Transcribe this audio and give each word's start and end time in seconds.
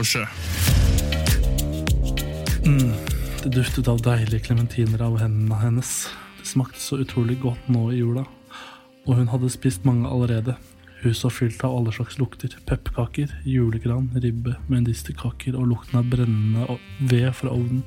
Er 0.00 0.28
Mm, 2.64 2.92
Det 3.42 3.52
duftet 3.52 3.88
av 3.88 4.00
deilige 4.00 4.40
klementiner 4.46 5.02
av 5.02 5.18
hendene 5.20 5.54
hennes. 5.60 6.08
Det 6.38 6.46
smakte 6.46 6.80
så 6.80 6.96
utrolig 6.96 7.40
godt 7.40 7.68
nå 7.68 7.90
i 7.92 7.98
jula. 7.98 8.24
Og 9.06 9.16
hun 9.16 9.28
hadde 9.28 9.50
spist 9.50 9.84
mange 9.84 10.08
allerede. 10.08 10.56
Huset 11.02 11.24
var 11.24 11.30
fylt 11.30 11.64
av 11.64 11.76
alle 11.76 11.92
slags 11.92 12.18
lukter. 12.18 12.48
Pepperkaker, 12.66 13.28
julegran, 13.44 14.10
ribbe, 14.16 14.56
medisterkaker 14.68 15.58
og 15.58 15.68
lukten 15.68 15.98
av 15.98 16.08
brennende 16.08 16.78
ved 17.00 17.32
fra 17.34 17.52
ovnen. 17.52 17.84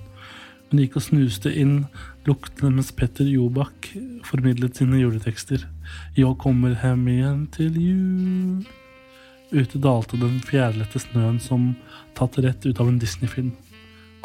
Hun 0.70 0.80
gikk 0.84 1.00
og 1.00 1.08
snuste 1.08 1.50
inn 1.56 1.88
luktene 2.28 2.76
mens 2.76 2.92
Petter 2.92 3.26
Jobakk 3.26 3.88
formidlet 4.28 4.78
sine 4.78 5.00
juletekster. 5.02 5.64
Jeg 6.16 6.38
kommer 6.38 6.76
hjem 6.76 7.08
igjen 7.08 7.48
til 7.56 7.80
jul. 7.82 8.68
Ute 9.52 9.80
dalte 9.80 10.20
den 10.20 10.40
fjærlette 10.44 11.00
snøen 11.00 11.38
som 11.40 11.70
tatt 12.18 12.36
rett 12.44 12.66
ut 12.68 12.82
av 12.84 12.90
en 12.90 13.00
Disney-film. 13.00 13.54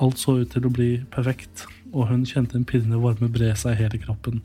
Alt 0.02 0.18
så 0.18 0.40
ut 0.40 0.50
til 0.50 0.66
å 0.66 0.72
bli 0.72 0.96
perfekt, 1.14 1.66
og 1.92 2.08
hun 2.10 2.24
kjente 2.26 2.58
en 2.58 2.66
pirrende 2.66 2.98
varme 3.02 3.28
bre 3.30 3.52
seg 3.58 3.76
i 3.76 3.84
hele 3.84 4.00
kroppen. 4.02 4.40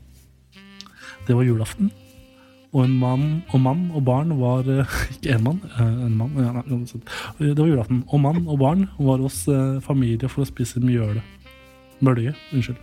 Det 1.26 1.34
var 1.34 1.48
julaften, 1.48 1.90
og 2.70 2.84
en 2.84 2.94
mann 3.00 3.26
og 3.48 3.62
mann 3.64 3.84
og 3.96 4.04
barn 4.04 4.34
var 4.38 4.66
eh, 4.68 4.96
Ikke 5.14 5.34
en 5.34 5.44
mann, 5.46 5.60
eh, 5.72 5.84
en 6.06 6.16
mann 6.20 6.36
ja, 6.36 6.52
nei. 6.52 6.64
Det 7.40 7.58
var 7.58 7.70
julaften, 7.72 8.02
og 8.06 8.22
mann 8.22 8.42
og 8.46 8.58
barn 8.60 8.86
var 9.00 9.24
hos 9.24 9.42
eh, 9.50 9.78
familie 9.84 10.30
for 10.30 10.44
å 10.44 10.48
spise 10.48 10.82
mjøle. 10.84 11.24
Mølje, 12.04 12.36
unnskyld. 12.54 12.78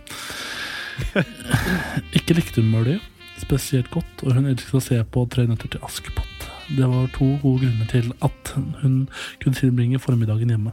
Ikke 2.18 2.36
likte 2.36 2.60
hun 2.60 2.74
mølje 2.74 3.00
spesielt 3.40 3.90
godt, 3.92 4.24
og 4.24 4.36
hun 4.36 4.48
elsket 4.50 4.78
å 4.78 4.84
se 4.84 5.02
på 5.12 5.26
Tre 5.32 5.46
nøtter 5.48 5.76
til 5.76 5.84
Askepott. 5.86 6.35
Det 6.68 6.86
var 6.90 7.06
to 7.14 7.28
gode 7.42 7.62
grunner 7.62 7.86
til 7.90 8.12
at 8.26 8.52
hun 8.82 9.08
kunne 9.42 9.54
tilbringe 9.54 9.98
formiddagen 10.02 10.50
hjemme. 10.50 10.72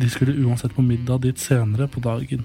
De 0.00 0.10
skulle 0.10 0.38
uansett 0.46 0.74
på 0.74 0.82
middag 0.86 1.22
dit 1.22 1.40
senere 1.40 1.88
på 1.88 2.00
dagen. 2.00 2.44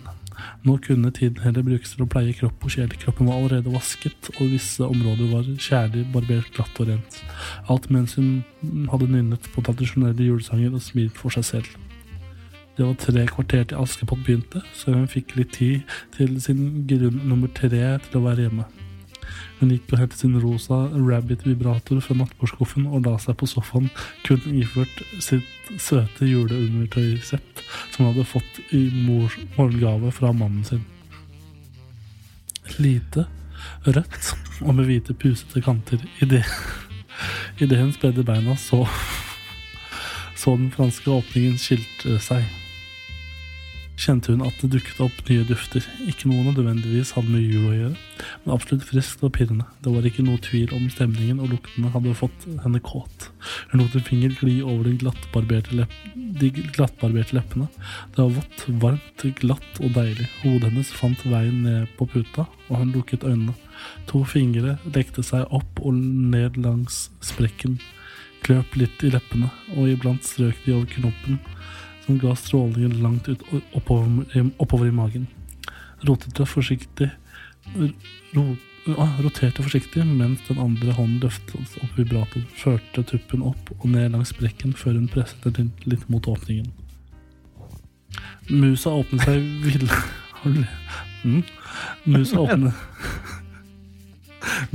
Nå 0.65 0.77
kunne 0.77 1.11
tiden 1.11 1.43
heller 1.43 1.63
brukes 1.63 1.93
til 1.93 2.03
å 2.03 2.09
pleie 2.09 2.33
kropp 2.35 2.65
og 2.65 2.73
sjel. 2.73 2.91
Kroppen 2.99 3.29
var 3.29 3.37
allerede 3.39 3.73
vasket, 3.73 4.31
og 4.39 4.49
visse 4.51 4.83
områder 4.83 5.29
var 5.31 5.47
kjærlig 5.67 6.05
barbert 6.13 6.49
glatt 6.55 6.81
og 6.81 6.89
rent. 6.89 7.19
Alt 7.69 7.89
mens 7.93 8.17
hun 8.17 8.87
hadde 8.91 9.11
nynnet 9.11 9.51
på 9.53 9.63
tradisjonelle 9.65 10.27
julesanger 10.27 10.73
og 10.73 10.83
smilt 10.83 11.21
for 11.21 11.35
seg 11.35 11.47
selv. 11.51 11.69
Det 12.75 12.83
var 12.83 12.97
tre 12.99 13.27
kvarter 13.29 13.69
til 13.69 13.79
Askepott 13.79 14.25
begynte, 14.25 14.59
så 14.75 14.91
hun 14.91 15.07
fikk 15.07 15.37
litt 15.37 15.53
tid 15.55 15.95
til 16.17 16.35
sin 16.43 16.83
grunn 16.89 17.21
nummer 17.23 17.53
tre 17.55 17.69
til 18.09 18.19
å 18.19 18.25
være 18.25 18.49
hjemme. 18.49 18.67
Hun 19.59 19.71
gikk 19.71 19.93
og 19.93 20.01
hentet 20.01 20.19
sin 20.19 20.35
rosa 20.41 20.81
rabbit-vibrator 20.93 22.01
fra 22.03 22.17
nattbordskuffen 22.19 22.87
og 22.89 23.05
la 23.07 23.15
seg 23.23 23.37
på 23.39 23.47
sofaen, 23.49 23.87
kun 24.27 24.43
iført 24.51 25.03
sitt 25.23 25.71
søte 25.81 26.27
juleundertøysett 26.27 27.63
som 27.93 28.03
hun 28.03 28.11
hadde 28.11 28.27
fått 28.27 28.59
i 28.75 28.83
mors 29.07 29.37
morgengave 29.55 30.11
fra 30.15 30.33
mannen 30.35 30.65
sin. 30.67 30.83
Lite, 32.81 33.27
rødt 33.85 34.33
og 34.65 34.75
med 34.75 34.89
hvite 34.89 35.15
pusete 35.15 35.63
kanter. 35.63 36.01
Idet 36.21 36.45
det 37.59 37.79
hun 37.79 37.93
spredde 37.95 38.25
beina, 38.27 38.57
så 38.59 38.83
så 40.35 40.57
den 40.59 40.67
franske 40.71 41.09
åpningen 41.09 41.55
skilte 41.57 42.19
seg 42.21 42.43
kjente 43.99 44.33
hun 44.33 44.43
at 44.45 44.57
det 44.61 44.71
dukket 44.73 44.99
opp 45.03 45.21
nye 45.29 45.45
dufter. 45.47 45.85
Ikke 46.09 46.29
noe 46.29 46.43
nødvendigvis 46.49 47.13
hadde 47.15 47.31
med 47.31 47.45
jul 47.45 47.69
å 47.69 47.75
gjøre, 47.75 47.95
men 48.43 48.53
absolutt 48.55 48.85
friskt 48.87 49.23
og 49.25 49.33
pirrende. 49.37 49.67
Det 49.83 49.93
var 49.93 50.07
ikke 50.07 50.25
noe 50.25 50.41
tvil 50.43 50.73
om 50.75 50.85
stemningen, 50.91 51.39
og 51.43 51.53
luktene 51.53 51.91
hadde 51.93 52.15
fått 52.19 52.47
henne 52.63 52.81
kåt. 52.83 53.29
Hun 53.71 53.81
lot 53.83 53.95
en 53.95 54.05
finger 54.07 54.35
gli 54.39 54.57
over 54.65 54.91
glattbarberte 54.99 55.79
lepp, 55.79 55.95
de 56.15 56.51
glattbarberte 56.75 57.37
leppene. 57.37 57.69
Det 58.15 58.21
var 58.21 58.35
vått, 58.39 58.67
varmt, 58.83 59.27
glatt 59.39 59.81
og 59.81 59.95
deilig. 59.95 60.27
Hodet 60.43 60.71
hennes 60.71 60.93
fant 60.99 61.27
veien 61.29 61.63
ned 61.65 61.91
på 61.99 62.09
puta, 62.11 62.49
og 62.67 62.81
hun 62.81 62.95
lukket 62.95 63.25
øynene. 63.27 63.55
To 64.11 64.23
fingre 64.27 64.77
lekte 64.95 65.23
seg 65.25 65.47
opp 65.55 65.83
og 65.83 65.95
ned 65.95 66.59
langs 66.59 67.09
sprekken, 67.23 67.79
kløp 68.45 68.75
litt 68.77 69.03
i 69.03 69.11
leppene, 69.13 69.49
og 69.75 69.89
iblant 69.89 70.25
strøk 70.27 70.59
de 70.65 70.75
over 70.75 70.89
knoppen 70.97 71.39
som 72.05 72.19
ga 72.21 72.35
strålingen 72.37 73.01
langt 73.01 73.27
ut 73.27 73.43
oppover, 73.73 74.25
oppover 74.57 74.87
i 74.87 74.95
magen. 74.95 75.27
Rotete 76.05 76.45
forsiktig 76.45 77.09
ro, 78.35 78.55
ah, 78.97 79.21
Roterte 79.21 79.63
forsiktig 79.63 80.05
mens 80.05 80.43
den 80.47 80.59
andre 80.61 80.93
hånden 80.93 81.21
løftet 81.23 81.77
opp 81.81 81.97
vibratoren, 81.97 82.47
førte 82.57 83.03
tuppen 83.09 83.45
opp 83.45 83.71
og 83.79 83.87
ned 83.89 84.11
langs 84.13 84.33
sprekken 84.35 84.75
før 84.77 84.99
hun 84.99 85.09
presset 85.11 85.47
den 85.57 85.71
litt 85.89 86.05
mot 86.09 86.27
åpningen. 86.29 86.69
Musa 88.49 88.93
åpnet 88.93 89.25
seg 89.25 89.41
ville 89.63 89.89
mm. 91.25 91.41
Musa 92.05 92.39
åpnet 92.45 93.44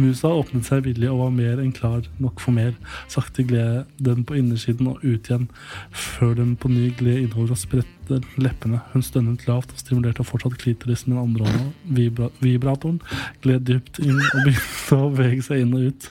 Musa 0.00 0.30
åpnet 0.32 0.66
seg 0.68 0.84
villig 0.86 1.10
og 1.10 1.22
var 1.24 1.32
mer 1.34 1.62
enn 1.62 1.72
klar 1.76 2.04
nok 2.22 2.42
for 2.42 2.56
mer. 2.56 2.74
Sakte 3.12 3.44
gled 3.46 3.88
den 4.02 4.24
på 4.26 4.38
innersiden 4.40 4.90
og 4.90 5.04
ut 5.04 5.30
igjen, 5.30 5.48
før 5.90 6.36
den 6.40 6.54
på 6.60 6.70
ny 6.72 6.90
gled 6.98 7.24
innover 7.24 7.54
og 7.54 7.60
spredte 7.60 8.20
leppene. 8.40 8.82
Hun 8.94 9.06
stønnet 9.06 9.46
lavt 9.48 9.74
og 9.74 9.82
stimulerte 9.82 10.26
fortsatt 10.26 10.58
klitoris 10.60 11.06
med 11.06 11.16
den 11.16 11.24
andre 11.24 11.48
hånda. 11.48 11.72
Vibra 11.98 12.30
vibratoren 12.42 13.00
gled 13.44 13.66
dypt 13.68 14.02
inn 14.02 14.18
og 14.18 14.40
begynte 14.44 15.00
å 15.00 15.10
bevege 15.14 15.46
seg 15.46 15.64
inn 15.64 15.76
og 15.78 15.90
ut. 15.90 16.10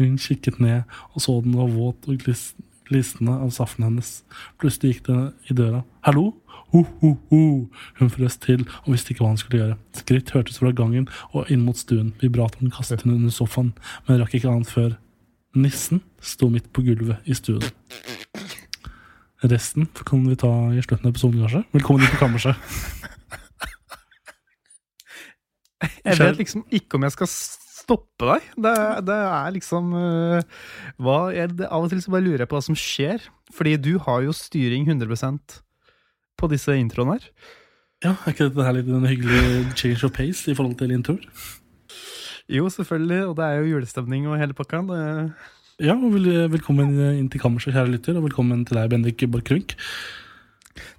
Hun 0.00 0.16
kikket 0.20 0.62
ned 0.62 0.98
og 1.14 1.22
så 1.24 1.40
den 1.44 1.56
var 1.58 1.72
våt 1.72 2.08
og 2.10 2.22
glis 2.22 2.50
glisnende 2.86 3.34
av 3.42 3.50
saften 3.54 3.86
hennes. 3.86 4.20
Plutselig 4.60 4.96
gikk 4.96 5.06
det 5.08 5.18
i 5.50 5.56
døra. 5.58 5.82
Hallo? 6.06 6.28
Ho, 6.76 6.82
ho, 7.00 7.16
ho. 7.30 7.68
Hun 7.96 8.10
frøs 8.12 8.34
til 8.36 8.66
og 8.84 8.90
visste 8.92 9.14
ikke 9.14 9.24
hva 9.24 9.30
han 9.32 9.38
skulle 9.40 9.62
gjøre. 9.62 9.76
Skritt 9.96 10.32
hørtes 10.34 10.58
fra 10.60 10.74
gangen 10.76 11.06
og 11.32 11.48
inn 11.52 11.62
mot 11.64 11.78
stuen. 11.80 12.10
Vibratoren 12.20 12.72
kastet 12.74 13.06
hun 13.06 13.14
under 13.14 13.32
sofaen, 13.32 13.72
men 14.04 14.20
rakk 14.20 14.36
ikke 14.36 14.50
annet 14.52 14.68
før 14.68 14.90
nissen 15.56 16.02
sto 16.20 16.50
midt 16.52 16.68
på 16.76 16.84
gulvet 16.84 17.24
i 17.24 17.36
stuen. 17.38 17.64
Resten 19.46 19.88
kan 20.04 20.28
vi 20.28 20.36
ta 20.36 20.52
i 20.76 20.84
slutten 20.84 21.08
av 21.08 21.14
episoden, 21.14 21.46
kanskje. 21.46 21.64
Velkommen 21.78 22.04
inn 22.04 22.12
på 22.12 22.20
kammerset. 22.20 22.60
Jeg 26.04 26.20
vet 26.20 26.38
liksom 26.40 26.64
ikke 26.76 26.98
om 26.98 27.08
jeg 27.08 27.14
skal 27.16 27.30
stoppe 27.30 28.34
deg. 28.34 28.52
Det, 28.68 28.78
det 29.08 29.16
er 29.16 29.52
liksom 29.56 29.92
uh, 29.96 30.40
hva, 31.00 31.20
jeg, 31.32 31.56
det, 31.56 31.68
Av 31.72 31.84
og 31.84 31.92
til 31.92 32.04
så 32.04 32.12
bare 32.12 32.26
lurer 32.26 32.44
jeg 32.44 32.50
på 32.52 32.58
hva 32.58 32.66
som 32.68 32.76
skjer. 32.76 33.30
Fordi 33.56 33.78
du 33.80 33.94
har 34.02 34.24
jo 34.28 34.36
styring 34.36 34.84
100 34.88 35.16
på 36.36 36.48
disse 36.52 36.74
introene 36.76 37.18
her. 37.18 37.28
Ja, 38.04 38.14
Er 38.26 38.34
ikke 38.34 38.50
dette 38.50 38.64
her 38.66 38.76
litt 38.76 38.88
en 38.92 39.06
hyggelig 39.08 39.76
change 39.76 40.04
of 40.04 40.12
pace 40.12 40.50
i 40.50 40.54
forhold 40.56 40.76
til 40.78 40.92
introer? 40.92 41.24
Jo, 42.52 42.68
selvfølgelig, 42.70 43.22
og 43.26 43.36
det 43.38 43.44
er 43.44 43.62
jo 43.62 43.70
julestemning 43.74 44.26
og 44.28 44.38
hele 44.38 44.54
pakka. 44.54 44.82
Det, 44.86 45.32
Ja, 45.82 45.92
og 45.92 46.12
vel, 46.14 46.28
velkommen 46.48 46.94
inn 47.18 47.26
til 47.28 47.40
kammerset, 47.42 47.74
kjære 47.74 47.90
lytter, 47.92 48.16
og 48.16 48.28
velkommen 48.30 48.62
til 48.64 48.78
deg, 48.78 48.90
Bendik 48.92 49.24
Borchgrevink. 49.28 49.74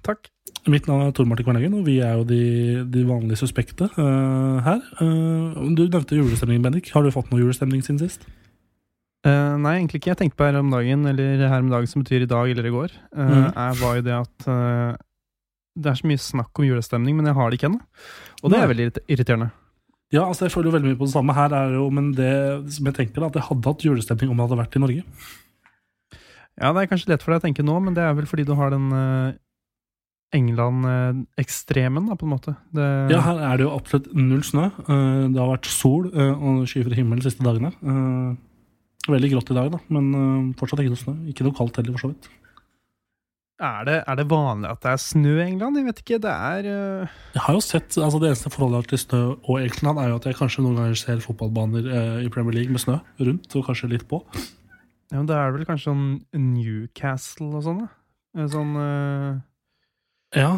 takk. 0.06 0.28
Mitt 0.68 0.86
navn 0.86 1.06
er 1.06 1.14
Tor 1.16 1.24
Martin 1.24 1.46
Kvernhagen, 1.46 1.74
og 1.74 1.86
vi 1.86 1.98
er 2.04 2.18
jo 2.18 2.24
de, 2.28 2.84
de 2.92 3.02
vanlige 3.08 3.40
suspekte 3.40 3.88
uh, 3.96 4.58
her. 4.62 4.82
Uh, 5.00 5.66
du 5.74 5.86
nevnte 5.86 6.18
julestemning, 6.18 6.62
Bendik. 6.62 6.90
Har 6.92 7.02
du 7.02 7.10
fått 7.10 7.30
noe 7.32 7.40
julestemning 7.40 7.82
siden 7.82 7.98
sist? 8.02 8.26
Uh, 9.26 9.56
nei, 9.58 9.78
egentlig 9.78 10.02
ikke. 10.02 10.12
Jeg 10.12 10.20
tenkte 10.20 10.38
på 10.38 10.46
her 10.46 10.60
om 10.60 10.70
dagen, 10.70 11.06
eller 11.10 11.46
her 11.48 11.64
om 11.64 11.70
dagen 11.72 11.90
som 11.90 12.04
betyr 12.04 12.26
i 12.26 12.30
dag 12.30 12.50
eller 12.52 12.68
i 12.68 12.74
går. 12.74 12.94
Mhm. 13.16 13.46
er, 13.54 13.78
var 13.80 13.96
jo 13.96 14.06
det 14.06 14.16
at 14.18 14.48
det 15.78 15.90
er 15.92 15.98
så 16.00 16.08
mye 16.10 16.20
snakk 16.20 16.60
om 16.60 16.66
julestemning, 16.66 17.16
men 17.18 17.30
jeg 17.30 17.36
har 17.38 17.50
det 17.50 17.58
ikke 17.58 17.70
ennå. 17.70 17.80
Og 18.42 18.52
det 18.52 18.60
er 18.60 18.70
veldig 18.70 18.86
irriterende. 19.06 19.50
Ja, 20.14 20.22
altså 20.24 20.46
jeg 20.46 20.54
føler 20.54 20.70
jo 20.70 20.76
veldig 20.78 20.92
mye 20.92 20.98
på 21.00 21.08
det 21.08 21.12
samme. 21.12 21.34
Her 21.36 21.52
er 21.52 21.74
jo, 21.76 21.90
Men 21.92 22.12
det 22.16 22.32
som 22.72 22.86
jeg 22.88 22.96
tenker, 22.96 23.20
da, 23.20 23.28
at 23.28 23.36
jeg 23.36 23.48
hadde 23.50 23.68
hatt 23.68 23.84
julestemning 23.84 24.30
om 24.32 24.38
jeg 24.38 24.48
hadde 24.48 24.62
vært 24.62 24.78
i 24.78 24.82
Norge. 24.84 25.02
Ja, 26.58 26.72
det 26.72 26.80
er 26.80 26.88
kanskje 26.90 27.12
lett 27.12 27.22
for 27.22 27.34
deg 27.34 27.42
å 27.42 27.44
tenke 27.44 27.66
nå, 27.66 27.76
men 27.84 27.94
det 27.94 28.02
er 28.02 28.16
vel 28.18 28.26
fordi 28.26 28.46
du 28.48 28.54
har 28.58 28.72
den 28.72 28.88
uh, 28.90 29.36
England-ekstremen, 30.34 32.08
da, 32.08 32.16
på 32.18 32.26
en 32.26 32.32
måte. 32.32 32.56
Det, 32.74 32.88
Ja, 33.12 33.20
her 33.28 33.42
er 33.50 33.60
det 33.60 33.68
jo 33.68 33.74
absolutt 33.76 34.08
null 34.16 34.42
snø. 34.46 34.70
Uh, 34.88 35.28
Det 35.28 35.38
har 35.38 35.52
vært 35.52 35.70
sol 35.70 36.08
uh, 36.10 36.34
og 36.34 36.64
skyfri 36.70 36.98
himmel 36.98 37.20
de 37.20 37.28
siste 37.28 37.44
dagene. 37.46 37.70
Veldig 39.08 39.30
grått 39.32 39.52
i 39.52 39.56
dag, 39.56 39.70
da, 39.72 39.78
men 39.94 40.50
fortsatt 40.58 40.82
ikke 40.82 40.92
noe 40.92 41.00
snø. 41.00 41.14
Ikke 41.30 41.44
noe 41.46 41.56
kaldt 41.56 41.78
heller, 41.80 41.94
for 41.94 42.08
så 42.08 42.10
vidt. 42.12 42.26
Er, 43.58 43.80
det, 43.88 43.94
er 44.06 44.18
det 44.20 44.24
vanlig 44.30 44.68
at 44.70 44.82
det 44.84 44.90
er 44.92 45.00
snø 45.02 45.32
i 45.38 45.44
England? 45.48 45.78
Jeg 45.80 45.86
vet 45.88 46.00
ikke. 46.04 46.18
Det 46.22 46.30
er 46.34 46.68
uh... 46.68 47.16
Jeg 47.34 47.42
har 47.46 47.56
jo 47.56 47.62
sett, 47.64 47.96
altså 47.98 48.20
Det 48.22 48.28
eneste 48.30 48.52
forholdet 48.54 48.76
jeg 48.78 48.84
har 48.84 48.90
til 48.92 49.02
snø 49.02 49.20
og 49.34 49.56
England, 49.62 49.98
er 50.02 50.12
jo 50.12 50.18
at 50.20 50.28
jeg 50.30 50.38
kanskje 50.38 50.62
noen 50.64 50.78
ganger 50.78 50.98
ser 51.00 51.22
fotballbaner 51.24 51.88
uh, 51.90 52.18
i 52.22 52.30
Premier 52.34 52.54
League 52.60 52.74
med 52.74 52.82
snø 52.84 52.98
rundt, 53.18 53.56
og 53.58 53.66
kanskje 53.66 53.90
litt 53.94 54.06
på. 54.10 54.20
ja, 55.10 55.16
men 55.18 55.26
Da 55.30 55.40
er 55.42 55.50
det 55.50 55.58
vel 55.58 55.68
kanskje 55.70 55.90
sånn 55.90 56.06
Newcastle 56.38 57.50
og 57.58 57.64
sånn, 57.66 57.82
da? 57.86 58.46
Sånn 58.52 58.74
uh... 58.78 59.40
Ja. 60.36 60.50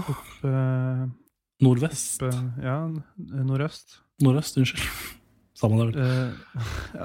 eh, 0.42 1.02
Nordvest. 1.62 2.24
eh, 2.26 2.40
Ja, 2.64 2.80
nordøst. 3.46 4.00
Nordøst, 4.24 4.56
unnskyld. 4.58 4.82
Samme 5.60 5.78
det, 5.78 5.92
vel. 5.94 6.34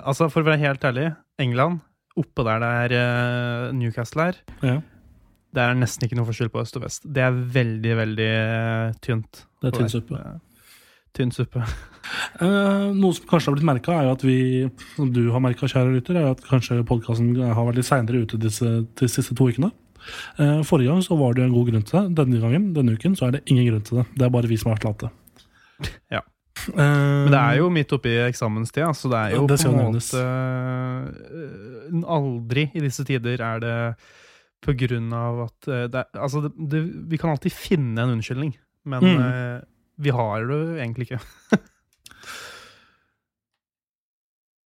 Altså, 0.01 0.27
for 0.33 0.41
å 0.41 0.47
være 0.49 0.61
helt 0.63 0.87
ærlig, 0.87 1.11
England, 1.43 1.83
oppe 2.17 2.45
der 2.47 2.63
det 2.63 2.99
er 3.03 3.71
Newcastle 3.77 4.31
er, 4.31 4.41
Ja. 4.63 4.75
Det 5.55 5.63
er 5.63 5.77
nesten 5.79 6.07
ikke 6.07 6.17
noe 6.19 6.27
forskjell 6.27 6.51
på 6.53 6.61
øst 6.63 6.75
og 6.79 6.83
vest. 6.85 7.05
Det 7.15 7.23
er 7.23 7.37
veldig, 7.55 7.93
veldig 8.01 8.27
eh, 8.33 8.97
tynt. 9.05 9.45
Det 9.61 9.71
er 9.71 9.77
tynn 9.79 9.91
suppe. 9.93 10.19
Tynn 11.15 11.31
suppe. 11.37 11.63
Eh, 12.43 12.91
noe 12.95 13.15
som 13.15 13.29
kanskje 13.29 13.49
har 13.49 13.57
blitt 13.57 13.69
merka, 13.71 13.95
er 13.95 14.09
jo 14.09 14.13
at 14.17 14.27
vi, 14.27 14.37
som 14.97 15.09
du 15.15 15.23
har 15.33 15.43
merka, 15.43 15.69
kjære 15.71 15.95
lytter, 15.95 16.19
er 16.19 16.33
at 16.35 16.43
kanskje 16.49 16.81
podkasten 16.87 17.33
har 17.39 17.63
vært 17.69 17.79
litt 17.79 17.89
seinere 17.89 18.25
ute 18.25 18.39
disse, 18.41 18.75
de 18.85 19.11
siste 19.11 19.37
to 19.37 19.49
ukene. 19.49 19.71
Eh, 20.37 20.61
forrige 20.67 20.91
gang 20.91 21.01
så 21.01 21.17
var 21.17 21.33
det 21.33 21.41
jo 21.43 21.49
en 21.49 21.55
god 21.55 21.71
grunn 21.71 21.85
til 21.87 21.97
det. 21.97 22.05
Denne 22.19 22.43
gangen, 22.43 22.69
denne 22.75 22.93
uken, 22.99 23.15
så 23.17 23.29
er 23.29 23.37
det 23.37 23.45
ingen 23.49 23.71
grunn 23.71 23.85
til 23.87 24.01
det. 24.01 24.07
Det 24.19 24.27
er 24.27 24.33
bare 24.35 24.51
vi 24.51 24.59
som 24.61 24.71
har 24.71 24.79
vært 24.79 24.89
late. 24.91 25.13
Ja. 26.13 26.21
Eh, 26.71 26.75
Men 26.79 27.31
det 27.33 27.39
er 27.39 27.57
jo 27.59 27.71
midt 27.73 27.91
oppi 27.93 28.13
eksamenstida, 28.25 28.91
så 28.95 29.09
det 29.11 29.17
er 29.19 29.33
jo 29.35 29.41
Det 29.49 29.57
på 29.59 29.71
en 29.73 29.81
måte 29.91 30.21
eh, 30.21 32.05
Aldri 32.15 32.63
i 32.73 32.83
disse 32.85 33.03
tider 33.05 33.43
er 33.43 33.59
det 33.61 33.75
på 34.65 34.73
grunn 34.81 35.11
av 35.13 35.43
at 35.45 35.67
eh, 35.69 35.85
det, 35.93 36.01
Altså, 36.17 36.41
det, 36.45 36.51
det, 36.71 36.81
vi 37.11 37.17
kan 37.21 37.29
alltid 37.33 37.53
finne 37.53 38.01
en 38.01 38.15
unnskyldning, 38.17 38.55
men 38.89 39.05
Mm. 39.05 39.21
uh, 39.21 39.61
vi 40.01 40.11
har 40.11 40.43
det 40.49 40.59
egentlig 40.83 41.05
ikke. 41.07 41.19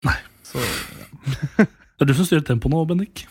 Nei. 0.07 0.17
Så 0.47 0.59
Det 1.99 2.05
er 2.05 2.09
du 2.09 2.15
som 2.15 2.25
styrer 2.27 2.45
tempoet 2.47 2.71
nå, 2.71 2.81
Bendik. 2.87 3.25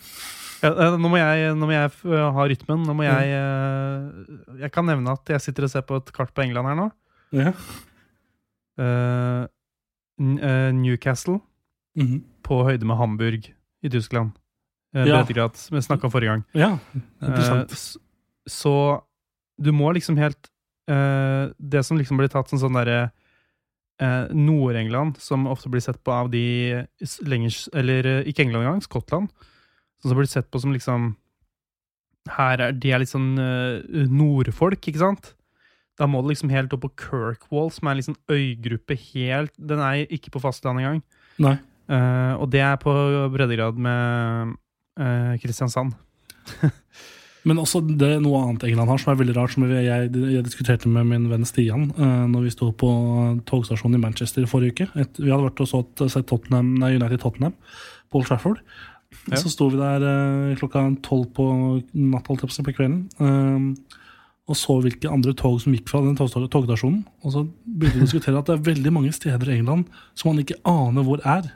ja, 0.61 0.69
eh, 0.69 0.95
nå, 1.01 1.09
må 1.09 1.17
jeg, 1.17 1.53
nå 1.57 1.65
må 1.65 1.73
jeg 1.73 1.89
ha 2.37 2.43
rytmen. 2.51 2.83
Nå 2.85 2.93
må 2.93 3.03
jeg 3.07 3.31
mm. 3.33 4.59
Jeg 4.61 4.71
kan 4.75 4.85
nevne 4.85 5.15
at 5.17 5.31
jeg 5.33 5.41
sitter 5.41 5.65
og 5.65 5.71
ser 5.73 5.85
på 5.89 5.97
et 5.97 6.11
kart 6.13 6.33
på 6.37 6.43
England 6.45 6.69
her 6.69 6.77
nå. 6.77 6.85
Ja. 7.33 7.53
Uh, 8.79 9.45
Newcastle 10.19 11.39
mm 11.41 11.45
Mhm. 11.99 12.19
på 12.45 12.61
høyde 12.63 12.85
med 12.87 12.95
Hamburg 12.95 13.47
i 13.83 13.89
Tyskland. 13.91 14.29
Breddegrad, 14.93 15.55
som 15.55 15.75
vi 15.77 15.81
snakka 15.85 16.09
forrige 16.09 16.33
gang. 16.33 16.43
ja. 16.53 16.71
Eh, 16.95 17.27
Interessant. 17.27 17.75
så 18.49 18.73
du 19.59 19.71
må 19.75 19.91
liksom 19.93 20.17
helt 20.17 20.49
eh, 20.89 21.51
Det 21.59 21.83
som 21.85 21.97
liksom 21.99 22.17
blir 22.17 22.31
tatt 22.31 22.49
som 22.49 22.59
sånn 22.61 22.73
derre 22.79 23.11
eh, 24.01 24.31
Nord-England, 24.33 25.19
som 25.19 25.47
ofte 25.51 25.69
blir 25.69 25.83
sett 25.83 25.99
på 26.03 26.11
av 26.15 26.29
de 26.31 26.85
lenger 27.27 27.57
Eller 27.75 28.05
eh, 28.07 28.27
ikke 28.31 28.45
England 28.47 28.65
engang, 28.65 28.81
Skottland. 28.81 29.29
Som 30.01 30.15
blir 30.15 30.25
sett 30.31 30.49
på 30.49 30.61
som 30.63 30.73
liksom 30.73 31.15
Her 32.29 32.61
er 32.61 32.71
de 32.71 32.91
er 32.93 33.03
litt 33.03 33.11
sånn 33.11 33.37
eh, 33.37 34.07
nordfolk, 34.09 34.79
ikke 34.87 35.03
sant? 35.03 35.33
Da 35.99 36.07
må 36.07 36.21
du 36.23 36.29
liksom 36.31 36.49
helt 36.49 36.71
opp 36.73 36.85
på 36.85 36.93
Kirkwall, 36.95 37.69
som 37.75 37.87
er 37.89 37.91
en 37.97 37.99
liksom 37.99 38.15
øygruppe 38.31 38.95
helt 39.11 39.51
Den 39.59 39.81
er 39.83 40.05
ikke 40.07 40.31
på 40.31 40.41
fastlandet 40.41 40.85
engang. 40.85 41.03
Nei. 41.43 41.57
Eh, 41.89 42.33
og 42.39 42.49
det 42.53 42.61
er 42.63 42.77
på 42.79 42.93
breddegrad 43.33 43.77
med 43.77 44.55
eh, 44.99 45.39
Kristiansand. 45.41 45.95
Men 47.47 47.61
også 47.61 47.79
det 47.87 48.07
er 48.17 48.19
noe 48.21 48.41
annet 48.43 48.65
England 48.67 48.91
har, 48.91 48.99
som 48.99 49.13
er 49.13 49.19
veldig 49.21 49.35
rart, 49.37 49.53
som 49.55 49.63
jeg, 49.69 49.85
jeg, 49.87 50.43
diskuterte 50.43 50.91
med 50.91 51.07
min 51.07 51.29
venn 51.31 51.47
Stian 51.47 51.87
eh, 51.95 52.25
når 52.29 52.45
vi 52.45 52.53
sto 52.53 52.71
på 52.75 52.89
togstasjonen 53.49 53.95
i 53.97 54.03
Manchester 54.03 54.47
forrige 54.49 54.75
uke. 54.75 54.89
Et, 54.99 55.21
vi 55.21 55.31
hadde 55.31 55.47
vært 55.47 55.63
og 55.63 55.71
sått, 55.71 56.03
sett 56.11 56.27
Tottenham, 56.29 56.73
nei, 56.81 56.95
United 56.97 57.23
Tottenham 57.23 57.55
på 58.11 58.19
Old 58.19 58.27
Trafford. 58.29 58.59
Ja. 59.29 59.39
Så 59.41 59.51
sto 59.53 59.69
vi 59.71 59.79
der 59.79 60.03
eh, 60.05 60.57
klokka 60.59 60.83
tolv 61.05 61.31
på 61.37 61.47
natt, 61.97 62.27
på 62.27 62.75
kvelden, 62.75 63.01
eh, 63.23 63.95
og 64.49 64.57
så 64.57 64.79
hvilke 64.81 65.09
andre 65.13 65.35
tog 65.37 65.59
som 65.61 65.73
gikk 65.75 65.89
fra 65.91 66.01
den 66.01 66.17
togstasjonen. 66.17 67.03
Og 67.21 67.33
så 67.33 67.45
begynte 67.63 67.99
vi 67.99 68.03
å 68.03 68.07
diskutere 68.07 68.39
at 68.41 68.49
det 68.49 68.57
er 68.57 68.67
veldig 68.71 68.93
mange 68.95 69.13
steder 69.13 69.51
i 69.51 69.59
England 69.59 69.85
som 70.17 70.31
man 70.31 70.41
ikke 70.41 70.57
aner 70.67 71.05
hvor 71.05 71.21
er. 71.21 71.51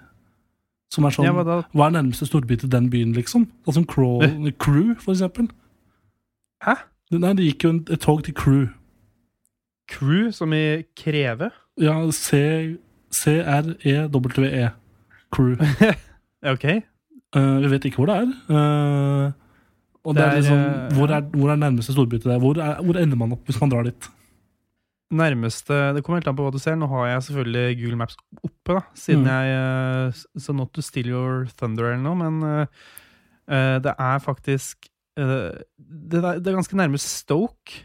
Som 0.94 1.08
er 1.08 1.16
sånn, 1.16 1.26
Ja, 1.26 1.44
da? 1.48 1.56
Hva 1.74 1.88
er 1.90 1.96
nærmeste 1.96 2.28
storby 2.30 2.58
til 2.62 2.70
den 2.70 2.90
byen, 2.94 3.14
liksom? 3.18 3.48
Sånn 3.66 3.80
som 3.80 3.86
Crawl, 3.90 4.52
Crew, 4.62 4.94
for 5.02 5.16
eksempel. 5.16 5.48
Hæ? 6.66 6.76
Nei, 7.18 7.34
det 7.40 7.48
gikk 7.48 7.66
jo 7.66 7.72
et 7.94 8.02
tog 8.04 8.22
til 8.28 8.36
Crew. 8.38 8.68
Crew, 9.90 10.30
som 10.32 10.54
i 10.54 10.84
kreve? 10.98 11.50
Ja, 11.82 11.96
C- 12.14 12.78
C-R-E-W-E. 13.14 14.70
Crew. 15.34 15.56
Ok. 16.44 16.66
Uh, 17.34 17.56
vi 17.64 17.70
vet 17.72 17.86
ikke 17.88 18.02
hvor 18.02 18.10
det 18.12 18.16
er. 18.20 18.32
Uh, 18.52 19.32
og 20.04 20.16
det, 20.18 20.20
Det 20.20 20.24
er, 20.24 20.28
er, 20.28 20.36
liksom, 20.42 20.58
eh, 20.60 20.96
hvor, 20.98 21.08
er, 21.16 21.22
hvor 21.40 21.52
er 21.54 21.56
nærmeste 21.62 21.94
storby 21.96 22.18
til 22.20 22.34
det? 22.34 22.40
Hvor, 22.44 22.58
er, 22.60 22.82
hvor 22.84 22.98
ender 23.00 23.16
man 23.22 23.32
opp 23.32 23.46
hvis 23.48 23.62
man 23.62 23.72
drar 23.72 23.88
dit? 23.88 24.10
Nærmeste 25.14 25.94
Det 25.96 26.02
kommer 26.04 26.20
helt 26.20 26.28
an 26.32 26.36
på 26.38 26.46
hva 26.48 26.52
du 26.56 26.60
ser. 26.62 26.76
Nå 26.80 26.88
har 26.92 27.08
jeg 27.12 27.24
selvfølgelig 27.28 27.78
Google 27.82 28.00
Maps 28.02 28.18
oppe, 28.44 28.74
da, 28.74 28.82
siden 28.98 29.24
Mm. 29.24 29.30
jeg 29.30 29.56
eh, 29.58 30.22
Så 30.42 30.54
not 30.58 30.74
to 30.74 30.82
steal 30.82 31.08
your 31.12 31.46
thunder 31.58 31.92
eller 31.92 32.04
noe, 32.04 32.16
men 32.16 32.68
eh, 33.48 33.80
det 33.84 33.94
er 34.00 34.20
faktisk 34.24 34.88
uh, 35.20 35.52
det, 35.78 36.20
er, 36.24 36.40
det 36.40 36.48
er 36.48 36.56
ganske 36.58 36.78
nærme 36.80 36.98
Stoke, 36.98 37.84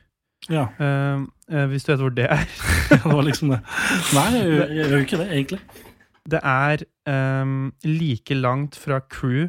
Ja, 0.49 0.67
Uh, 0.81 1.27
hvis 1.69 1.85
du 1.85 1.93
vet 1.93 2.01
hvor 2.01 2.13
det 2.13 2.27
er. 2.31 2.45
det 2.91 3.01
var 3.05 3.23
liksom 3.25 3.49
det. 3.55 3.59
Nei, 4.15 4.27
jeg, 4.37 4.69
jeg 4.77 4.89
gjør 4.91 5.05
ikke 5.05 5.19
det, 5.21 5.29
egentlig. 5.33 5.61
Det 6.29 6.41
er 6.45 6.83
um, 7.43 7.73
like 7.85 8.35
langt 8.37 8.77
fra 8.77 8.99
Crew 9.01 9.49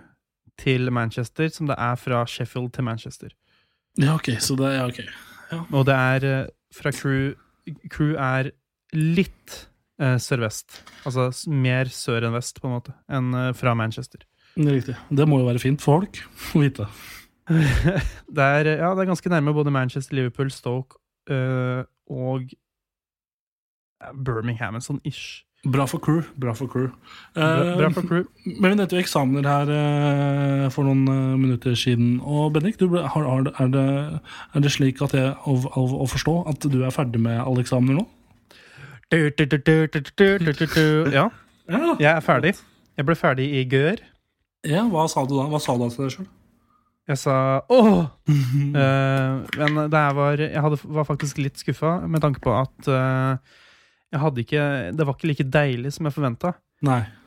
til 0.59 0.91
Manchester 0.91 1.47
som 1.51 1.67
det 1.67 1.75
er 1.77 1.95
fra 1.99 2.25
Sheffield 2.27 2.71
til 2.75 2.83
Manchester. 2.87 3.29
Ja, 3.99 4.13
ok, 4.15 4.29
så 4.39 4.55
det 4.55 4.73
ja, 4.77 4.85
ok. 4.87 5.01
Og 5.75 5.85
det 5.87 5.95
er 5.95 6.47
fra 6.75 6.91
Crew 6.95 7.33
Crew 7.91 8.15
er 8.15 8.51
litt 8.95 9.55
eh, 10.01 10.17
sørvest. 10.21 10.81
Altså 11.07 11.29
mer 11.51 11.91
sør 11.93 12.27
enn 12.27 12.35
vest, 12.37 12.61
på 12.61 12.69
en 12.69 12.77
måte, 12.77 12.95
enn 13.11 13.33
eh, 13.37 13.51
fra 13.57 13.75
Manchester. 13.77 14.25
Det 14.55 14.67
er 14.67 14.79
riktig. 14.79 14.97
Det 15.13 15.27
må 15.29 15.41
jo 15.41 15.49
være 15.49 15.61
fint 15.63 15.83
for 15.83 16.01
folk 16.01 16.21
å 16.55 16.63
vite. 16.63 16.87
det, 17.49 18.45
er, 18.45 18.73
ja, 18.77 18.93
det 18.93 19.03
er 19.03 19.09
ganske 19.09 19.31
nærme 19.31 19.53
både 19.57 19.73
Manchester, 19.73 20.17
Liverpool, 20.17 20.51
Stoke 20.53 20.99
eh, 21.31 21.83
og 22.09 22.51
Birmingham, 24.25 24.77
en 24.77 24.85
sånn 24.85 25.01
ish. 25.07 25.43
Bra 25.67 25.85
for 25.85 25.99
crew. 25.99 26.23
Bra 26.37 26.53
for 26.53 26.67
crew. 26.67 26.87
Bra, 27.33 27.75
bra 27.75 27.87
eh, 27.87 27.93
for 27.93 28.07
crew. 28.07 28.23
Men 28.45 28.71
vi 28.71 28.75
nevnte 28.79 28.95
jo 28.95 29.01
eksamener 29.03 29.47
her 29.49 29.71
eh, 29.75 30.67
for 30.71 30.87
noen 30.87 31.03
eh, 31.11 31.35
minutter 31.35 31.75
siden. 31.75 32.21
Og 32.23 32.53
Bendik, 32.55 32.79
ble, 32.79 33.03
har, 33.03 33.27
er, 33.27 33.67
det, 33.73 33.83
er, 34.55 34.63
det, 34.63 34.71
slik 34.71 35.03
at 35.03 35.17
jeg, 35.17 35.33
av, 35.35 35.67
å 35.75 36.07
forstå 36.07 36.37
at 36.53 36.69
du 36.71 36.79
er 36.87 36.95
ferdig 36.95 37.19
med 37.25 37.41
alle 37.43 37.65
eksamener 37.65 37.99
nå? 37.99 38.07
Ja. 41.11 41.27
Jeg 41.99 42.11
er 42.13 42.23
ferdig. 42.23 42.55
Jeg 42.95 43.07
ble 43.07 43.19
ferdig 43.19 43.51
i 43.59 43.67
Gør. 43.67 43.99
Ja, 44.67 44.87
hva 44.87 45.09
sa 45.11 45.25
du 45.27 45.35
da? 45.35 45.49
Hva 45.51 45.59
sa 45.59 45.75
du 45.75 45.83
altså 45.83 46.05
da 46.05 46.07
til 46.07 46.07
deg 46.07 46.15
sjøl? 46.15 46.33
Jeg 47.09 47.17
sa 47.17 47.35
åh! 47.73 48.03
men 48.29 49.79
det 49.89 50.01
var, 50.13 50.43
jeg 50.43 50.61
hadde, 50.61 50.77
var 50.93 51.07
faktisk 51.07 51.39
litt 51.41 51.57
skuffa 51.57 51.95
med 52.05 52.21
tanke 52.21 52.43
på 52.43 52.53
at 52.53 52.89
uh, 52.91 53.39
jeg 54.09 54.21
hadde 54.23 54.41
ikke 54.41 54.63
Det 54.97 55.05
var 55.05 55.15
ikke 55.15 55.29
like 55.29 55.45
deilig 55.53 55.93
som 55.95 56.07
jeg 56.07 56.15
forventa. 56.15 56.53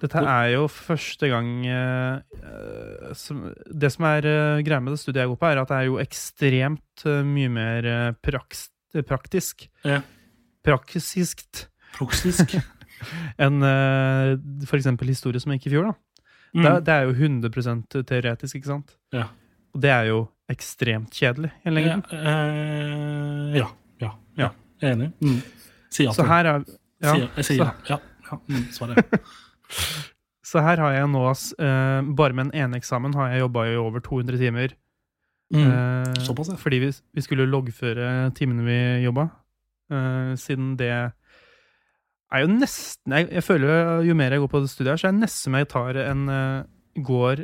Dette 0.00 0.20
er 0.24 0.46
jo 0.54 0.62
første 0.72 1.28
gang 1.28 1.48
eh, 1.68 2.20
eh, 2.40 3.10
som, 3.18 3.42
Det 3.68 3.90
som 3.92 4.06
er 4.08 4.28
eh, 4.28 4.62
greia 4.64 4.80
med 4.80 4.94
det 4.94 5.02
studiet 5.02 5.26
jeg 5.26 5.32
går 5.34 5.40
på, 5.42 5.50
er 5.50 5.60
at 5.60 5.72
det 5.72 5.76
er 5.76 5.88
jo 5.90 5.98
ekstremt 6.00 7.04
mye 7.28 7.50
mer 7.52 7.90
praks, 8.24 8.70
praktisk. 9.08 9.66
Ja. 9.84 10.00
Praksiskt 10.64 11.66
Proksisk. 11.92 12.56
enn 13.44 13.58
uh, 13.66 14.38
f.eks. 14.64 14.86
historie 15.04 15.42
som 15.42 15.52
gikk 15.52 15.66
i 15.68 15.72
fjor. 15.74 15.90
da. 15.90 16.24
Mm. 16.54 16.62
Det, 16.64 16.72
det 16.86 16.94
er 16.94 17.08
jo 17.08 17.14
100 17.16 18.04
teoretisk, 18.08 18.56
ikke 18.56 18.70
sant? 18.70 18.94
Ja. 19.12 19.26
Og 19.74 19.82
det 19.84 19.90
er 19.92 20.08
jo 20.08 20.22
ekstremt 20.52 21.12
kjedelig 21.16 21.50
i 21.50 21.68
ja, 21.68 21.72
lengden. 21.74 22.04
ja. 23.58 23.68
Ja. 24.00 24.12
Ja. 24.38 24.52
Jeg 24.80 24.88
er 24.88 24.96
enig. 24.96 25.10
Mm. 25.20 25.40
Si 25.92 26.06
ja 26.06 26.14
Så 26.16 26.24
her 26.28 26.48
er 26.48 26.64
ja, 27.02 27.12
Sier- 27.14 27.28
jeg 27.36 27.48
sier 27.50 27.64
ja. 27.64 27.72
ja. 27.90 27.98
ja. 28.30 28.38
Mm, 28.48 28.66
svaret. 28.72 29.16
så 30.52 30.62
her 30.64 30.80
har 30.80 30.94
jeg 30.96 31.10
nå, 31.12 31.24
eh, 31.32 32.12
bare 32.16 32.36
med 32.38 32.48
en 32.48 32.54
ene 32.64 32.80
eksamen, 32.80 33.14
har 33.18 33.32
jeg 33.34 33.42
jobba 33.44 33.66
i 33.68 33.76
over 33.80 34.00
200 34.04 34.38
timer. 34.40 34.76
Eh, 35.52 36.12
Såpass, 36.24 36.48
ja. 36.48 36.56
Fordi 36.56 36.78
vi, 36.80 36.92
vi 37.14 37.24
skulle 37.24 37.48
loggføre 37.50 38.30
timene 38.38 38.64
vi 38.64 38.78
jobba. 39.04 39.28
Uh, 39.92 40.32
siden 40.40 40.76
det 40.80 40.88
er 42.32 42.40
jo 42.40 42.48
nesten 42.48 43.12
jeg, 43.12 43.26
jeg 43.28 43.44
føler 43.44 44.06
jo 44.06 44.14
mer 44.16 44.32
jeg 44.32 44.40
går 44.40 44.48
på 44.48 44.60
det 44.64 44.70
studiet 44.72 45.00
så 45.02 45.10
er 45.10 45.12
det 45.12 45.20
nesten 45.26 45.50
som 45.50 45.56
jeg 45.58 45.68
tar 45.68 45.98
en 46.00 46.22
eh, 46.32 46.62
går 47.04 47.42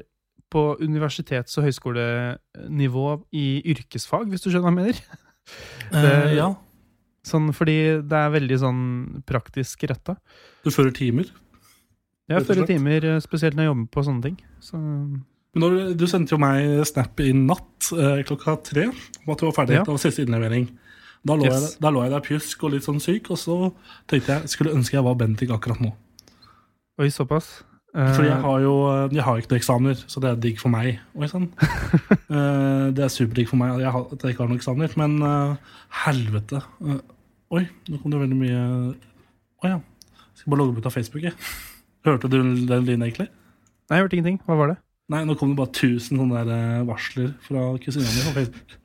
på 0.48 0.62
universitets- 0.80 1.58
og 1.60 1.66
høyskolenivå 1.66 3.04
i 3.36 3.44
yrkesfag, 3.68 4.30
hvis 4.32 4.46
du 4.46 4.48
skjønner 4.48 4.64
hva 4.64 4.72
jeg 4.72 4.78
mener. 4.78 5.02
Det, 5.92 6.14
ja. 6.38 6.48
Sånn, 7.26 7.50
fordi 7.52 7.76
det 8.08 8.18
er 8.18 8.30
veldig 8.32 8.58
sånn 8.62 8.82
praktisk 9.28 9.82
retta. 9.90 10.16
Du 10.64 10.70
fører 10.70 10.94
timer. 10.94 11.28
Ja, 12.28 12.38
Jeg 12.38 12.46
fører 12.46 12.66
timer, 12.68 13.04
eh, 13.04 13.20
spesielt 13.24 13.54
når 13.56 13.64
jeg 13.64 13.70
jobber 13.72 13.88
på 13.96 14.04
sånne 14.04 14.22
ting. 14.22 14.36
Så 14.60 14.76
Men 14.78 15.62
når, 15.64 15.96
du 15.96 16.06
sendte 16.06 16.34
jo 16.36 16.38
meg 16.38 16.84
snap 16.86 17.18
i 17.24 17.32
natt 17.32 17.88
eh, 17.92 18.22
klokka 18.28 18.62
tre 18.62 18.86
om 18.88 19.32
at 19.32 19.38
du 19.40 19.46
var 19.48 19.56
ferdig. 19.64 19.78
Ja. 19.80 19.96
Siste 19.96 20.22
innlevering. 20.26 20.68
Da 21.26 21.34
lå, 21.34 21.44
Yes. 21.48 21.72
jeg, 21.72 21.80
da 21.80 21.90
lå 21.90 22.02
jeg 22.04 22.10
der 22.12 22.20
pjusk 22.20 22.62
og 22.64 22.70
litt 22.72 22.84
sånn 22.84 23.00
syk, 23.02 23.30
og 23.30 23.38
så 23.40 23.56
tenkte 24.06 24.36
jeg 24.38 24.48
skulle 24.52 24.74
ønske 24.76 24.94
jeg 24.94 25.02
var 25.04 25.16
Bendik 25.18 25.50
akkurat 25.50 25.80
nå. 25.80 25.92
Oi, 27.00 27.08
såpass. 27.10 27.64
Eh, 27.96 28.14
Fordi 28.14 28.28
jeg 28.28 28.40
har 28.44 28.58
jo 28.60 28.72
jeg 29.14 29.24
har 29.24 29.38
ikke 29.40 29.50
noen 29.52 29.60
eksamener, 29.62 30.00
så 30.12 30.20
det 30.20 30.30
er 30.30 30.40
digg 30.42 30.58
for 30.60 30.72
meg. 30.72 30.98
Oi 31.16 31.30
sann. 31.30 31.50
Eh, 32.28 32.88
det 32.92 33.00
er 33.00 33.08
superdigg 33.08 33.48
for 33.48 33.56
meg 33.56 33.78
jeg, 33.80 33.88
har, 33.88 34.02
at 34.12 34.20
jeg 34.20 34.34
ikke 34.34 34.42
har 34.42 34.50
noen 34.50 34.58
eksamener, 34.60 34.92
men 35.00 35.14
uh, 35.24 35.78
helvete. 36.04 36.60
Uh, 36.84 36.98
oi, 37.56 37.62
nå 37.88 38.00
kom 38.02 38.12
det 38.12 38.20
veldig 38.20 38.36
mye 38.36 38.58
Å 39.64 39.70
ja. 39.70 39.78
Skal 40.36 40.52
bare 40.52 40.60
logge 40.60 40.74
meg 40.74 40.84
ut 40.84 40.90
av 40.90 40.92
Facebook, 40.92 41.24
jeg. 41.24 41.32
Hørte 42.04 42.28
du 42.28 42.36
den 42.36 42.52
lyden, 42.68 43.06
egentlig? 43.06 43.30
Nei, 43.88 43.96
jeg 43.96 44.04
hørte 44.04 44.18
ingenting. 44.18 44.36
Hva 44.44 44.58
var 44.60 44.74
det? 44.74 44.76
Nei, 45.08 45.22
nå 45.24 45.38
kom 45.40 45.54
det 45.54 45.58
bare 45.58 45.72
1000 45.72 46.20
sånne 46.20 46.42
der 46.44 46.52
eh, 46.52 46.84
varsler 46.88 47.32
fra 47.46 47.64
kusina 47.80 48.04
mi 48.04 48.26
på 48.26 48.34
Facebook. 48.36 48.76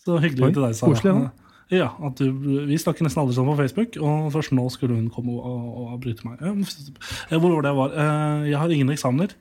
Så 0.00 0.16
hyggelig 0.24 0.46
Oi, 0.46 0.52
til 0.56 0.64
deg, 0.64 0.76
Sara. 0.78 0.94
koselig, 0.94 1.12
da. 1.12 1.47
Ja, 1.70 1.90
at 2.00 2.16
du, 2.16 2.30
Vi 2.68 2.78
snakker 2.80 3.04
nesten 3.04 3.20
aldri 3.20 3.34
sånn 3.36 3.48
på 3.50 3.56
Facebook, 3.58 3.96
og 4.00 4.30
først 4.32 4.54
nå 4.56 4.64
skulle 4.72 4.96
hun 4.96 5.10
komme 5.12 5.34
og, 5.36 5.48
og, 5.48 5.80
og 5.92 5.98
bryte 6.04 6.24
meg. 6.24 6.40
Eh, 6.40 7.36
Hvor 7.36 7.52
var 7.58 7.66
det 7.66 7.72
jeg 7.74 7.78
var? 7.82 7.96
Eh, 8.04 8.46
Jeg 8.52 8.60
har 8.62 8.72
ingen 8.72 8.94
eksamener. 8.94 9.34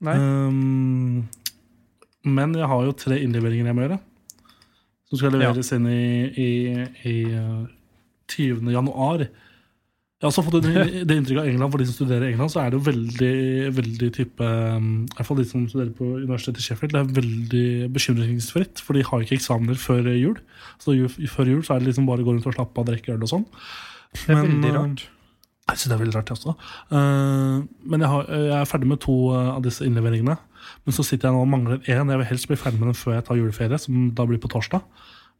Um, 0.00 1.28
men 2.24 2.54
jeg 2.54 2.68
har 2.70 2.84
jo 2.86 2.94
tre 2.96 3.18
innleveringer 3.20 3.66
jeg 3.68 3.76
må 3.76 3.84
gjøre. 3.84 3.98
Som 5.08 5.18
skal 5.20 5.32
leveres 5.40 5.72
inn 5.76 5.86
i, 5.88 6.00
i, 6.38 6.48
i 7.08 7.16
eh, 7.32 7.66
20. 8.32 8.68
januar. 8.74 9.26
Jeg 10.18 10.26
har 10.26 10.32
også 10.32 10.42
fått 10.42 10.64
det, 10.64 11.14
inntrykket 11.14 11.44
av 11.44 11.46
England, 11.46 11.70
for 11.70 11.78
de 11.78 11.84
som 11.86 11.94
studerer 11.94 12.24
i 12.26 12.32
England, 12.32 12.50
så 12.50 12.58
er 12.58 12.72
det 12.72 12.78
jo 12.80 12.86
veldig, 12.88 13.34
veldig 13.76 14.08
type 14.16 14.46
um, 14.48 14.88
I 15.04 15.14
hvert 15.14 15.28
fall 15.28 15.38
de 15.38 15.44
som 15.46 15.68
studerer 15.70 15.92
på 15.94 16.08
universitetet 16.24 16.58
i 16.58 16.64
Sheffield, 16.64 16.96
det 16.96 17.02
er 17.04 17.12
veldig 17.20 17.68
bekymringsfritt, 17.94 18.82
for 18.82 18.98
de 18.98 19.04
har 19.06 19.22
ikke 19.22 19.38
eksamener 19.38 19.78
før 19.78 20.10
jul. 20.18 20.40
Så 20.82 20.96
før 21.30 21.52
jul 21.52 21.62
så 21.62 21.76
er 21.76 21.84
det 21.84 21.92
liksom 21.92 22.10
bare 22.10 22.26
å 22.26 22.26
gå 22.26 22.34
rundt 22.34 22.50
og 22.50 22.58
slappe 22.58 22.82
av, 22.82 22.90
drikke 22.90 23.14
øl 23.14 23.22
og 23.28 23.30
sånn. 23.30 23.46
Det 24.16 24.34
er 24.34 24.42
veldig 24.42 24.72
eh, 24.72 24.76
rart. 24.80 25.06
jeg 25.06 25.78
synes 25.78 25.86
det 25.86 25.96
er 26.00 26.02
veldig 26.02 26.18
rart, 26.18 26.34
jeg 26.34 26.40
også. 26.40 26.58
Eh, 26.98 27.56
men 27.86 28.02
jeg, 28.02 28.14
har, 28.16 28.36
jeg 28.50 28.58
er 28.58 28.70
ferdig 28.74 28.92
med 28.96 29.04
to 29.06 29.18
eh, 29.38 29.54
av 29.54 29.64
disse 29.70 29.86
innleveringene. 29.86 30.38
Men 30.82 30.98
så 30.98 31.06
sitter 31.06 31.30
jeg 31.30 31.38
nå 31.38 31.46
og 31.46 31.52
mangler 31.54 31.78
én. 31.86 32.10
Jeg 32.10 32.24
vil 32.24 32.32
helst 32.34 32.50
bli 32.50 32.58
ferdig 32.58 32.82
med 32.82 32.90
den 32.90 33.02
før 33.06 33.20
jeg 33.20 33.30
tar 33.30 33.38
juleferie, 33.38 33.84
som 33.86 34.10
da 34.18 34.26
blir 34.26 34.42
på 34.42 34.50
torsdag. 34.50 34.82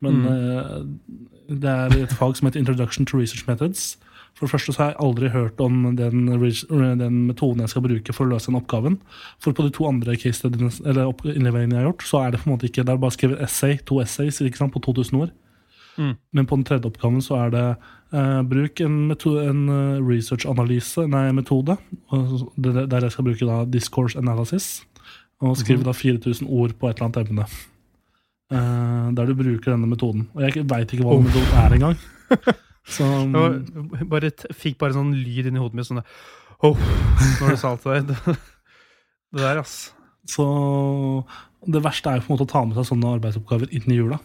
Men 0.07 0.23
mm. 0.23 1.57
det 1.59 1.73
er 1.73 2.05
et 2.05 2.13
fag 2.15 2.39
som 2.39 2.47
heter 2.47 2.63
Introduction 2.63 3.09
to 3.11 3.19
Research 3.19 3.49
Methods. 3.51 3.97
For 4.39 4.47
det 4.47 4.53
første 4.53 4.73
så 4.73 4.83
har 4.85 4.91
jeg 4.93 5.01
aldri 5.03 5.29
hørt 5.35 5.59
om 5.65 5.81
den, 5.99 6.29
den 6.31 7.17
metoden 7.27 7.65
jeg 7.65 7.73
skal 7.73 7.83
bruke 7.83 8.15
for 8.15 8.23
å 8.23 8.31
løse 8.31 8.53
den 8.53 8.59
oppgaven. 8.61 9.01
For 9.43 9.57
på 9.57 9.65
de 9.67 9.73
to 9.75 9.89
andre 9.89 10.15
case 10.15 10.39
studiene, 10.39 10.71
eller 10.87 11.11
innleveringene 11.35 11.75
jeg 11.75 11.83
har 11.83 11.89
gjort, 11.89 12.05
så 12.07 12.21
er 12.23 12.31
det 12.31 12.41
på 12.45 12.47
en 12.47 12.55
måte 12.55 12.69
ikke, 12.71 12.85
det 12.87 12.95
er 12.95 13.01
bare 13.03 13.17
skrevet 13.17 13.43
essay, 13.43 13.81
to 13.89 13.99
essays 14.05 14.39
ikke 14.39 14.61
sant, 14.61 14.75
på 14.77 14.83
2000 14.87 15.19
ord. 15.19 15.33
Mm. 15.99 16.13
Men 16.39 16.47
på 16.47 16.59
den 16.61 16.69
tredje 16.69 16.87
oppgaven 16.87 17.25
så 17.27 17.41
er 17.41 17.51
det 17.57 17.65
eh, 18.15 18.37
bruk 18.53 18.85
en, 18.85 19.01
en 19.11 19.65
eh, 19.75 20.05
research-analyse, 20.07 21.09
nei, 21.11 21.25
metode, 21.35 21.75
der 22.55 23.09
jeg 23.09 23.17
skal 23.17 23.27
bruke 23.27 23.51
da 23.51 23.59
discourse 23.67 24.23
analysis, 24.23 24.85
og 25.43 25.59
skrive 25.59 25.83
da 25.87 25.97
4000 25.99 26.47
ord 26.47 26.79
på 26.79 26.87
et 26.87 27.03
eller 27.03 27.11
annet 27.11 27.35
emne. 27.35 27.49
Eh, 28.55 29.11
der 29.19 29.27
du 29.27 29.35
bruker 29.43 29.75
denne 29.75 29.91
metoden. 29.91 30.29
Og 30.39 30.47
jeg 30.47 30.63
veit 30.71 30.95
ikke 30.95 31.03
hva 31.05 31.19
Oh. 31.19 31.27
metoden 31.27 31.59
er 31.65 31.77
engang. 31.81 31.99
Så 32.89 33.05
Jeg 33.05 34.09
bare, 34.09 34.31
fikk 34.57 34.79
bare 34.81 34.97
sånn 34.97 35.13
lyd 35.17 35.51
inni 35.51 35.61
hodet 35.61 35.77
mitt 35.77 35.89
sånn 35.89 36.01
oh, 36.65 36.79
Når 37.43 37.53
du 37.53 37.61
sa 37.61 37.75
alt 37.75 37.85
det 37.85 38.15
der. 38.15 38.41
Det 39.29 39.43
der, 39.43 39.59
ass. 39.61 39.91
Så 40.25 40.45
det 41.69 41.83
verste 41.85 42.09
er 42.09 42.17
jo 42.17 42.25
på 42.25 42.31
en 42.31 42.37
måte 42.39 42.47
å 42.47 42.49
ta 42.49 42.63
med 42.65 42.79
seg 42.79 42.87
sånne 42.89 43.11
arbeidsoppgaver 43.19 43.75
inn 43.77 43.93
i 43.93 43.99
jula. 43.99 44.17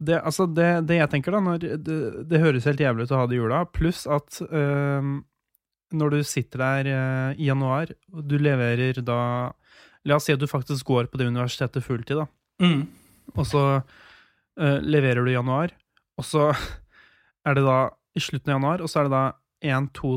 Det, 0.00 0.16
altså 0.18 0.48
det, 0.50 0.66
det 0.88 0.96
jeg 0.96 1.12
tenker, 1.12 1.36
da 1.36 1.54
det, 1.60 1.98
det 2.26 2.40
høres 2.42 2.66
helt 2.66 2.82
jævlig 2.82 3.06
ut 3.06 3.14
å 3.14 3.20
ha 3.20 3.28
det 3.30 3.36
i 3.36 3.38
jula, 3.38 3.60
pluss 3.70 4.02
at 4.10 4.40
øh, 4.48 5.12
når 6.00 6.14
du 6.14 6.18
sitter 6.26 6.64
der 6.64 6.90
øh, 6.90 7.38
i 7.38 7.50
januar, 7.50 7.92
du 8.08 8.36
leverer 8.40 9.02
da 9.04 9.20
La 10.08 10.16
oss 10.16 10.24
si 10.24 10.32
at 10.32 10.40
du 10.40 10.48
faktisk 10.48 10.88
går 10.88 11.10
på 11.12 11.18
det 11.20 11.26
universitetet 11.28 11.84
fulltid, 11.84 12.22
da. 12.22 12.24
Og 13.36 13.44
så 13.44 13.64
øh, 13.76 14.78
leverer 14.80 15.20
du 15.20 15.28
i 15.28 15.34
januar, 15.34 15.74
og 16.16 16.24
så 16.24 16.46
er 17.50 17.58
det 17.58 17.66
da 17.66 17.80
i 18.16 18.22
slutten 18.22 18.52
av 18.52 18.58
januar, 18.58 18.82
og 18.82 18.90
så 18.90 19.00
er 19.00 19.08
det 19.08 19.14
da 19.14 19.24
én, 19.70 19.90
to 19.94 20.16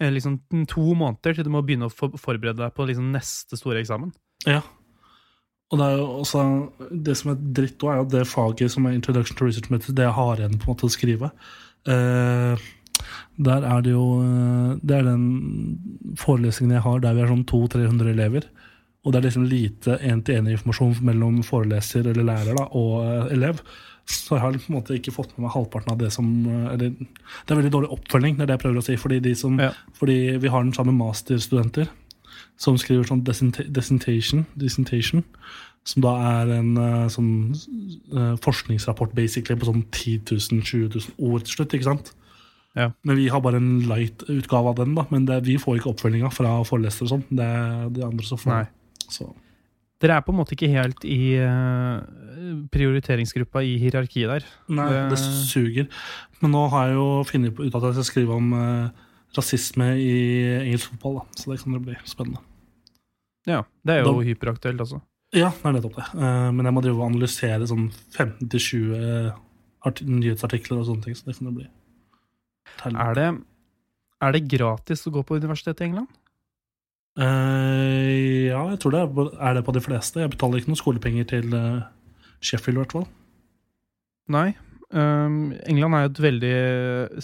eh, 0.00 0.10
Liksom 0.12 0.40
to 0.68 0.94
måneder 0.94 1.36
til 1.36 1.46
du 1.46 1.52
må 1.52 1.62
begynne 1.66 1.88
å 1.88 1.92
forberede 1.92 2.58
deg 2.62 2.74
på 2.76 2.86
liksom 2.88 3.12
neste 3.14 3.58
store 3.58 3.80
eksamen. 3.82 4.12
Ja. 4.46 4.62
Og 5.72 5.80
det 5.80 5.86
er 5.86 5.96
jo 5.98 6.06
også 6.22 6.42
Det 6.90 7.16
som 7.18 7.32
er 7.32 7.38
dritt 7.58 7.82
òg, 7.82 7.92
er 7.92 8.02
jo 8.02 8.10
det 8.12 8.26
faget 8.30 8.72
som 8.72 8.86
er 8.86 8.94
Introduction 8.94 9.38
to 9.38 9.48
Research 9.48 9.70
Method, 9.72 9.96
det 9.96 10.06
jeg 10.06 10.18
har 10.18 10.40
igjen 10.42 10.58
på 10.60 10.68
en 10.68 10.74
måte 10.74 10.86
å 10.86 10.92
skrive. 10.92 11.32
Eh, 11.86 12.66
der 13.36 13.66
er 13.68 13.82
det 13.84 13.92
jo 13.92 14.06
eh, 14.24 14.76
Det 14.82 14.96
er 14.96 15.08
den 15.10 16.14
forelesningen 16.18 16.78
jeg 16.78 16.86
har 16.86 17.02
der 17.02 17.16
vi 17.16 17.24
er 17.24 17.32
sånn 17.32 17.44
200-300 17.48 18.12
elever. 18.14 18.48
Og 19.06 19.12
det 19.12 19.20
er 19.20 19.26
liksom 19.28 19.46
lite 19.46 19.98
én-til-én-informasjon 20.02 20.96
mellom 21.06 21.42
foreleser 21.46 22.08
eller 22.10 22.26
lærer 22.26 22.58
da, 22.58 22.66
og 22.74 23.04
eh, 23.04 23.34
elev. 23.36 23.60
Så 24.06 24.36
jeg 24.36 24.42
har 24.44 24.54
på 24.54 24.70
en 24.70 24.76
måte 24.76 24.94
ikke 24.94 25.14
fått 25.14 25.32
med 25.34 25.46
meg 25.46 25.54
halvparten 25.56 25.90
av 25.92 25.98
det 25.98 26.12
som 26.14 26.26
eh, 26.46 26.72
eller, 26.74 26.92
Det 26.94 27.50
er 27.54 27.58
veldig 27.60 27.72
dårlig 27.74 27.92
oppfølging, 27.96 28.36
det 28.36 28.44
er 28.44 28.50
det 28.52 28.56
jeg 28.58 28.64
prøver 28.64 28.82
å 28.82 28.86
si. 28.86 28.96
Fordi, 29.02 29.20
de 29.22 29.34
som, 29.34 29.58
Ja. 29.58 29.72
fordi 29.98 30.18
vi 30.42 30.48
har 30.52 30.62
den 30.62 30.74
samme 30.76 30.94
masterstudenter 30.94 31.88
som 32.56 32.76
skriver 32.78 33.04
sånn 33.08 33.24
dissentation, 33.24 34.46
dissentation 34.56 35.24
som 35.86 36.02
da 36.02 36.12
er 36.42 36.50
en 36.56 36.76
eh, 36.76 37.08
sånn 37.12 37.54
eh, 37.54 38.34
forskningsrapport 38.42 39.14
basically 39.14 39.58
på 39.58 39.68
sånn 39.68 39.84
10 39.94 40.24
000-20 40.32 40.96
000 41.18 41.28
ord 41.30 41.44
til 41.46 41.58
slutt. 41.58 41.74
ikke 41.78 41.86
sant? 41.90 42.12
Ja. 42.76 42.90
Men 43.06 43.16
vi 43.16 43.28
har 43.32 43.40
bare 43.40 43.56
en 43.62 43.86
light 43.88 44.24
utgave 44.28 44.72
av 44.72 44.76
den, 44.80 44.94
da. 44.98 45.06
Men 45.10 45.24
det, 45.28 45.40
vi 45.46 45.56
får 45.62 45.78
ikke 45.78 45.94
oppfølginga 45.94 46.30
fra 46.34 46.58
forelesere 46.68 47.06
og 47.06 47.12
sånn. 47.14 47.24
Det 47.30 47.46
er 47.46 47.86
de 47.94 48.02
andre 48.04 48.26
som 48.26 48.40
får. 48.42 48.52
Nei. 48.52 49.06
Så. 49.08 49.30
Dere 50.02 50.18
er 50.18 50.24
på 50.26 50.32
en 50.34 50.36
måte 50.42 50.52
ikke 50.52 50.68
helt 50.68 51.04
i 51.08 51.36
øh, 51.40 52.66
prioriteringsgruppa 52.72 53.62
i 53.64 53.78
hierarkiet 53.80 54.28
der. 54.28 54.44
Nei, 54.68 54.88
Det- 55.08 55.18
suger. 55.48 55.88
Men 56.42 56.50
nå 56.52 56.68
har 56.70 56.88
jeg 56.88 56.94
jo 56.98 57.06
funnet 57.24 57.58
ut 57.58 57.74
at 57.74 57.82
jeg 57.82 57.94
skal 57.94 58.04
skrive 58.10 58.34
om 58.36 58.52
eh, 58.52 58.90
rasisme 59.36 59.86
i 59.96 60.12
engelsk 60.66 60.90
fotball, 60.92 61.14
da. 61.22 61.24
Så 61.40 61.50
det 61.50 61.62
kan 61.62 61.72
jo 61.72 61.80
bli 61.80 61.96
spennende. 62.04 62.40
Ja, 63.46 63.62
Det 63.84 63.94
er 63.94 64.04
jo 64.04 64.12
Da- 64.20 64.26
hyperaktuelt, 64.26 64.80
altså. 64.80 65.00
Ja, 65.32 65.50
det 65.50 65.64
er 65.64 65.72
nettopp 65.72 65.96
det. 65.96 66.06
Eh, 66.14 66.50
men 66.52 66.64
jeg 66.66 66.74
må 66.74 66.82
drive 66.82 67.00
og 67.00 67.10
analysere 67.10 67.66
sånn 67.66 67.90
15-20 68.12 69.32
art- 69.86 70.02
nyhetsartikler 70.04 70.78
og 70.78 70.86
sånne 70.86 71.02
ting. 71.04 71.14
Så 71.14 71.24
det 71.24 71.36
kan 71.38 71.46
det 71.46 71.54
bli. 71.54 71.66
Er 72.84 73.14
det, 73.14 73.42
er 74.20 74.32
det 74.32 74.48
gratis 74.48 75.06
å 75.06 75.10
gå 75.12 75.24
på 75.24 75.36
universitetet 75.40 75.80
i 75.80 75.84
England? 75.88 76.08
Eh, 77.16 78.50
ja, 78.50 78.60
jeg 78.74 78.80
tror 78.82 78.92
det 78.92 79.00
er 79.00 79.28
er 79.48 79.54
det 79.56 79.64
på 79.64 79.72
de 79.72 79.80
fleste. 79.80 80.20
Jeg 80.20 80.32
betaler 80.34 80.60
ikke 80.60 80.72
noen 80.72 80.82
skolepenger 80.82 81.24
til 81.24 81.54
uh, 81.54 81.86
Sheffield, 82.40 82.76
i 82.76 82.82
hvert 82.82 82.92
fall. 82.92 83.06
Nei. 84.28 84.48
Um, 84.90 85.52
England 85.66 85.94
er 85.94 86.02
jo 86.04 86.10
et 86.12 86.22
veldig 86.22 86.56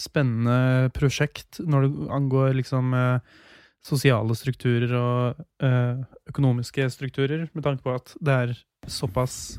spennende 0.00 0.90
prosjekt 0.96 1.60
når 1.62 1.86
det 1.86 2.08
angår 2.10 2.56
liksom 2.58 2.94
uh, 2.96 3.20
sosiale 3.82 4.34
strukturer 4.38 4.92
og 4.94 5.42
økonomiske 6.30 6.86
strukturer, 6.94 7.48
med 7.52 7.64
tanke 7.66 7.82
på 7.82 7.94
at 7.94 8.12
det 8.22 8.34
er 8.34 8.52
såpass 8.86 9.58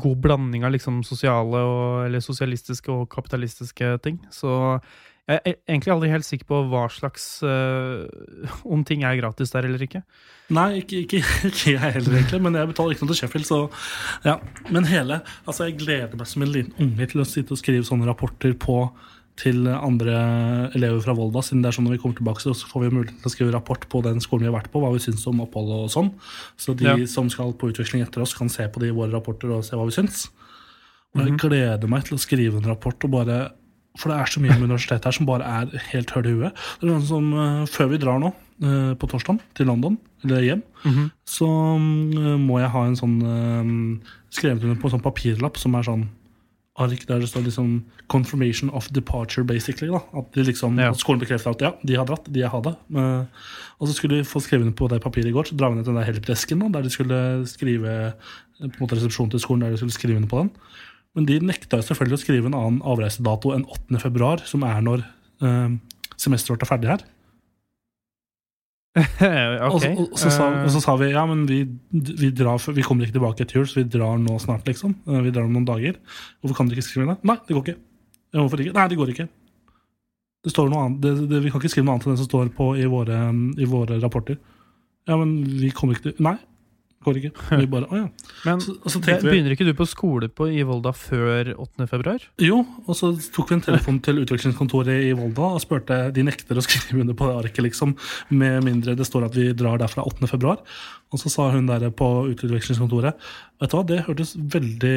god 0.00 0.22
blanding 0.24 0.64
av 0.64 0.72
liksom 0.72 1.02
sosiale 1.04 1.60
og 1.60 2.06
eller 2.06 2.24
sosialistiske 2.24 2.88
og 2.92 3.10
kapitalistiske 3.12 3.90
ting. 4.02 4.18
Så 4.32 4.80
jeg 5.26 5.40
er 5.42 5.56
egentlig 5.66 5.92
aldri 5.92 6.08
helt 6.12 6.26
sikker 6.26 6.46
på 6.46 6.60
hva 6.70 6.84
slags 6.92 7.24
uh, 7.42 8.06
Om 8.62 8.84
ting 8.86 9.02
er 9.02 9.16
gratis 9.18 9.50
der 9.50 9.66
eller 9.66 9.82
ikke. 9.82 10.04
Nei, 10.54 10.68
ikke, 10.84 11.00
ikke, 11.02 11.22
ikke 11.50 11.72
jeg 11.74 11.92
heller, 11.98 12.14
egentlig. 12.20 12.40
Men 12.44 12.54
jeg 12.60 12.70
betaler 12.70 12.94
ikke 12.94 13.06
noe 13.08 13.14
til 13.14 13.20
Sheffield, 13.24 13.48
så 13.48 13.58
ja. 14.26 14.36
Men 14.70 14.86
hele 14.86 15.20
Altså, 15.46 15.66
jeg 15.66 15.80
gleder 15.82 16.14
meg 16.20 16.30
som 16.30 16.46
en 16.46 16.54
liten 16.54 16.78
unge 16.78 17.10
til 17.10 17.24
å 17.24 17.26
sitte 17.26 17.56
og 17.56 17.60
skrive 17.62 17.86
sånne 17.88 18.06
rapporter 18.06 18.54
på 18.54 18.80
til 19.36 19.66
andre 19.68 20.14
elever 20.72 21.02
fra 21.04 21.12
Volda, 21.12 21.42
siden 21.44 21.60
det 21.60 21.68
er 21.68 21.76
sånn 21.76 21.84
når 21.84 21.98
vi 21.98 22.00
kommer 22.00 22.16
tilbake, 22.16 22.40
så 22.40 22.54
får 22.56 22.86
vi 22.86 22.94
mulighet 22.94 23.18
til 23.20 23.28
å 23.28 23.32
skrive 23.34 23.52
rapport 23.52 23.82
på 23.92 24.00
den 24.06 24.22
skolen 24.24 24.46
vi 24.46 24.48
har 24.48 24.54
vært 24.54 24.70
på, 24.72 24.80
hva 24.80 24.88
vi 24.94 25.02
syns 25.04 25.26
om 25.28 25.42
oppholdet 25.44 25.76
og 25.76 25.90
sånn. 25.92 26.08
Så 26.56 26.72
de 26.72 26.86
Ja. 26.88 26.94
som 27.04 27.28
skal 27.28 27.52
på 27.52 27.68
utveksling 27.68 28.00
etter 28.00 28.24
oss, 28.24 28.32
kan 28.32 28.48
se 28.48 28.64
på 28.64 28.80
de 28.80 28.88
våre 28.96 29.12
rapporter 29.12 29.52
og 29.52 29.60
se 29.66 29.76
hva 29.76 29.84
vi 29.84 29.92
syns. 29.92 30.30
Og 31.12 31.20
jeg 31.26 31.36
gleder 31.36 31.88
meg 31.88 32.04
til 32.08 32.16
å 32.16 32.20
skrive 32.24 32.56
en 32.56 32.70
rapport, 32.70 32.96
og 33.04 33.10
bare, 33.12 33.52
for 33.96 34.12
det 34.12 34.18
er 34.18 34.32
så 34.32 34.42
mye 34.42 34.56
med 34.56 34.68
universitetet 34.68 35.08
her 35.08 35.16
som 35.16 35.28
bare 35.28 35.46
er 35.60 35.86
helt 35.92 36.12
høl 36.14 36.28
i 36.28 36.34
huet. 36.36 36.66
Det 36.80 36.88
er 36.88 36.98
sånn 36.98 37.08
som 37.08 37.32
eh, 37.32 37.64
Før 37.72 37.90
vi 37.92 38.00
drar 38.02 38.20
nå, 38.22 38.32
uh, 38.64 38.92
på 38.98 39.08
torsdag, 39.10 39.40
til 39.56 39.68
London, 39.70 39.98
eller 40.24 40.44
hjem, 40.44 40.62
så 41.28 41.46
um, 41.46 42.44
må 42.46 42.60
jeg 42.62 42.72
ha 42.72 42.84
en 42.86 42.96
sånn 42.98 43.16
eh, 43.22 43.72
skrevet 44.34 44.64
under 44.64 44.78
på 44.80 44.88
en 44.88 44.96
sånn 44.96 45.04
papirlapp 45.04 45.58
som 45.60 45.76
er 45.76 45.86
sånn 45.86 46.06
ark 46.76 47.06
der 47.08 47.20
det 47.20 47.28
står 47.28 47.46
liksom 47.46 47.84
'confirmation 48.08 48.70
of 48.70 48.88
departure', 48.92 49.46
basically. 49.46 49.88
da, 49.88 50.00
At, 50.18 50.32
de 50.32 50.42
liksom, 50.42 50.78
Ja. 50.78 50.90
at 50.90 50.96
skolen 50.96 51.20
bekrefter 51.20 51.50
at 51.50 51.60
ja, 51.60 51.72
de 51.84 51.94
har 51.96 52.04
dratt, 52.04 52.30
de 52.30 52.40
har 52.42 52.50
hadde 52.50 52.76
det. 52.90 52.98
Eh, 52.98 53.24
og 53.80 53.88
så 53.88 53.94
skulle 53.94 54.16
de 54.18 54.24
få 54.24 54.40
skrevet 54.40 54.66
under 54.66 54.76
på 54.76 54.88
det 54.88 55.00
papiret 55.00 55.26
i 55.26 55.32
går, 55.32 55.44
så 55.48 55.56
drar 55.56 55.70
vi 55.70 55.76
ned 55.76 55.84
til 55.84 55.94
den 55.94 56.02
der 56.02 56.12
helpdesken 56.12 56.58
da, 56.60 56.68
der 56.68 56.82
de 56.82 56.90
skulle 56.90 57.46
skrive 57.46 58.12
på 58.60 58.64
en 58.64 58.80
måte 58.80 58.96
resepsjonen 58.96 59.30
til 59.30 59.40
skolen, 59.40 59.60
der 59.60 59.70
de 59.70 59.76
skulle 59.76 59.92
skrive 59.92 60.16
under 60.16 60.28
på 60.28 60.38
den. 60.38 60.50
Men 61.16 61.26
de 61.28 61.40
nekta 61.48 61.80
selvfølgelig 61.80 62.18
å 62.18 62.22
skrive 62.22 62.50
en 62.50 62.56
annen 62.58 62.80
avreisedato 62.84 63.54
enn 63.56 63.64
8. 63.72 64.00
februar, 64.02 64.42
som 64.44 64.64
er 64.68 64.82
når 64.84 65.04
eh, 65.40 65.76
semesteret 66.20 66.56
vårt 66.56 66.66
er 66.66 66.70
ferdig 66.70 66.90
her. 66.92 67.04
okay. 68.96 69.66
Og, 69.68 69.80
så, 69.80 69.90
og, 69.92 70.14
så 70.20 70.30
sa, 70.32 70.44
Eh, 70.50 70.62
og 70.64 70.70
så 70.72 70.80
sa 70.80 70.94
vi 71.00 71.10
ja, 71.12 71.24
men 71.28 71.44
vi, 71.48 71.62
vi, 71.92 72.30
drar, 72.32 72.60
vi 72.72 72.84
kommer 72.84 73.04
ikke 73.04 73.18
tilbake 73.18 73.44
etter 73.44 73.60
jul, 73.60 73.66
så 73.68 73.80
vi 73.82 73.88
drar 73.92 74.20
nå 74.20 74.38
snart, 74.40 74.68
liksom. 74.68 74.94
Eh, 75.08 75.20
Vi 75.26 75.32
drar 75.34 75.48
om 75.48 75.56
noen 75.56 75.68
dager. 75.68 75.98
Hvorfor 76.40 76.60
kan 76.60 76.70
dere 76.70 76.80
ikke 76.80 76.88
skrive 76.90 77.10
det? 77.12 77.18
Nei, 77.28 77.36
det 77.48 77.56
går 77.56 77.64
ikke. 77.64 77.80
Hvorfor 78.36 78.64
ikke? 78.64 78.74
Nei, 78.76 78.86
det 78.92 79.00
går 79.00 79.12
ikke. 79.12 79.28
Det 80.46 80.52
står 80.52 80.68
noe 80.72 80.84
annet. 80.86 81.00
Det, 81.04 81.14
det, 81.32 81.42
vi 81.44 81.52
kan 81.52 81.60
ikke 81.60 81.72
skrive 81.72 81.88
noe 81.88 81.96
annet 81.96 82.08
enn 82.08 82.16
det 82.16 82.22
som 82.22 82.30
står 82.30 82.52
på 82.56 82.68
i 82.80 82.86
våre, 82.90 83.22
i 83.60 83.68
våre 83.68 84.00
rapporter. 84.04 84.38
Ja, 85.08 85.16
men 85.20 85.38
vi 85.60 85.72
kommer 85.74 85.96
ikke 85.96 86.10
til 86.10 86.24
Nei, 86.24 86.36
går 87.06 87.20
ikke. 87.22 87.30
Vi 87.62 87.68
bare, 87.74 87.88
å 87.88 88.00
ja. 88.02 88.08
Men 88.44 88.60
Så, 88.64 88.74
så 88.84 89.00
det, 89.04 89.20
vi 89.22 89.30
begynner 89.32 89.54
ikke 89.56 89.68
du 89.68 89.72
på 89.78 89.86
skole 89.88 90.28
på, 90.28 90.48
i 90.52 90.64
Volda 90.66 90.92
før 90.96 91.54
8. 91.54 91.86
februar? 91.90 92.26
Jo, 92.42 92.60
og 92.86 92.98
så 92.98 93.12
tok 93.34 93.52
vi 93.54 93.58
en 93.60 93.64
telefon 93.68 94.02
til 94.04 94.20
utvekslingskontoret 94.24 95.08
i 95.08 95.14
Volda 95.16 95.52
og 95.56 95.62
spurte 95.64 96.00
De 96.16 96.26
nekter 96.26 96.58
å 96.58 96.64
skrive 96.66 97.00
under 97.04 97.16
på 97.16 97.30
det 97.30 97.40
arket, 97.46 97.64
liksom, 97.70 97.96
med 98.34 98.66
mindre 98.66 98.96
det 98.98 99.06
står 99.08 99.30
at 99.30 99.38
vi 99.38 99.48
drar 99.56 99.80
derfra 99.82 100.04
8. 100.06 100.28
februar. 100.30 100.62
Og 101.14 101.20
så 101.22 101.30
sa 101.30 101.44
hun 101.54 101.68
der 101.68 101.84
på 101.94 102.06
utvekslingskontoret 102.32 103.14
Vet 103.56 103.70
du 103.72 103.76
hva, 103.78 103.82
det 103.88 104.00
hørtes 104.04 104.34
veldig 104.36 104.96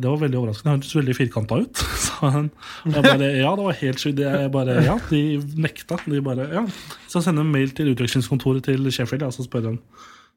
Det 0.00 0.06
var 0.06 0.20
veldig 0.22 0.38
overraskende. 0.38 0.72
Det 0.72 0.78
hørtes 0.78 0.94
veldig 0.96 1.16
firkanta 1.18 1.58
ut, 1.64 1.82
sa 2.06 2.30
hun. 2.36 2.46
Jeg 2.86 3.02
bare 3.04 3.32
Ja, 3.34 3.50
det 3.58 3.66
var 3.66 3.76
helt 3.82 4.00
sjukt. 4.00 4.22
Jeg 4.22 4.52
bare 4.54 4.78
Ja, 4.86 4.94
de 5.10 5.20
nekta. 5.60 5.98
De 6.06 6.22
bare 6.24 6.46
Ja. 6.54 6.62
Så 7.10 7.20
sender 7.26 7.44
en 7.44 7.52
mail 7.52 7.74
til 7.76 7.90
utvekslingskontoret 7.92 8.64
til 8.70 8.86
Sheffield, 8.94 9.26
og 9.26 9.34
så 9.36 9.44
spør 9.44 9.72
hun. 9.72 9.80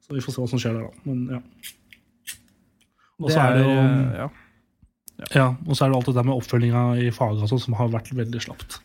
Så 0.04 0.16
vi 0.16 0.24
får 0.24 0.36
se 0.36 0.44
hva 0.44 0.50
som 0.52 0.62
skjer 0.62 0.78
der, 0.78 0.88
da. 0.88 1.04
Men 1.08 1.38
ja. 1.38 1.42
Og 3.24 3.30
så 3.32 3.44
er 3.44 3.54
det 3.56 3.62
jo 3.64 3.76
ja. 4.18 4.26
ja, 5.38 5.46
og 5.54 5.78
så 5.78 5.86
er 5.86 5.94
det 5.94 6.00
alt 6.00 6.10
det 6.10 6.16
der 6.18 6.26
med 6.28 6.36
oppfølginga 6.36 6.82
i 7.00 7.12
faget 7.16 7.52
sånn 7.52 7.62
som 7.62 7.78
har 7.80 7.94
vært 7.94 8.12
veldig 8.18 8.42
slapt. 8.44 8.82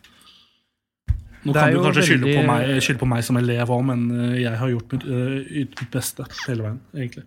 Nå 1.47 1.55
kan 1.55 1.69
er 1.69 1.75
du 1.75 1.81
kanskje 1.83 2.05
skylde, 2.09 2.31
på 2.35 2.45
meg, 2.47 2.71
skylde 2.83 3.01
på 3.01 3.07
meg 3.09 3.25
som 3.25 3.39
elev 3.39 3.71
òg, 3.71 3.83
men 3.87 4.07
eh, 4.11 4.39
jeg 4.43 4.59
har 4.59 4.71
gjort 4.73 4.95
mitt, 4.95 5.05
eh, 5.07 5.59
mitt 5.63 5.83
beste 5.93 6.25
hele 6.45 6.65
veien, 6.65 6.79
egentlig. 6.95 7.25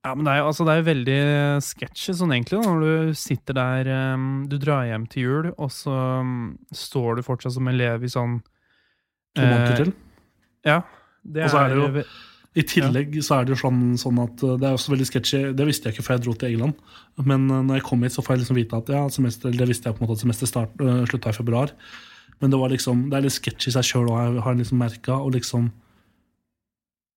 Ja, 0.00 0.14
men 0.16 0.24
det 0.24 0.32
er 0.32 0.40
jo 0.40 0.46
altså, 0.48 0.64
er 0.72 0.86
veldig 0.86 1.18
sketsjy 1.64 2.14
sånn 2.16 2.32
egentlig, 2.32 2.62
da, 2.62 2.72
når 2.72 3.10
du 3.10 3.18
sitter 3.20 3.56
der 3.58 3.90
um, 4.16 4.30
Du 4.48 4.54
drar 4.56 4.86
hjem 4.88 5.04
til 5.12 5.26
jul, 5.26 5.50
og 5.60 5.68
så 5.74 5.92
um, 6.24 6.54
står 6.72 7.18
du 7.20 7.26
fortsatt 7.26 7.52
som 7.58 7.68
elev 7.68 8.06
i 8.06 8.10
sånn 8.10 8.38
To 9.36 9.44
måneder 9.44 9.74
eh, 9.74 9.82
til. 9.82 9.92
Ja. 10.66 10.78
Det 11.22 11.44
Og 11.44 11.52
så 11.52 11.60
er 11.60 11.74
det 11.74 11.76
jo- 11.78 12.04
I 12.58 12.64
tillegg 12.66 13.14
så 13.22 13.36
er 13.36 13.46
det 13.46 13.54
jo 13.54 13.60
sånn, 13.60 13.82
sånn 14.00 14.18
at 14.24 14.42
eh, 14.42 14.56
det 14.58 14.66
er 14.66 14.74
også 14.74 14.90
veldig 14.94 15.06
sketchy. 15.06 15.42
Det 15.54 15.66
visste 15.68 15.86
jeg 15.86 15.96
ikke 15.96 16.06
før 16.08 16.16
jeg 16.16 16.24
dro 16.24 16.32
til 16.34 16.54
England. 16.54 16.80
Men 17.22 17.44
eh, 17.46 17.60
når 17.68 17.78
jeg 17.78 17.86
kom 17.86 18.02
hit, 18.02 18.16
så 18.16 18.24
får 18.26 18.34
jeg 18.34 18.42
liksom 18.44 18.58
vite 18.58 18.80
at 18.80 18.90
ja, 18.90 19.02
semester, 19.14 19.54
det 19.54 19.68
visste 19.70 19.86
jeg 19.86 19.96
på 19.96 20.02
en 20.02 20.08
måte 20.08 20.18
at 20.18 20.24
semester 20.24 20.50
start, 20.50 20.74
uh, 20.82 21.04
slutta 21.06 21.30
i 21.30 21.38
februar. 21.38 21.74
Men 22.42 22.50
det 22.50 22.58
var 22.58 22.72
liksom, 22.74 23.06
det 23.12 23.18
er 23.18 23.26
litt 23.28 23.36
sketchy 23.36 23.70
i 23.70 23.76
seg 23.76 23.86
sjøl, 23.86 24.10
jeg 24.10 24.42
har 24.42 24.58
liksom 24.58 24.82
merka 24.82 25.20
å 25.20 25.30
liksom 25.30 25.70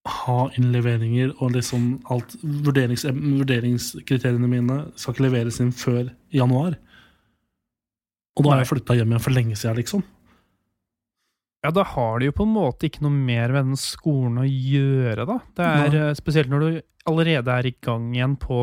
ha 0.04 0.40
innleveringer 0.60 1.32
og 1.40 1.54
liksom 1.56 1.86
alt 2.12 2.36
vurderings, 2.44 3.06
Vurderingskriteriene 3.08 4.50
mine 4.52 4.82
skal 5.00 5.16
ikke 5.16 5.26
leveres 5.30 5.62
inn 5.64 5.72
før 5.72 6.10
januar. 6.36 6.76
Og 8.36 8.44
da 8.46 8.52
har 8.52 8.64
jeg 8.64 8.74
flytta 8.74 8.98
hjem 8.98 9.14
igjen 9.14 9.24
for 9.24 9.38
lenge 9.38 9.58
siden, 9.58 9.80
liksom. 9.80 10.04
Ja, 11.64 11.72
da 11.72 11.86
har 11.88 12.20
de 12.20 12.28
jo 12.28 12.36
på 12.36 12.46
en 12.48 12.56
måte 12.56 12.90
ikke 12.90 13.06
noe 13.06 13.16
mer 13.16 13.54
med 13.56 13.70
den 13.70 13.80
skolen 13.80 14.42
å 14.42 14.48
gjøre, 14.48 15.26
da. 15.30 15.38
Det 15.56 15.68
er 15.68 15.86
Nei. 15.94 16.02
eh, 16.10 16.16
spesielt 16.20 16.52
når 16.52 16.66
du 16.66 16.82
allerede 17.10 17.56
er 17.56 17.70
i 17.70 17.76
gang 17.84 18.10
igjen 18.16 18.36
på 18.40 18.58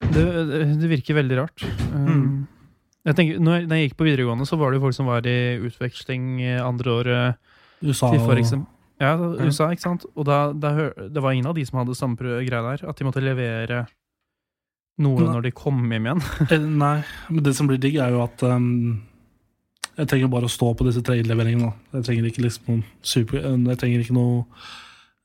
Det, 0.00 0.24
det 0.80 0.88
virker 0.88 1.18
veldig 1.18 1.36
rart. 1.36 1.64
Mm. 1.92 2.46
jeg 3.04 3.16
tenker, 3.16 3.40
når, 3.40 3.66
jeg, 3.68 3.88
gikk 3.88 3.96
på 4.00 4.06
videregående, 4.08 4.46
så 4.48 4.56
var 4.60 4.70
det 4.70 4.80
jo 4.80 4.84
folk 4.86 4.96
som 4.96 5.08
var 5.10 5.26
i 5.28 5.40
utveksling 5.60 6.40
andre 6.60 6.92
året 6.92 7.50
USA 7.84 8.12
til 8.12 8.22
for 8.24 8.40
eksempel 8.40 8.68
ja, 9.00 9.14
USA, 9.16 9.70
ikke 9.72 9.84
sant? 9.86 10.04
Og 10.12 10.26
da, 10.28 10.50
da, 10.52 10.90
det 11.08 11.22
var 11.24 11.32
ingen 11.32 11.48
av 11.48 11.56
de 11.56 11.64
som 11.64 11.80
hadde 11.80 11.96
samme 11.96 12.20
greie 12.20 12.50
der, 12.50 12.82
at 12.84 12.98
de 12.98 13.06
måtte 13.06 13.22
levere 13.24 13.86
noe 15.00 15.22
Nei. 15.22 15.30
når 15.32 15.46
de 15.46 15.52
kom 15.56 15.80
hjem 15.88 16.08
igjen. 16.10 16.24
Eh, 16.52 16.60
Nei, 16.60 16.98
men 17.30 17.46
det 17.46 17.54
som 17.56 17.70
blir 17.70 17.80
digg, 17.80 17.96
er 18.02 18.12
jo 18.12 18.20
at 18.26 18.44
um, 18.44 19.00
jeg 19.98 20.08
trenger 20.08 20.30
bare 20.32 20.46
å 20.48 20.52
stå 20.52 20.70
på 20.76 20.86
disse 20.86 21.02
tre 21.04 21.18
innleveringene. 21.20 21.72
Jeg 21.96 22.06
trenger 22.06 22.28
ikke 22.30 22.44
liksom 22.44 22.70
noen 22.70 22.86
super 23.02 23.42
eh, 23.42 23.58
Jeg 23.72 23.80
trenger 23.82 24.04
ikke 24.04 24.16
noe 24.16 24.44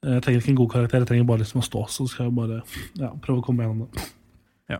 jeg 0.06 0.21
trenger 0.21 0.41
ikke 0.41 0.51
en 0.51 0.60
god 0.60 0.69
karakter, 0.73 1.01
jeg 1.01 1.10
trenger 1.10 1.25
bare 1.30 1.41
liksom 1.41 1.62
å 1.62 1.65
stå. 1.65 1.86
Så 1.89 2.06
skal 2.12 2.28
jeg 2.28 2.36
bare 2.38 2.60
ja, 2.99 3.10
prøve 3.23 3.41
å 3.41 3.45
komme 3.45 3.65
gjennom 3.65 3.88
det. 3.88 4.04
Ja. 4.75 4.78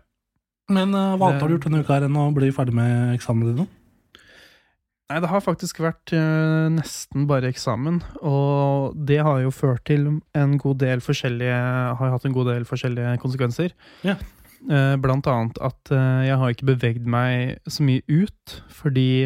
Men 0.70 0.94
uh, 0.94 1.16
hva 1.18 1.32
annet 1.32 1.42
har 1.42 1.50
du 1.50 1.56
gjort 1.56 1.66
denne 1.70 1.82
uka 1.82 1.96
her 1.96 2.06
enn 2.08 2.20
å 2.20 2.28
bli 2.36 2.52
ferdig 2.54 2.76
med 2.78 3.16
eksamen 3.16 3.50
din? 3.50 3.66
Nei, 5.10 5.20
det 5.22 5.30
har 5.30 5.42
faktisk 5.46 5.82
vært 5.86 6.14
uh, 6.18 6.68
nesten 6.74 7.26
bare 7.30 7.50
eksamen, 7.54 8.00
og 8.26 8.94
det 9.10 9.20
har 9.26 9.42
jo 9.42 9.54
ført 9.54 9.86
til 9.90 10.08
en 10.38 10.56
god 10.62 10.80
del 10.82 11.04
forskjellige 11.06 11.60
Har 12.02 12.16
hatt 12.16 12.26
en 12.26 12.38
god 12.38 12.50
del 12.54 12.70
forskjellige 12.70 13.18
konsekvenser. 13.22 13.74
Ja. 14.06 14.20
Uh, 14.66 14.94
blant 15.02 15.26
annet 15.30 15.58
at 15.62 15.94
jeg 16.26 16.38
har 16.42 16.54
ikke 16.54 16.70
bevegd 16.74 17.10
meg 17.10 17.58
så 17.70 17.86
mye 17.86 18.06
ut, 18.10 18.60
fordi 18.74 19.26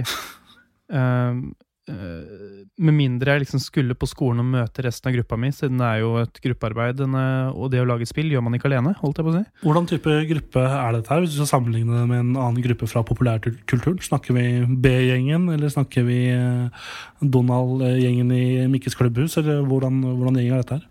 Med 1.89 2.93
mindre 2.93 3.33
jeg 3.33 3.41
liksom 3.41 3.61
skulle 3.63 3.95
på 3.97 4.05
skolen 4.05 4.43
og 4.43 4.49
møte 4.51 4.83
resten 4.85 5.09
av 5.09 5.15
gruppa 5.15 5.37
mi, 5.41 5.49
siden 5.55 5.79
det 5.81 5.87
er 5.87 6.01
jo 6.03 6.11
et 6.21 6.37
gruppearbeid, 6.43 7.01
og 7.01 7.65
det 7.73 7.81
å 7.81 7.87
lage 7.89 8.05
spill 8.05 8.29
gjør 8.29 8.43
man 8.45 8.57
ikke 8.57 8.69
alene, 8.69 8.93
holdt 8.99 9.17
jeg 9.17 9.25
på 9.25 9.31
å 9.33 9.37
si. 9.39 9.41
Hvordan 9.63 9.89
type 9.89 10.17
gruppe 10.29 10.65
er 10.69 10.93
dette 10.93 11.09
her, 11.09 11.23
hvis 11.23 11.33
du 11.33 11.39
skal 11.39 11.49
sammenligne 11.55 11.97
det 11.97 12.05
med 12.11 12.21
en 12.21 12.31
annen 12.35 12.61
gruppe 12.65 12.89
fra 12.91 13.01
populærkulturen? 13.09 13.97
Snakker 14.05 14.37
vi 14.37 14.45
B-gjengen, 14.85 15.49
eller 15.55 15.73
snakker 15.73 16.05
vi 16.07 16.19
eh, 16.35 16.85
Donald-gjengen 17.25 18.37
i 18.37 18.45
Mikkes 18.69 18.97
klubbhus, 18.99 19.39
eller 19.41 19.65
hvordan, 19.65 20.03
hvordan 20.11 20.37
gjeng 20.37 20.53
er 20.53 20.61
dette 20.61 20.77
her? 20.77 20.87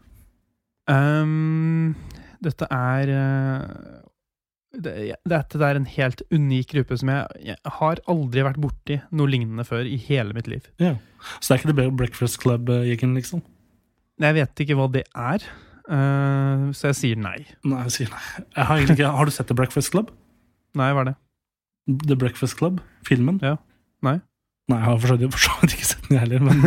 Um, 0.89 1.95
dette 2.43 2.67
er 2.75 3.11
eh, 3.13 3.63
det, 4.85 4.95
Dette 5.29 5.61
er 5.65 5.79
en 5.81 5.87
helt 5.91 6.23
unik 6.35 6.73
gruppe 6.75 6.99
som 7.01 7.11
jeg, 7.13 7.45
jeg 7.53 7.73
har 7.79 8.01
aldri 8.11 8.45
vært 8.47 8.61
borti 8.63 8.99
noe 9.11 9.31
lignende 9.31 9.65
før 9.69 9.89
i 9.89 9.97
hele 10.09 10.35
mitt 10.37 10.49
liv. 10.51 10.67
Ja. 10.83 10.95
Så 11.41 11.51
det 11.53 11.57
er 11.57 11.63
ikke 11.63 11.77
The 11.79 11.89
Breakfast 12.03 12.41
Club-gjengen, 12.43 13.17
liksom? 13.19 13.43
Jeg 14.23 14.35
vet 14.39 14.63
ikke 14.65 14.77
hva 14.79 14.89
det 14.95 15.05
er, 15.15 15.45
uh, 15.91 16.69
så 16.75 16.91
jeg 16.91 16.99
sier 17.01 17.21
nei. 17.23 17.39
Nei, 17.69 17.85
jeg 17.87 17.95
sier 17.97 18.13
nei. 18.15 18.23
Jeg 18.57 18.69
har, 18.71 18.83
ikke, 18.85 19.13
har 19.19 19.31
du 19.31 19.35
sett 19.35 19.51
The 19.51 19.59
Breakfast 19.59 19.93
Club? 19.95 20.11
Nei, 20.79 20.91
hva 20.95 21.05
er 21.05 21.13
det? 21.13 21.17
The 22.09 22.19
Breakfast 22.19 22.59
Club? 22.59 22.83
Filmen? 23.09 23.39
Ja. 23.45 23.57
Nei. 24.05 24.19
Nei, 24.69 24.77
jeg 24.83 24.85
har 24.85 24.99
for 25.01 25.09
så 25.41 25.55
vidt- 25.63 25.73
ikke 25.79 25.87
sett 25.89 26.09
den, 26.09 26.19
jeg 26.19 26.27
heller. 26.27 26.43
Men 26.45 26.61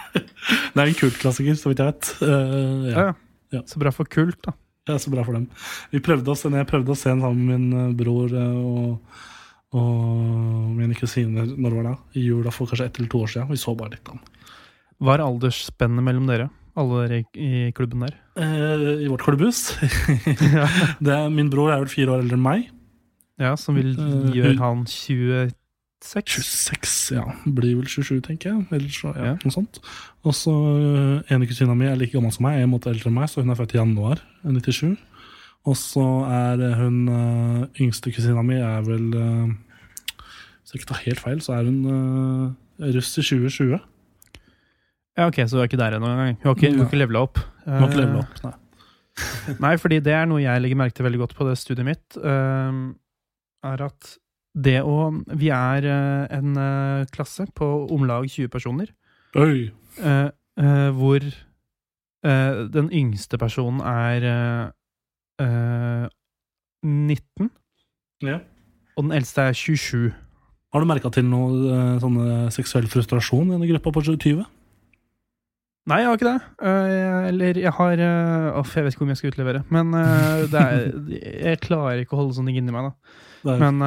det 0.74 0.78
er 0.78 0.86
en 0.86 0.98
kult 1.00 1.16
klassiker, 1.18 1.56
så 1.58 1.72
vidt 1.72 1.82
jeg 1.82 1.90
vet. 1.90 2.10
Eh, 2.22 2.88
ja. 2.92 3.06
Ja, 3.08 3.12
Ja. 3.52 3.60
Så 3.68 3.76
bra 3.82 3.90
for 3.92 4.08
kult, 4.08 4.38
da. 4.46 4.54
Ja, 4.88 4.96
så 4.98 5.12
bra 5.12 5.22
for 5.22 5.36
dem. 5.36 5.44
Vi 5.92 6.00
prøvde 6.02 6.32
oss, 6.32 6.42
jeg 6.42 6.66
prøvde 6.66 6.90
å 6.90 6.98
se 6.98 7.12
den 7.12 7.20
sammen 7.22 7.44
med 7.46 7.60
min 7.60 7.78
eh, 7.78 7.92
bror 7.98 8.32
eh, 8.34 8.56
og, 8.58 9.20
og 9.78 10.72
mine 10.74 10.96
kusiner 10.98 11.46
når 11.54 11.76
var 11.78 11.86
det? 11.86 11.94
I 12.18 12.24
jula 12.26 12.50
for 12.54 12.66
kanskje 12.70 12.88
ett 12.90 12.98
eller 12.98 13.12
to 13.12 13.20
år 13.22 13.30
siden. 13.30 13.52
Vi 13.52 13.60
så 13.62 13.76
bare 13.78 13.94
litt 13.94 14.10
av 14.10 14.18
den. 14.18 14.50
Hva 15.02 15.14
er 15.16 15.24
aldersspennet 15.24 16.06
mellom 16.06 16.26
dere? 16.30 16.48
Alle 16.78 17.04
dere 17.04 17.20
i, 17.38 17.70
klubben 17.76 18.02
der? 18.06 18.16
Eh, 18.42 19.04
I 19.06 19.10
vårt 19.12 19.22
klubbhus. 19.26 19.62
det 21.04 21.14
er, 21.14 21.30
min 21.30 21.50
bror 21.52 21.70
er 21.70 21.84
vel 21.84 21.92
fire 21.92 22.16
år 22.16 22.24
eldre 22.24 22.38
enn 22.40 22.46
meg. 22.48 22.66
Ja, 23.42 23.54
som 23.58 23.78
vil 23.78 23.94
Eh, 23.94 24.34
gjøre 24.34 24.58
han 24.58 24.82
26? 24.90 25.54
26, 26.02 26.98
ja. 27.14 27.28
Blir 27.46 27.78
vel 27.78 27.86
27, 27.86 28.18
tenker 28.26 28.50
jeg. 28.50 28.66
Eller 28.74 28.90
så, 28.90 29.14
ja, 29.14 29.30
Ja. 29.30 29.38
Noe 29.46 29.54
sånt. 29.54 29.78
Og 30.26 30.34
så 30.34 30.52
ene 31.30 31.46
kusina 31.46 31.78
mi 31.78 31.86
er 31.86 31.94
like 31.98 32.14
gammel 32.18 32.34
som 32.34 32.48
meg, 32.50 32.58
en 32.64 32.74
måned 32.74 32.90
eldre 32.90 33.10
enn 33.12 33.18
meg, 33.20 33.30
så 33.30 33.44
hun 33.46 33.54
er 33.54 33.58
født 33.62 33.76
i 33.78 33.80
januar 33.82 34.26
97. 34.44 34.96
Og 35.70 35.76
så 35.78 36.04
er 36.26 36.62
hun 36.80 36.96
uh, 37.06 37.66
yngste 37.80 38.10
kusina 38.14 38.42
mi 38.42 38.58
er 38.58 38.82
vel 38.86 39.12
uh, 39.14 39.52
Hvis 40.16 40.72
jeg 40.72 40.80
ikke 40.80 40.90
tar 40.90 41.04
helt 41.04 41.22
feil, 41.22 41.42
så 41.44 41.54
er 41.58 41.68
hun 41.68 41.84
uh, 41.86 42.88
russ 42.96 43.12
i 43.18 43.22
2020. 43.22 43.78
Ja, 45.18 45.28
ok, 45.28 45.44
Så 45.46 45.56
du 45.56 45.60
er 45.60 45.68
ikke 45.68 45.78
der 45.78 45.98
ennå 45.98 46.08
engang? 46.08 46.40
Hun 46.40 46.48
har 46.48 46.56
ikke, 46.56 46.72
hun 46.74 46.86
ikke 46.86 46.98
levela 46.98 47.22
opp? 47.28 47.38
Hun 47.66 47.78
har 47.78 47.88
ikke 47.90 48.00
levela 48.00 48.24
opp, 48.24 48.42
nei. 48.46 48.56
Nei, 49.60 49.76
fordi 49.76 49.98
det 50.00 50.14
er 50.16 50.26
noe 50.26 50.40
jeg 50.40 50.62
legger 50.64 50.78
merke 50.80 50.96
til 50.96 51.04
veldig 51.04 51.20
godt 51.20 51.34
på 51.36 51.44
det 51.44 51.58
studiet 51.60 51.84
mitt. 51.84 52.16
Er 52.16 53.82
at 53.84 54.14
det 54.56 54.78
å 54.88 55.10
Vi 55.36 55.50
er 55.52 55.84
en 56.32 56.56
klasse 57.12 57.44
på 57.52 57.68
om 57.92 58.06
lag 58.08 58.24
20 58.24 58.48
personer. 58.48 58.88
Oi! 59.36 59.68
hvor 60.96 61.28
den 62.22 62.88
yngste 62.94 63.38
personen 63.38 63.80
er 63.82 64.70
19. 65.42 67.50
Ja. 68.22 68.38
Og 68.96 69.08
den 69.08 69.14
eldste 69.16 69.48
er 69.48 69.58
27. 69.58 70.12
Har 70.72 70.80
du 70.80 70.86
merka 70.86 71.10
til 71.10 71.26
noe 71.26 71.98
sånne 72.00 72.46
seksuell 72.54 72.86
frustrasjon 72.88 73.50
i 73.50 73.56
denne 73.56 73.70
gruppa 73.72 73.90
på 73.96 74.04
20? 74.06 74.44
Nei, 75.90 75.96
jeg 75.98 76.06
har 76.06 76.18
ikke 76.18 76.28
det. 76.28 76.40
Uh, 76.62 77.24
eller 77.26 77.58
jeg 77.58 77.72
har 77.74 78.02
uh, 78.06 78.58
Uff, 78.60 78.76
jeg 78.76 78.84
vet 78.84 78.94
ikke 78.94 79.02
hvor 79.02 79.08
mye 79.08 79.16
jeg 79.16 79.22
skal 79.22 79.32
utlevere. 79.32 79.62
Men 79.74 79.90
uh, 79.96 80.44
det 80.50 80.62
er, 80.62 80.84
jeg 81.48 81.62
klarer 81.64 82.02
ikke 82.02 82.14
å 82.14 82.20
holde 82.20 82.36
sånne 82.36 82.52
ting 82.52 82.60
inni 82.62 82.74
meg, 82.74 82.90
da. 82.90 83.18
Det 83.42 83.56
men 83.58 83.82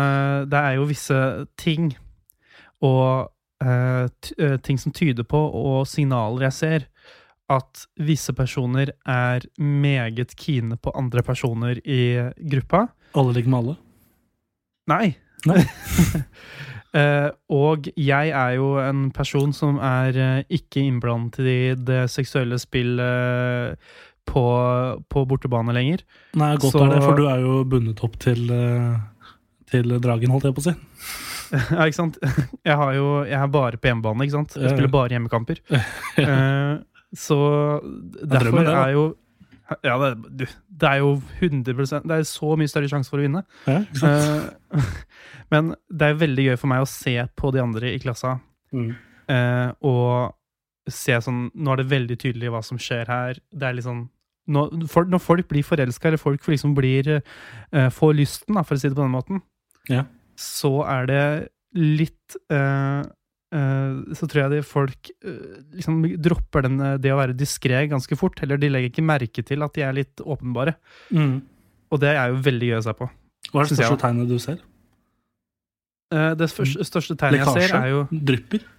det 0.51 0.59
er 0.59 0.73
jo 0.75 0.87
visse 0.89 1.17
ting 1.55 1.93
og 2.83 3.31
ting 4.67 4.81
som 4.81 4.91
tyder 4.91 5.23
på, 5.23 5.39
og 5.39 5.87
signaler 5.87 6.49
jeg 6.49 6.55
ser, 6.57 6.85
at 7.51 7.85
visse 8.01 8.33
personer 8.33 8.89
er 9.05 9.45
meget 9.61 10.33
kine 10.39 10.77
på 10.81 10.93
andre 10.97 11.21
personer 11.23 11.77
i 11.85 12.31
gruppa. 12.49 12.87
Alle 13.15 13.35
ligger 13.35 13.51
med 13.53 13.59
alle? 13.59 13.75
Nei. 14.89 15.05
Nei. 15.45 15.61
Uh, 16.95 17.29
og 17.61 17.89
jeg 17.97 18.33
er 18.33 18.55
jo 18.57 18.75
en 18.81 19.09
person 19.13 19.53
som 19.53 19.77
er 19.77 20.17
uh, 20.17 20.41
ikke 20.49 20.81
innblandet 20.87 21.39
i 21.45 21.59
det 21.77 22.05
seksuelle 22.13 22.57
spillet 22.61 23.75
uh, 23.75 24.01
på, 24.25 24.45
på, 25.05 25.25
bortebane 25.29 25.75
lenger. 25.75 26.01
Nei, 26.33 26.55
godt 26.57 26.73
Så, 26.73 26.81
er 26.81 26.95
det, 26.95 27.03
for 27.05 27.19
du 27.19 27.27
er 27.29 27.45
jo 27.45 27.59
bundet 27.69 28.01
opp 28.01 28.17
til, 28.17 28.49
til 29.69 29.95
dragen, 30.01 30.33
holdt 30.33 30.49
jeg 30.49 30.57
på 30.57 30.63
å 30.63 30.65
si. 30.65 30.73
ja, 31.77 31.85
ikke 31.85 31.99
sant. 31.99 32.17
Jeg, 32.65 32.73
har 32.73 32.95
jo, 32.97 33.05
jeg 33.29 33.37
er 33.37 33.53
bare 33.53 33.77
på 33.77 33.91
hjemmebane, 33.91 34.25
ikke 34.25 34.37
sant. 34.39 34.57
Jeg 34.57 34.73
spiller 34.73 34.89
bare 34.97 35.13
hjemmekamper. 35.13 35.61
så 37.15 37.37
derfor 38.21 38.59
det, 38.61 38.73
er 38.73 38.91
jo 38.95 39.05
ja, 39.81 39.95
det, 39.97 40.47
det, 40.69 40.87
er 40.89 40.99
jo 41.01 41.15
100 41.39 42.01
Det 42.05 42.17
er 42.19 42.25
så 42.29 42.53
mye 42.59 42.69
større 42.69 42.89
sjanse 42.91 43.09
for 43.09 43.21
å 43.21 43.25
vinne. 43.25 43.41
Ja, 43.65 43.79
uh, 44.05 44.89
men 45.53 45.73
det 45.89 46.09
er 46.09 46.19
veldig 46.21 46.49
gøy 46.51 46.59
for 46.61 46.69
meg 46.69 46.85
å 46.85 46.89
se 46.89 47.15
på 47.37 47.51
de 47.55 47.63
andre 47.63 47.95
i 47.95 48.01
klassa. 48.03 48.37
Mm. 48.75 48.91
Uh, 49.25 49.69
og 49.89 50.91
se 50.91 51.15
sånn 51.23 51.47
Nå 51.57 51.71
er 51.73 51.79
det 51.81 51.89
veldig 51.89 52.15
tydelig 52.21 52.51
hva 52.53 52.61
som 52.65 52.77
skjer 52.81 53.09
her. 53.09 53.41
Det 53.49 53.65
er 53.65 53.79
liksom 53.79 54.05
når, 54.53 54.85
for, 54.91 55.09
når 55.09 55.23
folk 55.25 55.49
blir 55.49 55.65
forelska, 55.65 56.11
eller 56.11 56.21
folk 56.21 56.45
liksom 56.51 56.75
blir 56.77 57.09
uh, 57.17 57.89
får 57.89 58.17
lysten, 58.19 58.53
da, 58.53 58.61
for 58.61 58.77
å 58.77 58.81
si 58.81 58.91
det 58.91 58.97
på 58.97 59.01
den 59.01 59.15
måten, 59.15 59.41
ja. 59.89 60.03
så 60.37 60.75
er 60.85 61.09
det 61.09 61.23
litt 61.75 62.37
så 64.17 64.27
tror 64.27 64.43
jeg 64.43 64.53
de 64.55 64.61
folk 64.65 65.11
eh, 65.23 65.57
liksom 65.77 66.01
dropper 66.21 66.65
den, 66.65 66.79
det 67.01 67.11
å 67.13 67.19
være 67.19 67.35
diskré 67.37 67.85
ganske 67.91 68.17
fort. 68.19 68.39
Eller 68.43 68.59
de 68.61 68.71
legger 68.71 68.91
ikke 68.91 69.05
merke 69.05 69.45
til 69.45 69.65
at 69.65 69.75
de 69.77 69.85
er 69.85 69.95
litt 69.95 70.23
åpenbare. 70.23 70.75
Mm. 71.15 71.37
Og 71.93 72.01
det 72.01 72.15
er 72.15 72.33
jo 72.33 72.41
veldig 72.45 72.71
gøy 72.71 72.79
å 72.79 72.85
se 72.87 72.95
på. 72.97 73.09
Hva 73.51 73.61
er 73.61 73.69
det 73.69 73.77
største 73.77 74.01
tegnet 74.01 74.31
du 74.31 74.39
ser? 74.41 74.57
Eh, 76.13 76.31
det 76.39 76.49
største 76.51 77.17
tegnet 77.19 77.45
jeg 77.45 77.69
ser, 77.69 77.77
er 77.79 77.93
jo 77.93 78.01
Drypper? 78.11 78.65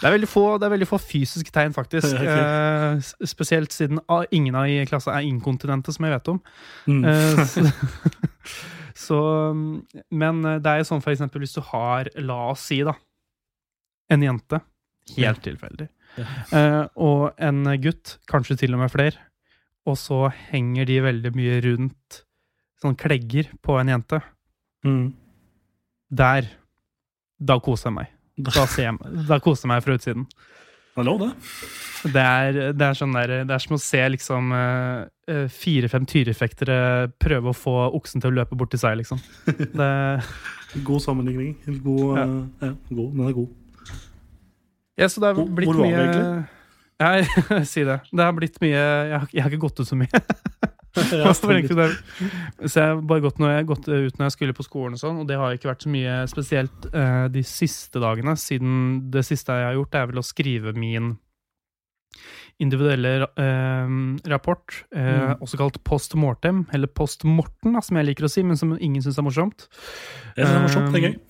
det, 0.00 0.10
er 0.10 0.26
få, 0.28 0.46
det, 0.58 0.66
er 0.66 0.74
veldig 0.74 0.88
få, 0.88 1.00
fysiske 1.00 1.52
tegn, 1.54 1.76
faktisk. 1.76 2.16
okay. 2.20 3.04
spesielt 3.28 3.76
siden 3.76 4.02
ingen 4.34 4.56
av 4.58 4.68
i 4.68 4.80
klassa 4.88 5.18
er 5.18 5.28
inkontinente, 5.28 5.94
som 5.94 6.08
jeg 6.08 6.16
vet 6.16 6.32
om. 6.34 6.40
Mm. 6.88 7.04
så, 7.44 7.68
Så, 8.94 9.18
men 10.14 10.44
eh, 10.46 10.60
det 10.62 10.70
er 10.70 10.82
jo 10.82 10.88
sånn 10.92 11.02
for 11.02 11.14
eksempel 11.14 11.42
hvis 11.42 11.56
du 11.56 11.62
har, 11.72 12.10
la 12.22 12.38
oss 12.52 12.68
si, 12.70 12.80
da, 12.86 12.94
en 14.12 14.22
jente, 14.22 14.60
helt 15.18 15.42
tilfeldig, 15.44 15.88
ja. 16.14 16.24
Uh, 16.54 16.84
og 17.02 17.40
en 17.42 17.66
gutt, 17.82 18.18
kanskje 18.30 18.54
til 18.60 18.76
og 18.76 18.84
med 18.84 18.92
flere, 18.92 19.18
og 19.84 19.96
så 19.98 20.28
henger 20.52 20.86
de 20.86 21.00
veldig 21.02 21.32
mye 21.34 21.56
rundt 21.64 22.20
sånn 22.84 22.96
klegger 23.00 23.50
på 23.64 23.76
en 23.80 23.90
jente. 23.90 24.20
Mm. 24.86 25.06
Der 26.14 26.50
Da 27.44 27.56
koser 27.60 27.90
jeg 27.90 27.96
meg. 27.96 28.10
Da, 28.36 28.64
ser 28.70 28.86
jeg, 28.86 29.24
da 29.28 29.40
koser 29.42 29.66
jeg 29.66 29.72
meg 29.72 29.82
fra 29.84 29.96
utsiden. 29.98 30.24
Det 30.94 31.02
er 31.02 31.06
lov, 31.08 31.22
det. 31.24 31.32
Det 32.14 32.22
er, 32.22 32.58
det 32.76 32.86
er, 32.86 32.94
sånn 32.94 33.14
der, 33.16 33.32
det 33.48 33.54
er 33.56 33.62
som 33.64 33.74
å 33.74 33.80
se 33.82 34.02
liksom 34.14 34.52
uh, 34.54 35.48
fire-fem 35.50 36.04
tyrefektere 36.06 36.76
prøve 37.18 37.50
å 37.50 37.56
få 37.56 37.74
oksen 37.98 38.22
til 38.22 38.30
å 38.30 38.36
løpe 38.36 38.58
bort 38.58 38.70
til 38.70 38.82
seg, 38.82 39.00
liksom. 39.00 39.18
Det... 39.78 39.88
god 40.86 41.02
sammenligning. 41.02 41.56
God, 41.82 42.04
ja. 42.20 42.28
Uh, 42.28 42.44
ja, 42.62 42.70
god. 42.92 43.08
Den 43.08 43.26
er 43.26 43.34
god. 43.40 43.90
Ja, 44.94 45.10
så 45.10 45.24
det 45.24 45.32
har 45.32 45.42
blitt 45.42 45.72
Hvor 45.72 45.80
var 45.80 45.88
mye... 45.88 45.96
vi 45.96 46.04
egentlig? 46.04 46.62
Ja, 47.02 47.64
si 47.72 47.82
det. 47.88 47.98
Det 48.14 48.22
har 48.22 48.34
blitt 48.36 48.60
mye 48.62 48.78
Jeg 48.78 49.18
har, 49.18 49.28
jeg 49.32 49.42
har 49.42 49.50
ikke 49.50 49.64
gått 49.66 49.82
ut 49.82 49.90
så 49.90 49.98
mye. 49.98 50.24
ja, 51.20 51.32
så 51.34 51.50
jeg 51.50 52.78
har 52.78 53.00
bare 53.02 53.24
gått, 53.24 53.40
når 53.42 53.50
jeg, 53.56 53.66
gått 53.66 53.88
ut 53.88 54.18
når 54.18 54.28
jeg 54.28 54.34
skulle 54.36 54.54
på 54.56 54.66
skolen, 54.66 54.94
og 54.94 55.02
sånn, 55.02 55.20
og 55.22 55.28
det 55.28 55.38
har 55.40 55.56
ikke 55.56 55.72
vært 55.72 55.86
så 55.86 55.90
mye 55.90 56.16
spesielt 56.30 56.88
uh, 56.94 57.26
de 57.34 57.42
siste 57.46 58.02
dagene. 58.02 58.36
Siden 58.38 58.76
det 59.14 59.24
siste 59.26 59.56
jeg 59.58 59.68
har 59.70 59.78
gjort, 59.78 59.98
er 59.98 60.10
vel 60.12 60.22
å 60.22 60.26
skrive 60.26 60.74
min 60.78 61.16
individuelle 62.62 63.26
uh, 63.26 63.96
rapport, 64.30 64.78
uh, 64.94 65.02
mm. 65.02 65.42
også 65.42 65.58
kalt 65.58 65.80
post 65.86 66.14
mortem, 66.20 66.62
eller 66.76 66.90
post 66.90 67.26
morten, 67.26 67.74
som 67.82 67.98
jeg 67.98 68.12
liker 68.12 68.28
å 68.28 68.30
si, 68.30 68.46
men 68.46 68.60
som 68.60 68.76
ingen 68.78 69.02
syns 69.02 69.18
er 69.18 69.26
morsomt. 69.26 69.66
Jeg 70.36 70.44
synes 70.44 70.54
det 70.54 70.60
er 70.60 70.66
morsomt, 70.68 70.94
det 70.94 71.00
er 71.00 71.08
gøy. 71.08 71.20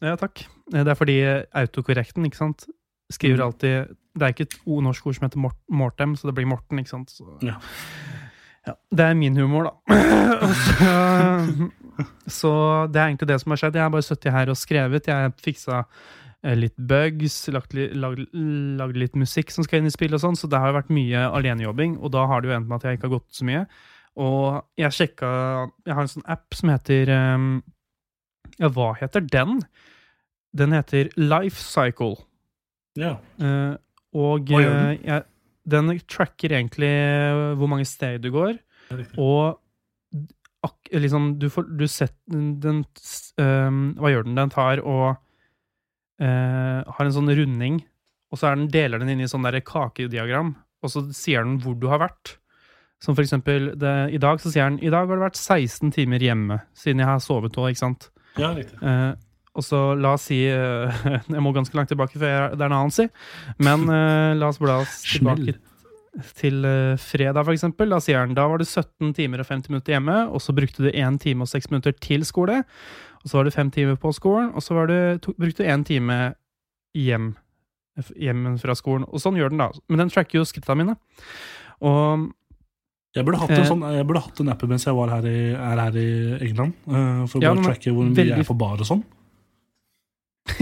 Ja, 0.00 0.16
takk. 0.16 0.46
Det 0.72 0.86
er 0.88 0.96
fordi 0.96 1.18
autokorrekten, 1.60 2.24
ikke 2.24 2.40
sant, 2.40 2.64
skriver 3.12 3.42
mm. 3.42 3.44
alltid 3.44 3.96
Det 4.16 4.24
er 4.24 4.32
ikke 4.32 4.46
et 4.48 4.58
norsk 4.86 5.06
ord 5.06 5.16
som 5.18 5.28
heter 5.28 5.44
mortem, 5.68 6.16
så 6.16 6.30
det 6.30 6.38
blir 6.38 6.48
Morten, 6.48 6.80
ikke 6.80 6.94
sant. 6.94 7.12
Så. 7.12 7.26
Ja. 7.44 7.58
Ja, 8.68 8.74
det 8.92 9.04
er 9.04 9.14
min 9.16 9.36
humor, 9.40 9.70
da. 9.70 9.72
så, 10.76 10.94
så, 12.28 12.50
det 12.92 13.00
er 13.00 13.06
egentlig 13.06 13.28
det 13.30 13.38
som 13.40 13.54
har 13.54 13.60
skjedd. 13.62 13.78
Jeg 13.78 13.86
har 13.86 13.94
bare 13.94 14.06
sittet 14.06 14.34
her 14.34 14.52
og 14.52 14.58
skrevet. 14.60 15.08
Jeg 15.08 15.16
har 15.26 15.32
fiksa 15.40 15.78
eh, 15.80 16.56
litt 16.58 16.76
bugs, 16.76 17.38
lagd, 17.54 17.78
lag, 17.96 18.92
litt 18.96 19.16
musikk 19.18 19.54
som 19.54 19.64
skal 19.64 19.80
inn 19.80 19.88
i 19.88 19.94
spill 19.94 20.16
og 20.16 20.22
sånn, 20.24 20.36
så 20.36 20.50
det 20.50 20.60
har 20.60 20.76
vært 20.76 20.92
mye 20.92 21.24
alenejobbing, 21.30 21.96
og 22.00 22.12
da 22.16 22.26
har 22.28 22.42
det 22.42 22.50
jo 22.50 22.58
endt 22.58 22.68
med 22.68 22.80
at 22.80 22.88
jeg 22.88 23.00
ikke 23.00 23.08
har 23.08 23.16
gått 23.16 23.40
så 23.40 23.48
mye. 23.48 23.64
Og 24.20 24.64
jeg 24.74 24.90
sjekka 24.90 25.28
Jeg 25.86 25.94
har 25.94 26.02
en 26.02 26.10
sånn 26.10 26.24
app 26.28 26.56
som 26.58 26.72
heter 26.72 27.12
um, 27.14 27.44
Ja, 28.58 28.66
hva 28.74 28.88
heter 28.98 29.22
den? 29.22 29.60
Den 30.50 30.74
heter 30.74 31.12
Life 31.14 31.62
Cycle. 31.62 32.16
Ja. 32.98 33.14
Uh, 33.38 33.78
og? 34.10 34.50
Uh, 34.50 34.98
jeg, 34.98 35.22
den 35.68 35.92
tracker 36.10 36.54
egentlig 36.56 36.92
hvor 37.60 37.70
mange 37.70 37.88
steg 37.88 38.20
du 38.24 38.30
går, 38.34 38.58
og 39.20 39.58
liksom 40.92 41.38
Du 41.38 41.48
får 41.50 41.70
du 41.78 41.86
sett, 41.88 42.16
den 42.26 42.82
um, 43.38 43.94
Hva 43.96 44.10
gjør 44.10 44.26
den? 44.26 44.36
Den 44.36 44.50
tar 44.52 44.82
og 44.82 45.14
uh, 46.20 46.80
har 46.84 47.06
en 47.06 47.14
sånn 47.14 47.32
runding, 47.32 47.80
og 48.30 48.40
så 48.40 48.52
den, 48.54 48.68
deler 48.72 49.00
den 49.00 49.14
inn 49.14 49.24
i 49.24 49.30
sånn 49.30 49.46
der 49.46 49.60
kakediagram, 49.64 50.54
og 50.82 50.92
så 50.92 51.04
sier 51.16 51.46
den 51.46 51.58
hvor 51.62 51.78
du 51.78 51.88
har 51.92 52.02
vært. 52.02 52.36
Som 53.00 53.16
for 53.16 53.24
eksempel 53.24 53.70
det, 53.80 53.94
I 54.12 54.20
dag 54.20 54.42
så 54.42 54.52
sier 54.52 54.68
den 54.68 54.82
i 54.84 54.92
dag 54.92 55.08
har 55.08 55.16
det 55.16 55.30
vært 55.30 55.40
16 55.40 55.94
timer 55.96 56.20
hjemme, 56.20 56.60
siden 56.76 57.00
jeg 57.00 57.08
har 57.08 57.22
sovet 57.24 57.56
òg, 57.56 57.72
ikke 57.72 57.84
sant? 57.86 58.10
Ja, 58.36 58.52
riktig. 58.56 58.76
Uh, 58.84 59.16
og 59.58 59.66
så 59.66 59.80
la 59.98 60.14
oss 60.14 60.28
si 60.30 60.44
uh, 60.46 61.00
Jeg 61.34 61.42
må 61.42 61.52
ganske 61.54 61.74
langt 61.76 61.90
tilbake, 61.90 62.18
for 62.18 62.28
jeg, 62.28 62.54
det 62.54 62.62
er 62.62 62.70
en 62.70 62.76
annen 62.76 62.94
si. 62.94 63.08
Men 63.58 63.88
uh, 63.90 64.36
la 64.38 64.50
oss 64.52 64.60
bla 64.62 64.80
oss 64.84 65.02
tilbake 65.08 65.56
til 66.38 66.64
uh, 66.66 66.98
fredag, 66.98 67.44
for 67.44 67.54
eksempel. 67.54 67.90
Da 67.92 68.00
sier 68.02 68.22
han 68.22 68.34
da 68.38 68.46
var 68.50 68.62
det 68.62 68.68
17 68.70 69.14
timer 69.18 69.42
og 69.42 69.50
50 69.50 69.74
minutter 69.74 69.96
hjemme, 69.96 70.16
og 70.30 70.42
så 70.42 70.54
brukte 70.56 70.86
du 70.86 70.90
1 70.90 71.20
time 71.22 71.46
og 71.46 71.50
6 71.50 71.70
minutter 71.70 71.94
til 71.98 72.26
skole. 72.26 72.62
Og 73.20 73.30
så 73.30 73.38
var 73.38 73.46
det 73.46 73.54
5 73.54 73.70
timer 73.74 74.00
på 74.00 74.12
skolen, 74.16 74.50
og 74.54 74.64
så 74.64 74.74
var 74.78 74.90
det, 74.90 75.00
to, 75.26 75.34
brukte 75.38 75.62
du 75.62 75.68
1 75.68 75.86
time 75.86 76.18
hjem, 76.96 77.32
hjem 78.16 78.52
fra 78.62 78.74
skolen. 78.78 79.06
Og 79.10 79.22
sånn 79.22 79.38
gjør 79.38 79.52
den, 79.52 79.62
da. 79.62 79.70
Men 79.90 80.06
den 80.06 80.12
tracker 80.14 80.40
jo 80.40 80.46
skrittene 80.48 80.84
mine. 80.84 80.96
Og 81.84 82.30
jeg 83.10 83.26
burde 83.26 83.40
hatt 83.42 83.50
en, 83.50 83.66
sånn, 83.66 83.80
jeg 83.90 84.06
burde 84.06 84.22
hatt 84.22 84.40
en 84.42 84.52
app 84.52 84.60
mens 84.70 84.84
jeg 84.86 84.94
var 84.94 85.10
her 85.10 85.24
i, 85.26 85.38
er 85.58 85.80
her 85.82 85.96
i 85.98 86.10
England. 86.46 86.76
Uh, 86.86 87.24
for 87.26 87.40
å 87.40 87.42
ja, 87.42 87.54
bare 87.56 87.72
tracke 87.72 87.94
hvor 87.94 88.06
mye 88.06 88.28
jeg 88.28 88.38
er 88.38 88.46
på 88.46 88.54
bar 88.58 88.78
og 88.78 88.86
sånn. 88.86 89.02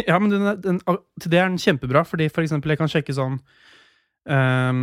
Ja, 0.09 0.19
men 0.19 0.31
den, 0.33 0.47
den, 0.65 0.79
til 1.21 1.31
det 1.33 1.39
er 1.41 1.49
den 1.51 1.61
kjempebra, 1.63 2.05
fordi 2.07 2.29
for 2.33 2.45
eksempel 2.45 2.73
jeg 2.75 2.81
kan 2.81 2.91
sjekke 2.93 3.15
sånn 3.17 3.39
um, 4.29 4.83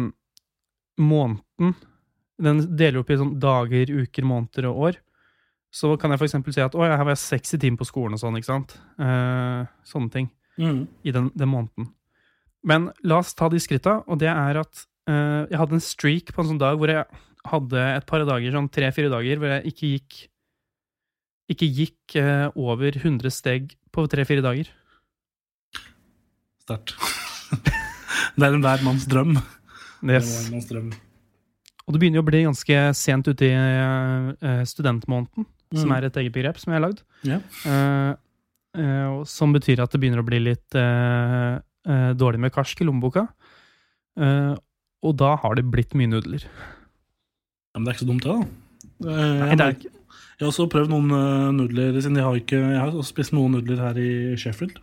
Måneden 1.02 1.74
Den 2.40 2.62
deler 2.78 3.02
opp 3.02 3.12
i 3.12 3.18
sånn 3.20 3.36
dager, 3.42 3.92
uker, 4.04 4.26
måneder 4.28 4.70
og 4.72 4.80
år. 4.90 4.98
så 5.76 5.94
kan 6.00 6.12
jeg 6.14 6.22
f.eks. 6.22 6.36
si 6.56 6.62
at 6.64 6.76
å, 6.76 6.84
her 6.88 7.02
var 7.04 7.12
jeg 7.16 7.20
seks 7.24 7.56
i 7.56 7.60
timen 7.60 7.76
på 7.80 7.88
skolen 7.88 8.16
og 8.16 8.22
sånn, 8.22 8.38
ikke 8.40 8.48
sant. 8.48 8.78
Uh, 9.00 9.68
sånne 9.88 10.12
ting 10.14 10.32
Mm. 10.56 10.86
i 11.04 11.12
den, 11.12 11.26
den 11.36 11.50
måneden. 11.52 11.90
Men 12.64 12.86
la 13.04 13.18
oss 13.20 13.34
ta 13.36 13.50
de 13.52 13.60
skritta, 13.60 13.98
og 14.08 14.22
det 14.22 14.30
er 14.32 14.56
at 14.62 14.86
uh, 15.12 15.44
jeg 15.52 15.60
hadde 15.60 15.76
en 15.76 15.84
streak 15.84 16.32
på 16.32 16.40
en 16.40 16.54
sånn 16.54 16.62
dag 16.62 16.78
hvor 16.80 16.88
jeg 16.94 17.04
hadde 17.46 17.82
et 17.98 18.06
par 18.08 18.24
dager, 18.24 18.56
sånn 18.56 18.70
tre-fire 18.72 19.12
dager, 19.12 19.42
hvor 19.42 19.52
jeg 19.52 19.74
ikke 19.74 19.90
gikk 19.98 20.16
ikke 21.52 21.68
gikk 21.78 22.16
uh, 22.24 22.48
over 22.56 22.96
100 22.96 23.36
steg 23.36 23.76
på 23.92 24.08
tre-fire 24.10 24.42
dager. 24.48 24.72
Sterkt. 26.66 26.96
det 28.36 28.46
er 28.48 28.56
enhver 28.58 28.82
manns 28.86 29.06
drøm. 29.10 29.36
Yes. 30.06 30.32
en 30.48 30.56
manns 30.56 30.70
drøm. 30.70 30.88
Og 31.86 31.94
det 31.94 32.00
begynner 32.02 32.18
jo 32.18 32.24
å 32.26 32.28
bli 32.32 32.40
ganske 32.48 32.78
sent 32.98 33.28
ute 33.30 33.46
i 33.46 33.54
uh, 33.54 34.64
studentmåneden, 34.66 35.46
som 35.76 35.90
Mm. 35.92 35.96
er 35.98 36.06
et 36.08 36.18
eget 36.22 36.34
begrep 36.34 36.58
som 36.62 36.72
jeg 36.74 36.80
har 36.80 36.86
lagd. 36.88 37.02
Ja. 37.28 37.38
Uh, 37.66 38.14
uh, 38.80 39.24
som 39.30 39.54
betyr 39.54 39.82
at 39.84 39.92
det 39.94 40.00
begynner 40.02 40.22
å 40.24 40.26
bli 40.26 40.40
litt 40.42 40.78
dårlig 42.18 42.40
med 42.42 42.54
karsk 42.56 42.80
i 42.82 42.86
lommeboka. 42.88 43.28
Og 45.06 45.12
da 45.22 45.36
har 45.38 45.54
det 45.60 45.68
blitt 45.70 45.94
mye 45.94 46.10
nudler. 46.10 46.42
Ja, 46.48 47.78
men 47.78 47.86
det 47.86 47.92
er 47.92 47.98
ikke 48.00 48.06
så 48.08 48.10
dumt, 48.10 48.26
det, 48.26 48.34
da. 48.34 49.06
Nei, 49.06 49.54
det 49.60 49.66
er 49.68 49.76
ikke. 49.76 49.92
jeg 49.92 50.42
har 50.42 50.50
også 50.50 50.66
prøvd 50.74 50.90
noen 50.96 51.14
nudler 51.60 52.00
siden 52.00 52.18
jeg 52.18 52.26
har, 52.26 52.40
ikke, 52.42 52.58
jeg 52.74 52.82
har 52.82 52.98
spist 53.06 53.36
noen 53.38 53.54
nudler 53.60 53.84
her 53.84 54.00
i 54.02 54.10
Sheffield. 54.42 54.80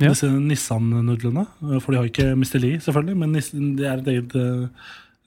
Ja. 0.00 0.14
Disse 0.14 0.30
Nissan-nudlene. 0.32 1.44
eh, 1.62 1.78
For 1.80 1.92
de 1.92 1.98
har 2.00 2.08
ikke 2.08 2.30
Mr. 2.36 2.58
Lee, 2.62 2.80
selvfølgelig, 2.80 3.16
men 3.20 3.32
det 3.76 3.86
er 3.86 3.98
et 4.00 4.08
eget 4.08 4.36
eh, 4.40 4.68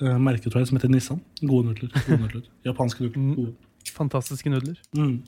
eh, 0.02 0.18
merke 0.18 0.50
tror 0.50 0.64
jeg, 0.64 0.72
som 0.72 0.80
heter 0.80 0.90
Nissan. 0.90 1.22
Gode 1.42 1.70
nudler. 1.70 1.92
Gode 2.08 2.22
nudler. 2.24 2.48
Japanske 2.66 3.04
nudler. 3.06 3.22
Mm. 3.22 3.36
Gode. 3.36 3.54
Fantastiske 3.94 4.50
nudler. 4.50 4.80
Mm. 4.98 5.22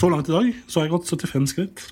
Så 0.00 0.08
langt 0.10 0.28
i 0.28 0.32
dag 0.32 0.48
så 0.66 0.80
har 0.80 0.88
jeg 0.88 0.94
gått 0.96 1.10
75 1.12 1.50
skritt. 1.52 1.84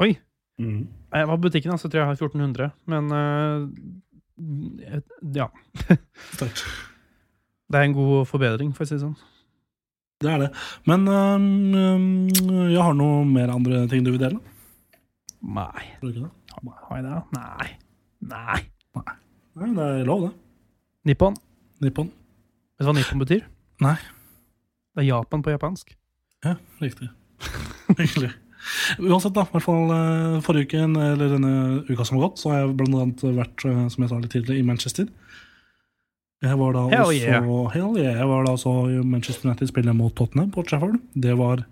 Oi! 0.00 0.14
Mm. 0.58 0.88
Jeg 1.14 1.28
var 1.28 1.36
på 1.36 1.44
butikken, 1.46 1.78
så 1.78 1.88
tror 1.88 2.00
jeg 2.00 2.06
jeg 2.06 2.10
har 2.10 2.18
1400, 2.18 2.70
men 2.90 3.12
uh, 3.14 3.68
ja. 5.36 5.46
Sterkt. 6.34 6.64
Det 7.68 7.78
er 7.78 7.84
en 7.86 7.94
god 7.94 8.26
forbedring, 8.26 8.72
for 8.74 8.82
å 8.82 8.88
si 8.88 8.96
det 8.96 9.04
sånn. 9.04 9.14
Det 10.24 10.30
er 10.32 10.40
det. 10.42 10.48
Men 10.88 11.04
um, 11.06 12.26
jeg 12.72 12.80
har 12.82 12.96
noe 12.98 13.22
mer 13.28 13.52
andre 13.54 13.84
ting 13.90 14.02
du 14.02 14.10
vil 14.14 14.22
dele? 14.22 14.40
Nei. 15.42 15.84
Du 16.00 16.08
ikke 16.10 16.26
det? 16.26 16.32
Har 16.88 16.98
jeg 16.98 17.04
det? 17.06 17.18
Nei. 17.36 17.68
Nei. 18.32 18.58
Nei, 19.58 19.68
det 19.74 19.86
er 20.00 20.08
lov, 20.08 20.28
det. 20.28 20.32
Nippon. 21.08 21.38
Nippon. 21.82 22.10
Vet 22.78 22.84
du 22.86 22.90
hva 22.90 22.96
nippon 22.98 23.22
betyr? 23.22 23.46
Nei. 23.82 23.96
Det 24.94 25.04
er 25.04 25.08
Japan 25.12 25.42
på 25.42 25.54
japansk. 25.54 25.94
Ja, 26.44 26.56
riktig. 26.82 27.08
Hyggelig. 27.98 28.32
Uansett, 28.98 29.34
da. 29.36 29.44
I 29.46 29.52
hvert 29.54 29.64
fall 29.64 29.92
eh, 29.94 30.38
forrige 30.44 30.68
uke, 30.68 30.82
eller 30.82 31.34
denne 31.34 31.52
uka 31.88 32.06
som 32.06 32.18
har 32.18 32.28
gått, 32.28 32.42
så 32.42 32.52
har 32.52 32.60
jeg 32.62 32.76
blant 32.80 32.98
annet 32.98 33.24
vært, 33.38 33.66
eh, 33.66 33.84
som 33.94 34.04
jeg 34.04 34.12
sa 34.12 34.18
litt 34.22 34.34
tidligere, 34.34 34.62
i 34.62 34.66
Manchester. 34.66 35.08
Jeg 36.44 36.58
var 36.60 36.74
da 36.76 36.84
Hell 36.92 37.08
også, 37.08 37.18
yeah. 37.18 37.46
Hell 37.74 37.96
yeah. 37.98 38.18
Jeg 38.20 38.30
var 38.30 38.44
da 38.46 38.54
også 38.54 38.72
i 38.92 38.98
Manchester 39.02 39.48
United 39.48 39.70
spille 39.70 39.94
mot 39.96 40.14
Tottenham 40.18 40.52
på 40.54 40.62
Trafford. 40.66 40.98
Det 41.14 41.34
var 41.38 41.64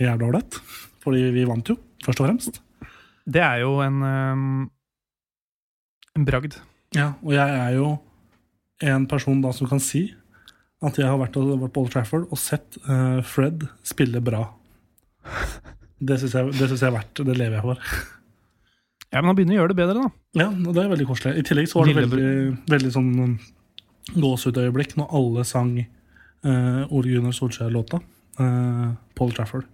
jævla 0.00 0.28
ålreit. 0.28 0.58
Fordi 1.04 1.28
vi 1.32 1.46
vant 1.48 1.72
jo, 1.72 1.78
først 2.04 2.20
og 2.20 2.28
fremst. 2.28 2.60
Det 3.28 3.42
er 3.44 3.62
jo 3.62 3.78
en 3.84 4.02
ehm, 4.08 4.60
en 6.18 6.26
bragd. 6.26 6.58
Ja, 6.96 7.12
og 7.22 7.34
jeg 7.36 7.58
er 7.62 7.74
jo 7.76 7.92
en 8.88 9.06
person 9.10 9.42
da 9.42 9.52
som 9.54 9.68
kan 9.70 9.82
si 9.82 10.08
at 10.84 10.98
jeg 10.98 11.08
har 11.08 11.18
vært, 11.18 11.36
vært 11.36 11.74
på 11.74 11.82
Old 11.82 11.92
Trafford 11.94 12.28
og 12.30 12.38
sett 12.38 12.78
uh, 12.86 13.18
Fred 13.26 13.66
spille 13.86 14.22
bra. 14.24 14.44
Det 15.98 16.20
syns 16.20 16.36
jeg, 16.38 16.54
jeg 16.54 16.78
er 16.86 16.94
verdt. 16.94 17.24
Det 17.26 17.34
lever 17.34 17.58
jeg 17.58 17.64
for. 17.64 17.80
Ja, 19.08 19.18
men 19.18 19.30
han 19.30 19.38
begynner 19.38 19.56
å 19.56 19.60
gjøre 19.62 19.72
det 19.72 19.78
bedre, 19.80 20.04
da. 20.04 20.10
Ja, 20.38 20.46
og 20.52 20.74
det 20.76 20.82
er 20.84 20.92
veldig 20.92 21.06
koselig. 21.08 21.32
I 21.40 21.46
tillegg 21.48 21.70
så 21.70 21.80
var 21.80 21.88
det 21.88 21.96
veldig, 21.96 22.32
veldig 22.70 22.92
sånn 22.94 23.08
um, 23.24 23.32
gåsehudøyeblikk 24.14 24.94
når 25.00 25.14
alle 25.18 25.44
sang 25.48 25.72
uh, 25.80 26.82
Ole 26.92 27.08
Gunnar 27.08 27.34
Solskjær-låta 27.34 27.98
uh, 28.38 28.90
på 29.16 29.26
Old 29.26 29.34
Trafford. 29.38 29.66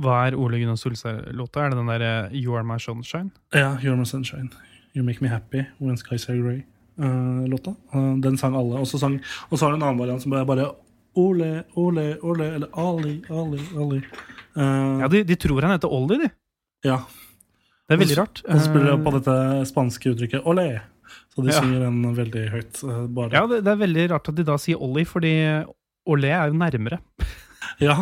Hva 0.00 0.16
er 0.28 0.36
Ole 0.38 0.58
Gunnar 0.62 0.78
Solskjær-låta? 0.80 1.64
Er 1.66 1.70
det 1.74 1.78
den 1.80 1.90
derre 1.90 2.12
You 2.32 2.54
Are 2.56 2.64
My 2.64 2.78
Sunshine? 2.78 3.30
Ja, 3.52 3.76
'You 3.80 3.92
Are 3.92 3.98
My 4.00 4.04
Sunshine. 4.08 4.48
You 4.94 5.04
Make 5.04 5.20
Me 5.22 5.28
Happy 5.28 5.64
When 5.78 5.96
Skies 5.96 6.28
Are 6.28 6.36
Grey'-låta. 6.36 7.48
låta. 7.48 7.74
uh, 7.94 8.16
den 8.20 8.36
sang 8.38 8.54
alle. 8.56 8.80
Og 8.80 8.86
så 8.88 8.98
har 9.00 9.18
det 9.70 9.76
en 9.76 9.82
annen 9.82 9.98
variant 9.98 10.22
som 10.22 10.30
bare, 10.30 10.44
bare 10.46 10.70
Ole, 11.16 11.64
Ole, 11.76 12.16
Ole, 12.22 12.54
eller 12.54 12.68
Ali, 12.72 13.22
Ali, 13.30 13.60
Ali. 13.76 14.00
Uh, 14.56 15.00
Ja, 15.00 15.08
de, 15.08 15.22
de 15.24 15.36
tror 15.36 15.60
han 15.62 15.70
heter 15.78 15.88
Ollie, 15.92 16.18
de. 16.18 16.30
ja. 16.84 17.00
Det 17.88 17.96
er 17.96 18.04
veldig 18.04 18.16
rart. 18.18 18.42
Og 18.46 18.54
så 18.60 18.64
spiller 18.68 18.86
de 18.86 18.92
Eh, 18.92 19.02
på 19.04 19.10
dette 19.18 19.66
spanske 19.66 20.10
uttrykket 20.14 20.44
Olé. 20.46 20.80
Så 21.34 21.42
de 21.42 21.48
Ja. 21.50 21.60
synger 21.60 21.80
den 21.80 22.14
veldig 22.14 22.50
høyt. 22.52 22.84
eh, 22.84 23.06
bare. 23.08 23.32
Ja, 23.32 23.46
det, 23.50 23.64
det 23.64 23.72
er 23.72 23.80
veldig 23.86 24.10
rart 24.12 24.28
at 24.28 24.34
de 24.36 24.44
da 24.44 24.54
sier 24.56 24.76
Ollie, 24.80 25.04
fordi 25.04 25.64
Olé 26.06 26.30
er 26.30 26.46
jo 26.46 26.54
nærmere. 26.54 26.98
Ja, 27.78 27.94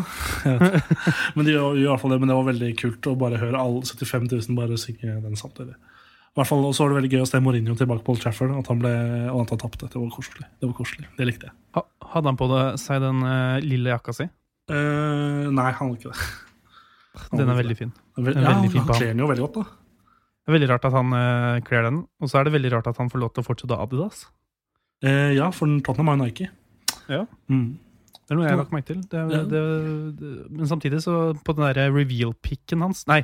men 1.36 1.46
de 1.46 1.52
gjør, 1.52 1.76
gjør 1.76 1.84
i 1.84 1.90
hvert 1.90 2.02
fall 2.02 2.14
det, 2.14 2.18
men 2.22 2.30
det 2.32 2.38
var 2.38 2.48
veldig 2.48 2.70
kult 2.80 3.08
å 3.10 3.14
bare 3.20 3.40
høre 3.42 3.60
alle 3.60 3.84
75 3.84 4.28
000 4.32 4.58
bare 4.58 4.78
synge 4.80 5.18
den 5.24 5.38
samtidig. 5.38 5.76
I 5.76 6.40
hvert 6.40 6.50
fall, 6.52 6.64
Og 6.68 6.74
så 6.76 6.84
var 6.84 6.92
det 6.92 6.98
veldig 7.00 7.10
gøy 7.16 7.22
å 7.24 7.28
se 7.28 7.40
Mourinho 7.42 7.74
tilbake 7.74 8.04
på 8.06 8.14
Old 8.14 8.22
Trafford, 8.22 8.52
at 8.54 8.68
han 8.70 8.78
ble, 8.82 8.92
og 9.32 9.40
at 9.42 9.54
han 9.54 9.60
tapte. 9.64 9.88
Det 9.90 9.98
var 9.98 10.10
koselig. 10.14 10.44
Det 10.60 10.68
var 10.68 10.76
koselig. 10.78 11.08
Det 11.18 11.26
likte 11.26 11.48
jeg. 11.48 11.56
Ha, 11.74 11.82
hadde 12.12 12.30
han 12.30 12.38
på 12.38 12.46
det, 12.52 12.62
seg 12.78 13.02
den 13.02 13.24
uh, 13.26 13.56
lille 13.64 13.90
jakka 13.90 14.14
si? 14.14 14.28
Uh, 14.70 15.48
nei, 15.50 15.72
han 15.74 15.90
var 15.90 15.96
ikke 15.96 16.12
det. 16.12 16.28
Han 17.18 17.40
Den 17.40 17.50
er 17.50 17.58
veldig 17.58 17.76
fin. 17.80 17.90
Den 18.14 18.28
er 18.30 18.38
Ja, 18.38 18.52
veldig 18.52 18.70
fin 18.70 18.84
han 18.84 18.92
kler 18.92 19.10
den 19.10 19.24
jo 19.24 19.30
veldig 19.32 19.44
godt, 19.48 19.58
da. 19.58 19.64
Det 20.38 20.52
er 20.52 20.56
veldig 20.60 20.70
rart 20.70 20.86
at 20.88 20.94
han 20.94 21.16
uh, 21.16 21.58
kler 21.66 21.88
den, 21.88 22.00
og 22.22 22.30
så 22.30 22.38
er 22.38 22.46
det 22.46 22.54
veldig 22.54 22.72
rart 22.76 22.92
at 22.92 23.02
han 23.02 23.10
får 23.10 23.24
lov 23.24 23.34
til 23.34 23.42
å 23.42 23.48
fortsette 23.48 23.82
Adidas. 23.82 24.22
Uh, 25.02 25.34
ja, 25.34 25.50
for 25.54 25.74
Tottenham 25.82 26.12
har 26.12 26.20
jo 26.20 26.28
Nike. 26.28 26.48
Ja. 27.10 27.24
Mm. 27.50 27.80
Det 28.28 28.34
er 28.34 28.36
noe 28.38 28.44
jeg 28.44 28.52
har 28.52 28.60
lagt 28.60 28.72
merke 28.76 28.86
til. 28.90 28.98
Det, 29.08 29.20
Ja. 29.32 29.42
det, 29.48 29.60
det, 30.20 30.32
men 30.52 30.66
samtidig, 30.68 30.98
så 31.00 31.14
på 31.46 31.54
den 31.56 31.64
derre 31.64 31.86
reveal-picken 31.94 32.82
hans 32.84 33.06
Nei, 33.08 33.22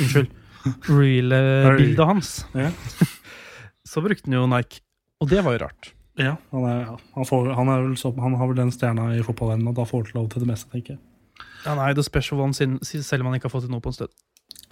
unnskyld. 0.00 0.30
Real-bildet 0.88 2.06
hans. 2.08 2.30
Ja. 2.56 2.70
Så 3.88 4.02
brukte 4.04 4.26
han 4.28 4.34
jo 4.36 4.46
Nike. 4.50 4.80
Og 5.22 5.28
det 5.30 5.40
var 5.44 5.54
jo 5.56 5.60
rart. 5.64 5.92
Ja, 6.18 6.34
han, 6.52 6.64
er, 6.68 6.80
ja. 6.82 6.96
Han, 7.14 7.24
får, 7.28 7.46
han, 7.56 7.68
er 7.72 7.84
så, 7.96 8.10
han 8.20 8.34
har 8.40 8.48
vel 8.50 8.58
den 8.58 8.72
stjerna 8.74 9.06
i 9.16 9.22
fotballen, 9.24 9.62
og 9.70 9.76
da 9.78 9.84
får 9.86 10.08
han 10.10 10.16
lov 10.18 10.26
til 10.32 10.42
det 10.42 10.48
meste, 10.50 10.68
tenker 10.72 10.96
jeg. 10.96 11.46
Han 11.64 11.78
er 11.80 11.92
jo 11.92 11.98
the 12.00 12.04
special 12.06 12.40
one, 12.42 12.54
sin- 12.56 12.80
selv 12.82 13.22
om 13.22 13.30
han 13.30 13.38
ikke 13.38 13.48
har 13.48 13.54
fått 13.54 13.64
til 13.68 13.72
noe 13.72 13.80
på 13.84 13.92
en 13.92 13.96
stund. 14.00 14.12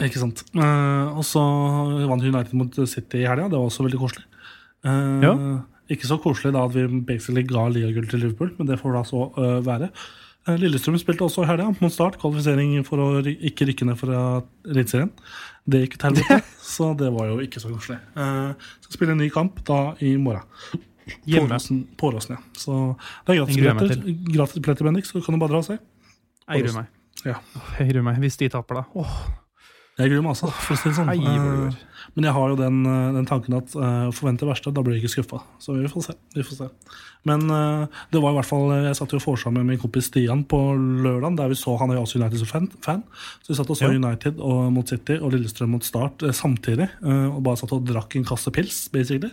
Ikke 0.05 0.21
sant. 0.21 0.43
Eh, 0.53 1.17
og 1.17 1.25
så 1.25 1.41
vant 2.11 2.25
United 2.27 2.53
mot 2.59 2.77
City 2.91 3.23
i 3.23 3.29
helga. 3.31 3.47
Det 3.53 3.57
var 3.61 3.69
også 3.71 3.87
veldig 3.87 4.01
koselig. 4.03 4.27
Eh, 4.85 5.21
Ja. 5.25 5.33
Ikke 5.92 6.09
så 6.09 6.18
koselig 6.22 6.55
da 6.57 6.64
at 6.66 6.75
vi 6.75 6.87
basically 7.07 7.44
ga 7.46 7.68
ligagull 7.70 8.09
til 8.11 8.25
Liverpool, 8.25 8.55
men 8.59 8.70
det 8.70 8.81
får 8.81 8.96
da 8.96 9.03
så 9.07 9.29
uh, 9.37 9.59
være. 9.66 9.90
Eh, 10.46 10.57
Lillestrøm 10.62 10.99
spilte 10.99 11.27
også 11.27 11.44
i 11.44 11.49
helga 11.51 11.68
mot 11.79 11.92
Start. 11.92 12.18
Kvalifisering 12.22 12.75
for 12.87 13.03
å 13.03 13.09
ikke 13.22 13.68
rykke 13.70 13.87
ned 13.88 13.99
fra 14.01 14.25
Eliteserien. 14.66 15.12
Det 15.66 15.85
gikk 15.85 15.96
til 15.99 16.11
helvete, 16.11 16.40
så 16.75 16.92
det 16.99 17.12
var 17.14 17.31
jo 17.33 17.38
ikke 17.44 17.62
så 17.62 17.70
koselig. 17.72 17.99
Uh, 18.18 18.53
skal 18.87 18.99
spille 18.99 19.16
en 19.16 19.22
ny 19.22 19.31
kamp 19.35 19.62
da 19.66 19.81
i 20.03 20.16
morgen. 20.18 20.46
Påråsen, 21.07 21.85
Påråsen, 21.99 22.35
ja. 22.35 22.42
Så 22.59 22.77
det 23.27 23.37
er 23.37 23.40
gratis 23.40 23.55
Den 23.55 23.62
gruer 23.62 23.70
jeg 23.70 23.81
billetter. 24.35 24.62
Gratis 24.66 24.87
Bendik, 24.87 25.07
så 25.07 25.22
kan 25.22 25.37
du 25.37 25.42
bare 25.42 25.55
dra 25.55 25.62
og 25.62 25.68
se. 25.68 25.79
Jeg 26.46 26.64
gruer 26.64 26.81
meg. 26.81 26.94
Ja. 27.27 27.37
Jeg 27.79 27.92
gruer 27.92 28.07
meg. 28.07 28.18
Hvis 28.22 28.38
de 28.42 28.49
taper, 28.51 28.81
da. 28.83 29.03
Åh, 29.03 29.18
Jeg 29.97 30.13
gruer 30.13 30.25
meg 30.25 30.35
også, 30.35 30.51
for 30.53 30.77
å 30.77 30.81
si 30.81 30.91
det 30.91 30.97
sånn. 30.99 31.13
Hei, 31.13 31.21
Eh. 31.27 31.85
Men 32.17 32.29
jeg 32.29 32.33
har 32.37 32.49
jo 32.49 32.57
den, 32.57 32.77
eh, 32.87 33.13
den 33.13 33.27
tanken 33.29 33.57
at 33.59 33.75
uh, 33.77 34.09
forvent 34.15 34.41
det 34.41 34.49
verste, 34.49 34.73
da 34.73 34.81
blir 34.85 34.97
jeg 34.97 35.05
ikke 35.05 35.17
skuffa. 35.19 35.43
Så 35.61 35.75
vi 35.77 35.89
får 35.91 36.05
se. 36.07 36.15
Vi 36.37 36.45
får 36.47 36.57
se. 36.57 36.69
Men 37.29 37.45
uh, 37.51 37.85
det 38.13 38.23
var 38.23 38.31
i 38.31 38.37
hvert 38.39 38.47
fall 38.49 38.71
Jeg 38.87 38.95
satt 38.95 39.13
jo 39.13 39.19
og 39.19 39.53
med 39.53 39.67
min 39.67 39.81
kompis 39.83 40.07
Stian 40.09 40.45
på 40.47 40.61
lørdag, 40.77 41.37
der 41.37 41.51
vi 41.51 41.59
så 41.59 41.75
han 41.81 41.91
er 41.91 41.99
jo 41.99 42.05
også 42.07 42.21
United-fan. 42.21 42.71
fan. 42.81 43.03
Så 43.43 43.53
vi 43.53 43.59
satt 43.59 43.71
og 43.71 43.77
så 43.77 43.91
Ja. 43.91 43.99
United 43.99 44.39
og, 44.39 44.73
mot 44.73 44.89
City 44.89 45.19
og 45.19 45.33
Lillestrøm 45.35 45.75
mot 45.75 45.85
Start 45.85 46.23
eh, 46.23 46.33
samtidig. 46.33 46.89
Uh, 47.03 47.35
og 47.35 47.43
bare 47.43 47.57
satt 47.57 47.73
og 47.73 47.85
drakk 47.85 48.17
en 48.17 48.25
kasse 48.25 48.51
pils, 48.55 48.89
basically. 48.89 49.33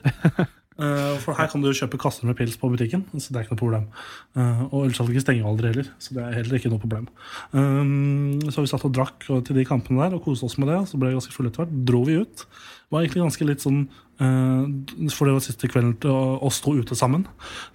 Eh, 0.73 1.15
for 1.21 1.37
her 1.37 1.49
kan 1.51 1.61
du 1.61 1.69
kjøpe 1.69 1.99
kasser 2.01 2.25
med 2.25 2.37
pils 2.39 2.55
på 2.57 2.69
butikken, 2.71 3.03
så 3.13 3.29
det 3.29 3.39
er 3.39 3.45
ikke 3.45 3.53
noe 3.53 3.61
problem. 3.61 3.85
Eh, 4.33 4.61
og 4.69 4.87
ølsalget 4.87 5.25
stenger 5.25 5.49
aldri 5.49 5.69
heller, 5.69 5.89
så 6.01 6.17
det 6.17 6.23
er 6.23 6.37
heller 6.39 6.57
ikke 6.57 6.71
noe 6.73 6.81
problem. 6.81 7.07
Um, 7.53 8.41
så 8.49 8.63
vi 8.63 8.71
satt 8.71 8.85
og 8.87 8.95
drakk 8.95 9.27
til 9.29 9.59
de 9.59 9.67
kampene 9.69 10.01
der 10.01 10.17
og 10.17 10.25
koste 10.25 10.49
oss 10.49 10.57
med 10.57 10.71
det. 10.71 10.81
Så 10.89 10.97
ble 10.97 11.11
vi 11.11 11.19
ganske 11.19 11.35
fulle 11.35 11.53
etter 11.53 11.63
hvert. 11.63 11.77
Dro 11.89 12.03
vi 12.07 12.17
ut. 12.23 12.45
Var 12.93 13.03
egentlig 13.03 13.25
ganske 13.25 13.47
litt 13.47 13.63
sånn 13.63 13.79
eh, 14.21 15.09
For 15.13 15.29
det 15.29 15.35
var 15.37 15.45
siste 15.45 15.69
kvelden 15.71 15.95
til 16.01 16.13
å, 16.13 16.51
stå 16.53 16.77
ute 16.81 16.97
sammen. 16.97 17.27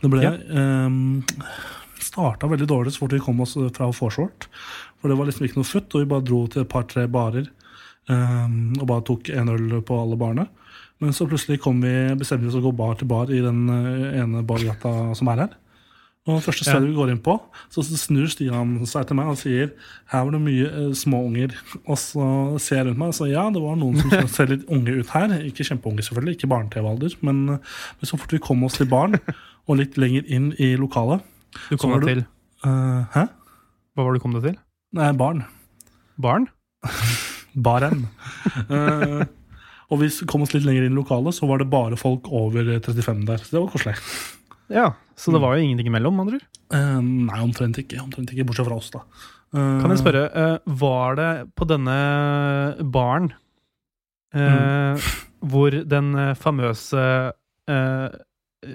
Det 0.02 0.12
ble 0.12 0.26
Ja. 0.26 0.37
Starta 1.98 2.46
veldig 2.46 2.68
dårlig 2.70 2.92
så 2.94 3.02
fort 3.02 3.14
vi 3.16 3.18
kom 3.18 3.40
oss 3.42 3.56
fra 3.74 3.88
vorshort. 3.90 4.46
For 5.00 5.11
det 5.11 5.16
var 5.18 5.26
liksom 5.26 5.48
ikke 5.48 5.58
noe 5.58 5.66
futt, 5.66 5.94
og 5.94 6.04
vi 6.04 6.11
bare 6.11 6.26
dro 6.26 6.44
til 6.46 6.62
et 6.62 6.70
par-tre 6.70 7.08
barer 7.11 7.48
um, 8.06 8.70
og 8.78 8.87
bare 8.87 9.04
tok 9.08 9.30
en 9.34 9.50
øl 9.50 9.80
på 9.82 9.98
alle 9.98 10.18
barene. 10.20 10.46
Men 11.02 11.14
så 11.14 11.28
plutselig 11.30 11.61
kom 11.62 11.80
vi, 11.84 11.94
bestemte 12.18 12.46
vi 12.46 12.50
oss 12.50 12.58
å 12.58 12.64
gå 12.64 12.74
bar 12.74 12.98
til 12.98 13.08
bar 13.11 13.30
i 13.30 13.40
den 13.44 13.68
eh, 13.70 14.20
ene 14.22 14.42
bargata 14.46 15.14
som 15.18 15.30
er 15.32 15.44
her. 15.44 15.56
Og 16.28 16.37
det 16.37 16.44
første 16.44 16.66
stedet 16.66 16.90
vi 16.90 16.96
går 16.96 17.14
inn 17.14 17.20
på, 17.24 17.38
så 17.72 17.80
snur 17.87 18.26
Stian 18.28 18.74
seg 18.90 19.06
til 19.08 19.16
meg 19.16 19.30
og 19.32 19.38
sier 19.40 19.70
her 20.12 20.26
var 20.26 20.34
det 20.34 20.40
mye 20.44 20.66
uh, 20.74 20.90
små 20.92 21.22
unger. 21.24 21.54
Og 21.87 21.96
så 22.02 22.26
ser 22.61 22.82
jeg 22.82 22.88
rundt 22.90 23.00
meg 23.00 23.14
og 23.14 23.16
sier 23.16 23.32
ja, 23.32 23.46
det 23.54 23.62
var 23.64 23.78
noen 23.80 23.96
som 24.02 24.12
ser 24.37 24.52
litt 24.52 24.66
unge 24.68 24.98
ut 24.98 25.14
her. 25.14 25.32
Ikke 25.48 25.64
kjempeunge, 25.64 26.04
selvfølgelig, 26.04 26.37
ikke 26.37 26.50
barne-TV-alder. 26.52 27.14
Men, 27.24 27.40
eh, 27.54 27.78
men 28.00 28.11
så 28.11 28.20
fort 28.20 28.34
vi 28.34 28.42
kom 28.44 28.66
oss 28.68 28.76
til 28.76 28.90
barn, 28.90 29.16
og 29.64 29.80
litt 29.80 29.96
lenger 30.00 30.28
inn 30.28 30.50
i 30.61 30.74
lokalet 30.80 31.24
Du 31.70 31.78
kom 31.78 31.96
deg 31.96 32.11
til 32.11 32.26
Uh, 32.66 33.06
Hæ? 33.14 33.28
Hva 33.94 34.02
var 34.02 34.11
det 34.11 34.18
du 34.18 34.22
kom 34.24 34.32
deg 34.34 34.46
til? 34.48 34.54
Nei, 34.98 35.12
barn. 35.14 35.44
Barn? 36.18 36.48
Baren. 37.66 38.06
Eh, 38.68 39.24
og 39.88 40.03
vi 40.03 40.11
kom 40.29 40.44
oss 40.44 40.53
litt 40.55 40.66
lenger 40.66 40.87
inn 40.87 40.94
i 40.94 40.98
lokalet, 40.98 41.37
så 41.37 41.48
var 41.48 41.62
det 41.62 41.70
bare 41.72 41.96
folk 42.01 42.29
over 42.29 42.74
35 42.77 43.24
der. 43.29 43.40
Så 43.40 43.57
det 43.57 43.62
var 43.62 43.72
koselig. 43.72 43.96
Ja, 44.68 44.88
Så 45.16 45.33
det 45.33 45.40
var 45.40 45.57
jo 45.57 45.64
ingenting 45.64 45.88
imellom, 45.88 46.20
andre. 46.20 46.42
Eh, 46.77 46.98
nei, 47.01 47.38
omtrent 47.40 47.79
ikke. 47.81 48.03
Omtrent 48.03 48.35
ikke, 48.35 48.44
Bortsett 48.51 48.68
fra 48.68 48.77
oss, 48.77 48.90
da. 48.92 49.01
Uh, 49.48 49.81
Kan 49.81 49.94
jeg 49.94 50.03
spørre, 50.03 50.27
uh, 50.29 50.74
var 50.77 51.16
det 51.16 51.31
på 51.57 51.64
denne 51.64 51.94
baren 52.92 53.31
mm. 54.37 55.01
hvor 55.51 55.70
den 55.70 56.14
eh, 56.18 56.35
famøse 56.38 57.05
eh, 57.70 58.09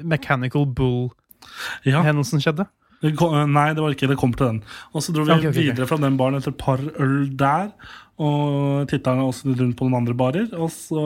Mechanical 0.04 0.65
Bull-hendelsen 0.65 2.39
ja, 2.39 2.45
skjedde? 2.45 2.67
Det 3.03 3.13
kom, 3.19 3.35
eh, 3.35 3.49
Nei, 3.51 3.67
det 3.75 3.83
var 3.83 3.95
ikke 3.95 4.07
det. 4.07 4.17
kom 4.19 4.33
til 4.33 4.47
den. 4.47 4.61
Og 4.93 5.03
så 5.03 5.11
dro 5.15 5.25
vi 5.27 5.33
okay, 5.33 5.49
okay, 5.49 5.51
ok. 5.51 5.59
videre 5.73 5.89
fra 5.89 5.99
den 5.99 6.17
baren 6.19 6.39
etter 6.39 6.53
et 6.53 6.61
par 6.61 6.79
øl 6.79 7.17
der. 7.39 7.73
Og 8.23 8.87
titta 8.87 9.15
også 9.17 9.55
rundt 9.57 9.75
på 9.75 9.87
noen 9.87 9.99
andre 9.99 10.15
barer. 10.15 10.47
Og 10.55 10.71
så 10.71 11.03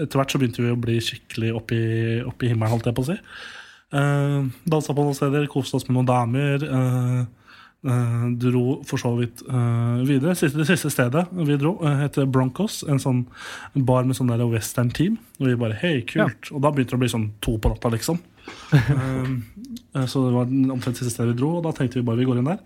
etter 0.00 0.18
hvert 0.18 0.32
så 0.32 0.40
begynte 0.40 0.64
vi 0.64 0.74
å 0.74 0.80
bli 0.80 0.98
skikkelig 1.04 1.54
oppi, 1.58 1.80
oppi 2.26 2.50
himmelen, 2.50 2.74
holdt 2.74 2.90
jeg 2.90 2.96
på 2.96 3.06
å 3.06 3.10
si. 3.12 3.18
Uh, 3.94 4.48
Dansa 4.66 4.96
på 4.96 5.04
noen 5.04 5.14
steder, 5.14 5.46
koste 5.52 5.78
oss 5.78 5.86
med 5.86 5.98
noen 6.00 6.08
damer. 6.08 6.64
Uh, 6.66 7.20
uh, 7.86 8.24
dro 8.42 8.80
for 8.88 8.98
så 8.98 9.12
vidt 9.20 9.44
eh, 9.46 9.98
videre. 10.08 10.34
Siste, 10.34 10.58
det 10.58 10.66
siste 10.66 10.90
stedet 10.90 11.26
vi 11.36 11.58
dro, 11.60 11.76
heter 12.02 12.26
Broncos. 12.26 12.80
En 12.90 12.98
sånn 13.02 13.26
bar 13.76 14.08
med 14.08 14.18
sånn 14.18 14.32
der 14.32 14.42
western 14.50 14.90
team. 14.90 15.20
Og 15.38 15.52
vi 15.52 15.60
bare 15.60 15.78
hei, 15.84 16.00
kult. 16.08 16.50
Og 16.50 16.64
da 16.64 16.72
begynte 16.72 16.96
det 16.96 16.98
å 16.98 17.04
bli 17.04 17.12
sånn 17.12 17.30
to 17.44 17.60
på 17.60 17.70
natta, 17.70 17.92
liksom. 17.94 18.18
Um, 18.72 19.38
eh, 19.94 20.06
så 20.10 20.24
det 20.26 20.34
var 20.34 20.50
omtrent 20.74 20.98
siste 20.98 21.12
stedet 21.12 21.34
vi 21.34 21.40
dro, 21.40 21.56
og 21.58 21.66
da 21.66 21.74
tenkte 21.76 22.00
vi 22.00 22.06
bare 22.06 22.20
vi 22.20 22.26
går 22.28 22.40
inn 22.40 22.50
der. 22.50 22.60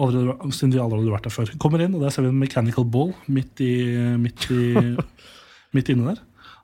Allerede, 0.00 0.52
siden 0.56 0.72
vi 0.72 0.80
aldri 0.80 1.02
hadde 1.02 1.14
vært 1.14 1.28
der 1.28 1.34
før. 1.34 1.54
Kommer 1.62 1.84
inn, 1.84 1.94
og 1.96 2.04
der 2.04 2.14
ser 2.14 2.26
vi 2.26 2.32
en 2.32 2.40
mechanical 2.40 2.86
bull 2.88 3.12
midt, 3.28 3.60
i, 3.60 3.72
midt, 4.20 4.48
i, 4.50 4.96
midt 5.76 5.92
inne 5.92 6.12
der. 6.12 6.22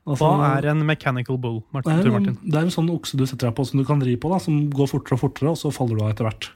Altså, 0.08 0.24
Hva 0.24 0.52
er 0.56 0.70
en 0.70 0.84
Mechanical 0.88 1.36
Bull, 1.36 1.58
det 1.74 1.82
er, 1.92 1.98
en, 2.00 2.14
Martin? 2.14 2.36
det 2.40 2.56
er 2.56 2.64
en 2.64 2.72
sånn 2.72 2.88
okse 2.94 3.18
du 3.20 3.26
setter 3.28 3.50
deg 3.50 3.56
på 3.58 3.66
som 3.68 3.80
du 3.80 3.84
kan 3.84 4.00
ri 4.00 4.14
på, 4.16 4.30
da, 4.32 4.38
som 4.40 4.62
går 4.72 4.88
fortere 4.88 5.18
og 5.18 5.20
fortere, 5.26 5.52
og 5.52 5.58
så 5.60 5.72
faller 5.74 5.98
du 5.98 6.04
av 6.06 6.14
etter 6.14 6.24
hvert. 6.24 6.48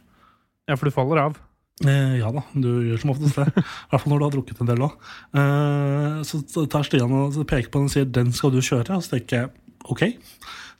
Ja, 0.70 0.76
for 0.78 0.88
du 0.88 0.94
faller 0.94 1.20
av. 1.20 1.36
Eh, 1.82 2.16
ja 2.20 2.30
da, 2.32 2.44
du 2.54 2.68
gjør 2.86 3.00
som 3.02 3.12
oftest 3.12 3.38
det. 3.40 3.48
I 3.50 3.64
hvert 3.90 4.02
fall 4.04 4.12
når 4.12 4.20
du 4.20 4.24
har 4.24 4.34
drukket 4.36 4.62
en 4.62 4.70
del 4.70 4.84
òg. 4.86 4.96
Eh, 5.40 6.18
så 6.28 6.40
så 6.48 6.64
tar 6.70 6.86
Stian 6.86 7.12
og 7.18 7.36
peker 7.48 7.68
på 7.72 7.82
den 7.82 7.90
og 7.90 7.94
sier 7.94 8.08
'den 8.08 8.32
skal 8.32 8.52
du 8.54 8.60
kjøre', 8.60 8.96
og 8.96 9.02
så 9.04 9.16
tenker 9.16 9.36
jeg 9.36 9.50
ok. 9.90 10.04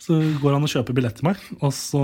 Så 0.03 0.19
går 0.43 0.57
han 0.57 0.67
og 0.67 0.71
kjøper 0.71 0.97
billett 0.97 1.19
til 1.19 1.29
meg, 1.29 1.43
og 1.61 1.73
så, 1.77 2.03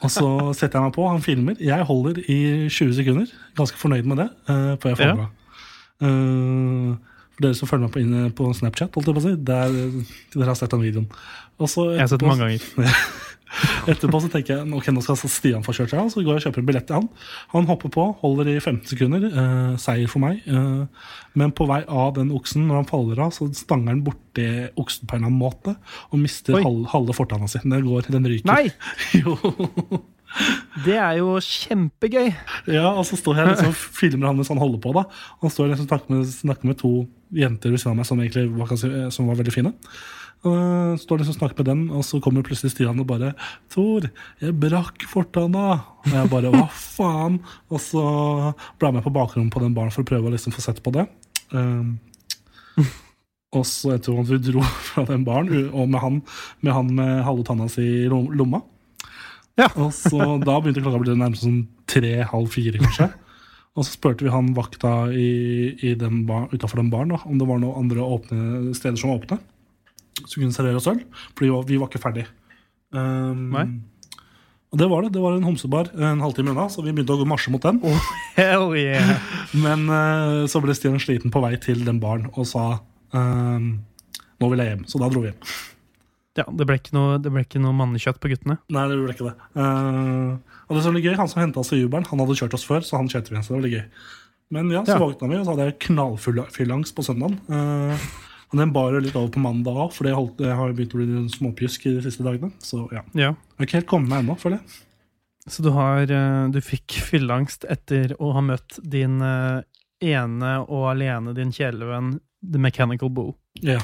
og 0.00 0.10
så 0.12 0.26
setter 0.58 0.78
jeg 0.78 0.88
meg 0.88 0.96
på. 0.96 1.06
Han 1.08 1.22
filmer. 1.24 1.60
Jeg 1.60 1.86
holder 1.88 2.20
i 2.26 2.40
20 2.68 2.96
sekunder. 2.98 3.30
Ganske 3.56 3.80
fornøyd 3.80 4.08
med 4.10 4.24
det. 4.24 4.28
uh, 4.50 4.74
før 4.82 4.94
jeg 4.94 5.08
Ja. 5.08 5.30
Uh. 6.00 6.08
Eh, 6.08 6.98
for 7.40 7.46
dere 7.46 7.56
som 7.56 7.68
følger 7.68 7.88
meg 7.88 7.94
på, 8.36 8.44
på 8.44 8.52
Snapchat, 8.56 8.92
holdt 8.92 9.08
jeg 9.08 9.16
på 9.16 9.20
å 9.20 9.24
si, 9.24 9.32
der, 9.48 9.76
dere 10.34 10.50
har 10.50 10.58
sett 10.58 10.72
den 10.74 10.82
videoen. 10.84 11.06
Og 11.60 11.70
så 11.72 11.86
Jeg 11.94 12.02
har 12.02 12.10
sett 12.12 12.20
den 12.20 12.28
mange 12.28 12.44
ganger. 12.44 12.98
Etterpå 13.90 14.20
så 14.22 14.30
tenker 14.30 14.56
jeg 14.56 14.74
ok, 14.76 14.90
nå 14.94 15.02
skal 15.04 15.18
Stian 15.20 15.64
få 15.66 15.74
kjørt 15.74 15.92
seg, 15.92 16.02
av, 16.02 16.10
så 16.12 16.22
går 16.22 16.36
jeg 16.36 16.40
og 16.40 16.46
kjøper 16.48 16.62
en 16.62 16.68
billett 16.68 16.86
til 16.88 16.98
han. 17.00 17.08
Han 17.54 17.66
hopper 17.70 17.92
på, 17.92 18.06
holder 18.22 18.52
i 18.52 18.58
15 18.60 18.84
sekunder. 18.92 19.26
Eh, 19.30 19.72
seier 19.82 20.10
for 20.10 20.22
meg. 20.22 20.44
Eh, 20.46 21.10
men 21.40 21.54
på 21.56 21.66
vei 21.70 21.80
av 21.86 22.14
den 22.18 22.30
oksen, 22.36 22.68
når 22.68 22.82
han 22.82 22.88
faller 22.90 23.24
av, 23.26 23.34
så 23.34 23.48
stanger 23.56 23.94
han 23.94 24.04
borti 24.06 24.46
oksen 24.80 25.10
på 25.10 25.16
en 25.16 25.24
eller 25.24 25.32
annen 25.32 25.42
måte 25.42 25.76
og 26.10 26.22
mister 26.22 26.60
halve, 26.60 26.86
halve 26.94 27.16
fortanna 27.16 27.50
si. 27.50 27.62
Den 27.64 27.84
går, 27.86 28.10
den 28.10 28.30
ryker. 28.30 28.50
Nei! 28.50 28.70
jo. 29.20 29.36
Det 30.84 30.94
er 30.94 31.16
jo 31.18 31.34
kjempegøy! 31.42 32.30
Ja, 32.70 32.92
og 32.92 33.02
så 33.08 33.18
står 33.18 33.40
jeg 33.40 33.50
liksom 33.50 33.72
og 33.72 33.80
filmer 33.98 34.30
han 34.30 34.38
mens 34.38 34.52
han 34.52 34.62
holder 34.62 34.82
på. 34.82 34.94
da 34.94 35.08
Han 35.42 35.52
står 35.52 35.72
liksom 35.72 35.88
og 35.88 35.90
snakker 35.90 36.14
med, 36.14 36.30
snakker 36.30 36.70
med 36.70 36.78
to 36.80 36.92
jenter 37.34 37.74
ved 37.74 37.82
siden 37.82 37.96
av 37.96 38.00
meg 38.00 38.08
som 38.08 38.22
egentlig 38.22 38.46
var, 38.54 39.10
som 39.14 39.30
var 39.30 39.38
veldig 39.40 39.54
fine. 39.54 39.74
Og 40.40 40.96
står 40.96 41.20
liksom 41.20 41.34
og 41.34 41.36
snakker 41.36 41.60
med 41.60 41.68
dem, 41.68 41.80
og 41.92 42.04
så 42.06 42.16
kommer 42.24 42.44
plutselig 42.46 42.72
Stian 42.72 43.00
og 43.02 43.06
bare 43.10 43.34
'Tor, 43.68 44.08
jeg 44.40 44.56
brakk 44.56 45.04
fortanna!' 45.04 45.84
Og 46.06 46.12
jeg 46.16 46.30
bare 46.32 46.48
'hva 46.48 46.68
faen?' 46.96 47.40
Og 47.68 47.80
så 47.80 48.04
ble 48.78 48.88
jeg 48.88 48.94
med 48.94 49.04
på 49.04 49.12
bakrommet 49.12 49.52
på 49.52 49.60
den 49.60 49.74
baren 49.74 49.92
for 49.92 50.00
å 50.00 50.08
prøve 50.08 50.28
å 50.28 50.32
liksom 50.32 50.52
få 50.52 50.64
sett 50.64 50.82
på 50.82 50.92
det. 50.96 51.06
Uh, 51.52 51.92
og 53.52 53.66
så 53.66 53.96
etter 53.96 54.16
at 54.16 54.30
vi 54.30 54.38
dro 54.38 54.62
fra 54.88 55.04
den 55.04 55.24
baren, 55.24 55.68
og 55.74 55.88
med 55.88 56.00
han 56.00 56.22
med, 56.60 56.72
han 56.72 56.94
med 56.94 57.24
halve 57.26 57.44
tanna 57.44 57.68
si 57.68 57.82
i 57.82 58.08
lomma 58.08 58.62
Ja. 59.58 59.68
Og 59.82 59.92
så 59.92 60.38
Da 60.40 60.60
begynte 60.60 60.80
klokka 60.80 60.96
å 60.96 61.04
bli 61.04 61.16
nærmest 61.18 61.44
sånn 61.44 61.66
tre-halv 61.90 62.48
fire, 62.48 62.78
kanskje. 62.78 63.10
Og 63.76 63.84
så 63.84 63.92
spurte 63.92 64.24
vi 64.24 64.30
han 64.32 64.54
vakta 64.54 65.10
i, 65.12 65.76
i 65.82 65.94
den 65.98 66.24
bar, 66.26 66.48
utenfor 66.54 66.80
den 66.80 66.88
baren 66.90 67.12
da, 67.12 67.18
om 67.26 67.36
det 67.36 67.48
var 67.48 67.58
noen 67.60 67.84
andre 67.84 68.00
åpne 68.00 68.74
steder 68.78 68.96
som 68.96 69.10
var 69.10 69.20
åpne. 69.20 69.38
Som 70.26 70.42
kunne 70.42 70.54
servere 70.56 70.80
oss 70.80 70.88
øl. 70.90 71.00
For 71.34 71.46
vi 71.68 71.78
var, 71.80 71.88
ikke 71.88 72.02
ferdig. 72.02 72.26
Um, 72.92 73.48
Nei. 73.54 73.66
Og 74.70 74.78
det 74.78 74.86
var 74.90 75.02
det. 75.02 75.12
Det 75.16 75.22
var 75.22 75.34
en 75.34 75.46
homsebar 75.46 75.88
en 75.98 76.20
halvtime 76.22 76.52
unna, 76.52 76.68
så 76.70 76.82
vi 76.84 76.92
begynte 76.94 77.16
å 77.16 77.18
gå 77.18 77.26
marsje 77.26 77.50
mot 77.50 77.62
den. 77.64 77.80
Hell 78.36 78.68
yeah! 78.78 79.16
Men 79.64 79.88
uh, 79.90 80.46
så 80.50 80.62
ble 80.62 80.76
Stian 80.78 81.00
sliten 81.02 81.32
på 81.34 81.42
vei 81.42 81.56
til 81.62 81.82
den 81.86 81.98
baren 82.02 82.28
og 82.36 82.46
sa 82.46 82.68
um, 83.16 83.72
nå 84.40 84.50
vil 84.52 84.62
jeg 84.62 84.74
hjem. 84.76 84.86
Så 84.88 85.02
da 85.02 85.10
dro 85.10 85.24
vi 85.24 85.32
hjem. 85.32 85.50
Ja, 86.38 86.44
det 86.46 86.64
ble 86.68 86.76
ikke 86.78 86.94
noe, 86.94 87.18
det 87.20 87.32
ble 87.34 87.42
ikke 87.42 87.60
noe 87.60 87.74
mannekjøtt 87.74 88.20
på 88.22 88.30
guttene. 88.30 88.60
Nei, 88.70 88.86
det 88.88 89.00
ble 89.02 89.16
ikke 89.16 89.26
det. 89.32 89.34
Uh, 89.58 90.38
og 90.70 90.78
det 90.78 90.84
som 90.86 90.94
litt 90.94 91.04
gøy, 91.08 91.16
Han 91.18 91.28
som 91.28 91.42
henta 91.42 91.60
oss 91.64 91.72
i 91.74 91.82
Uberen, 91.82 92.06
han 92.06 92.22
hadde 92.22 92.38
kjørt 92.38 92.54
oss 92.54 92.64
før, 92.68 92.86
så 92.86 93.00
han 93.00 93.10
kjørte 93.10 93.32
vi 93.32 93.40
igjen. 93.40 93.46
så 93.48 93.58
det 93.58 93.64
litt 93.66 93.74
gøy. 93.74 93.84
Men 94.54 94.70
ja, 94.70 94.84
så 94.86 94.94
Ja. 94.94 95.02
våkna 95.02 95.28
vi, 95.30 95.36
og 95.38 95.44
så 95.46 95.52
hadde 95.56 95.66
jeg 95.66 95.78
knallfyllangst 95.88 96.94
på 96.94 97.04
søndagen. 97.06 97.36
Eh, 97.50 98.06
og 98.50 98.58
den 98.58 98.72
bar 98.74 98.96
litt 98.98 99.14
over 99.14 99.30
på 99.30 99.42
mandag 99.42 99.76
òg, 99.78 99.92
for 99.94 100.06
det 100.06 100.16
holdt, 100.16 100.40
jeg 100.42 100.58
har 100.58 100.72
begynt 100.74 100.94
å 100.96 101.00
bli 101.00 101.24
småpjusk 101.36 101.84
i 101.86 101.96
de 101.98 102.04
siste 102.06 102.26
dagene. 102.26 102.50
Så 102.58 102.82
ja. 102.90 103.04
Ja. 103.14 103.30
Jeg 103.30 103.60
har 103.60 103.68
ikke 103.68 103.78
helt 103.78 103.90
kommet 103.92 104.10
meg 104.10 104.24
ennå, 104.24 104.34
føler 104.40 104.58
jeg. 104.58 104.80
Så 105.50 105.62
du 105.64 105.70
har 105.72 106.10
eh, 106.12 106.48
Du 106.52 106.58
fikk 106.62 106.98
fylleangst 107.00 107.64
etter 107.72 108.12
å 108.20 108.34
ha 108.36 108.42
møtt 108.44 108.76
din 108.82 109.22
eh, 109.24 109.62
ene 110.04 110.56
og 110.66 110.90
alene 110.92 111.32
din 111.36 111.54
kjælevenn 111.54 112.18
The 112.42 112.60
Mechanical 112.60 113.12
Boo? 113.14 113.36
Ja. 113.64 113.78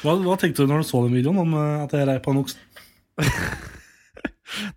Hva, 0.00 0.14
hva 0.22 0.38
tenkte 0.40 0.64
du 0.64 0.70
når 0.70 0.84
du 0.84 0.88
så 0.88 1.02
den 1.04 1.18
videoen 1.18 1.42
om 1.42 1.58
eh, 1.58 1.82
at 1.84 1.96
jeg 1.96 2.08
rei 2.08 2.16
på 2.22 2.34
en 2.34 2.42
okse? 2.44 2.62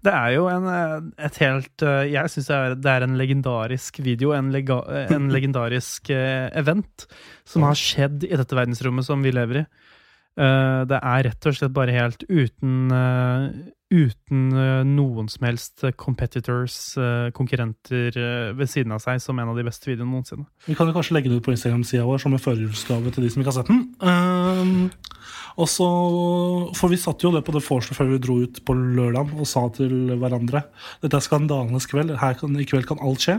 Det 0.05 0.12
er 0.13 0.33
jo 0.36 0.47
en, 0.51 0.65
eh, 0.69 1.25
et 1.25 1.38
helt 1.41 1.81
eh, 1.86 2.03
Jeg 2.13 2.29
syns 2.33 2.49
det, 2.81 2.86
er- 2.91 3.05
en 3.07 3.17
legendarisk 3.17 3.99
video, 4.05 4.31
en, 4.38 4.51
lega, 4.53 4.81
en 5.15 5.29
legendarisk 5.33 6.09
eh, 6.13 6.49
event 6.59 7.07
som 7.45 7.63
har 7.67 7.75
skjedd 7.79 8.23
i 8.29 8.36
dette 8.38 8.55
verdensrommet 8.55 9.05
som 9.07 9.23
vi 9.25 9.31
lever 9.33 9.63
i. 9.63 9.65
Eh, 10.33 10.81
Det 10.89 10.97
er 10.97 11.23
rett 11.27 11.45
og 11.45 11.53
slett 11.53 11.73
bare 11.75 11.93
helt 11.93 12.23
uten 12.25 12.91
eh, 12.91 13.47
Uten 13.93 14.47
eh, 14.57 14.79
noen 14.89 15.27
som 15.29 15.43
helst 15.45 15.83
competitors, 16.01 16.95
konkurrenter, 17.37 18.15
ved 18.57 18.71
siden 18.71 18.95
av 18.95 19.03
seg, 19.03 19.19
som 19.21 19.37
en 19.37 19.51
av 19.51 19.59
de 19.59 19.65
beste 19.67 19.85
videoene 19.85 20.09
noensinne. 20.15 20.47
Vi 20.65 20.73
kan 20.73 20.89
jo 20.89 20.95
kanskje 20.95 21.13
legge 21.13 21.29
det 21.29 21.37
ut 21.37 21.45
på 21.45 21.53
Instagram-sida 21.53 22.07
vår 22.07 22.23
som 22.23 22.33
en 22.33 22.41
førjulsgave 22.41 23.13
til 23.13 23.27
de 23.27 23.29
som 23.29 23.43
ikke 23.43 23.51
har 23.51 23.57
sett 23.59 23.69
den. 23.69 23.83
Um, 24.01 24.89
og 25.61 25.69
så, 25.69 25.91
For 26.73 26.89
vi 26.89 26.97
satt 26.97 27.21
jo 27.21 27.35
det 27.35 27.43
på 27.45 27.53
det 27.53 27.61
vorset 27.67 27.93
før 27.93 28.09
vi 28.15 28.21
dro 28.25 28.39
ut 28.41 28.63
på 28.65 28.73
lørdag 28.73 29.37
og 29.37 29.45
sa 29.45 29.67
til 29.77 30.15
hverandre 30.17 30.65
dette 31.05 31.13
er 31.13 31.27
skandalenes 31.27 31.85
kveld, 31.91 32.15
her 32.17 32.39
kan, 32.39 32.57
i 32.57 32.65
kveld 32.65 32.89
kan 32.89 33.03
alt 33.05 33.21
skje. 33.21 33.37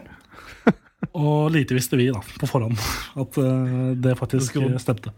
Og 1.19 1.51
lite 1.53 1.75
visste 1.75 1.99
vi 1.99 2.13
da, 2.15 2.23
på 2.23 2.47
forhånd 2.49 2.79
at 3.21 3.43
det 4.07 4.15
faktisk 4.23 4.55
stemte. 4.79 5.11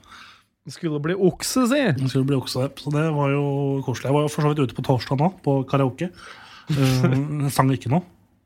Skulle 0.66 0.98
bli 1.02 1.14
okse, 1.14 1.66
si! 1.70 1.78
Jeg 1.78 2.10
skulle 2.10 2.26
bli 2.26 2.38
okse. 2.38 2.66
Så 2.80 2.90
det 2.94 3.04
var 3.14 3.30
jo 3.30 3.44
koselig. 3.86 4.08
Jeg 4.10 4.16
var 4.16 4.26
jo 4.26 4.32
for 4.32 4.42
så 4.42 4.50
vidt 4.50 4.64
ute 4.66 4.76
på 4.76 4.84
torsdag 4.86 5.20
nå, 5.20 5.30
på 5.44 5.60
karaoke. 5.70 6.10
Uh, 6.72 7.46
sang 7.54 7.70
ikke 7.74 7.92
noe. 7.92 8.02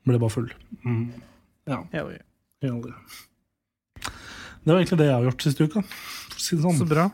Ble 0.08 0.20
bare 0.20 0.32
full. 0.32 0.50
Mm. 0.84 1.06
Ja. 1.70 1.80
Hell 1.94 2.12
yeah. 2.12 2.26
Det. 2.60 2.92
Var 4.68 4.76
egentlig 4.76 4.98
det 5.00 5.08
jeg 5.08 5.16
har 5.16 5.26
gjort 5.30 5.44
siste 5.46 5.64
uka. 5.64 5.82
Si 6.36 6.58
det 6.58 6.64
Så 6.64 6.74
sånn. 6.76 6.90
bra. 6.90 7.06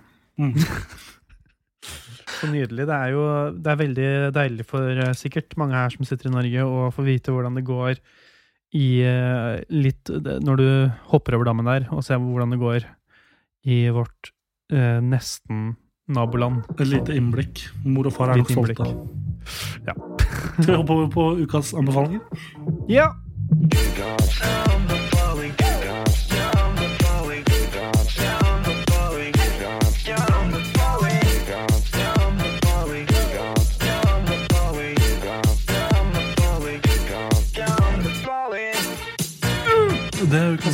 Mm. 0.42 0.56
Så 2.36 2.50
nydelig. 2.50 2.86
Det 2.88 2.96
er 2.96 3.12
jo 3.14 3.24
det 3.54 3.72
er 3.72 3.80
veldig 3.80 4.08
deilig 4.34 4.66
for 4.68 5.02
eh, 5.06 5.14
sikkert 5.16 5.54
mange 5.60 5.78
her 5.78 5.94
som 5.94 6.06
sitter 6.08 6.28
i 6.28 6.34
Norge, 6.34 6.66
å 6.66 6.90
få 6.94 7.06
vite 7.06 7.32
hvordan 7.32 7.56
det 7.56 7.64
går 7.68 8.00
i 8.76 8.88
eh, 9.06 9.62
litt 9.72 10.10
Når 10.10 10.58
du 10.60 10.66
hopper 11.12 11.38
over 11.38 11.48
dammen 11.48 11.68
der, 11.70 11.86
og 11.94 12.04
ser 12.04 12.20
hvordan 12.20 12.52
det 12.52 12.60
går 12.60 12.88
i 13.70 13.78
vårt 13.94 14.34
eh, 14.72 15.00
nesten 15.02 15.76
naboland. 16.08 16.64
Et 16.78 16.86
lite 16.86 17.16
innblikk. 17.16 17.66
Mor 17.84 18.06
og 18.10 18.16
far 18.16 18.34
er 18.34 18.42
nok 18.42 18.50
stolte. 18.50 18.90
Ja. 19.86 19.94
Skal 20.56 20.72
vi 20.72 20.76
hoppe 20.80 20.92
over 20.92 21.08
på 21.12 21.30
ukas 21.44 21.74
anbefalinger? 21.74 22.20
Ja! 22.90 23.10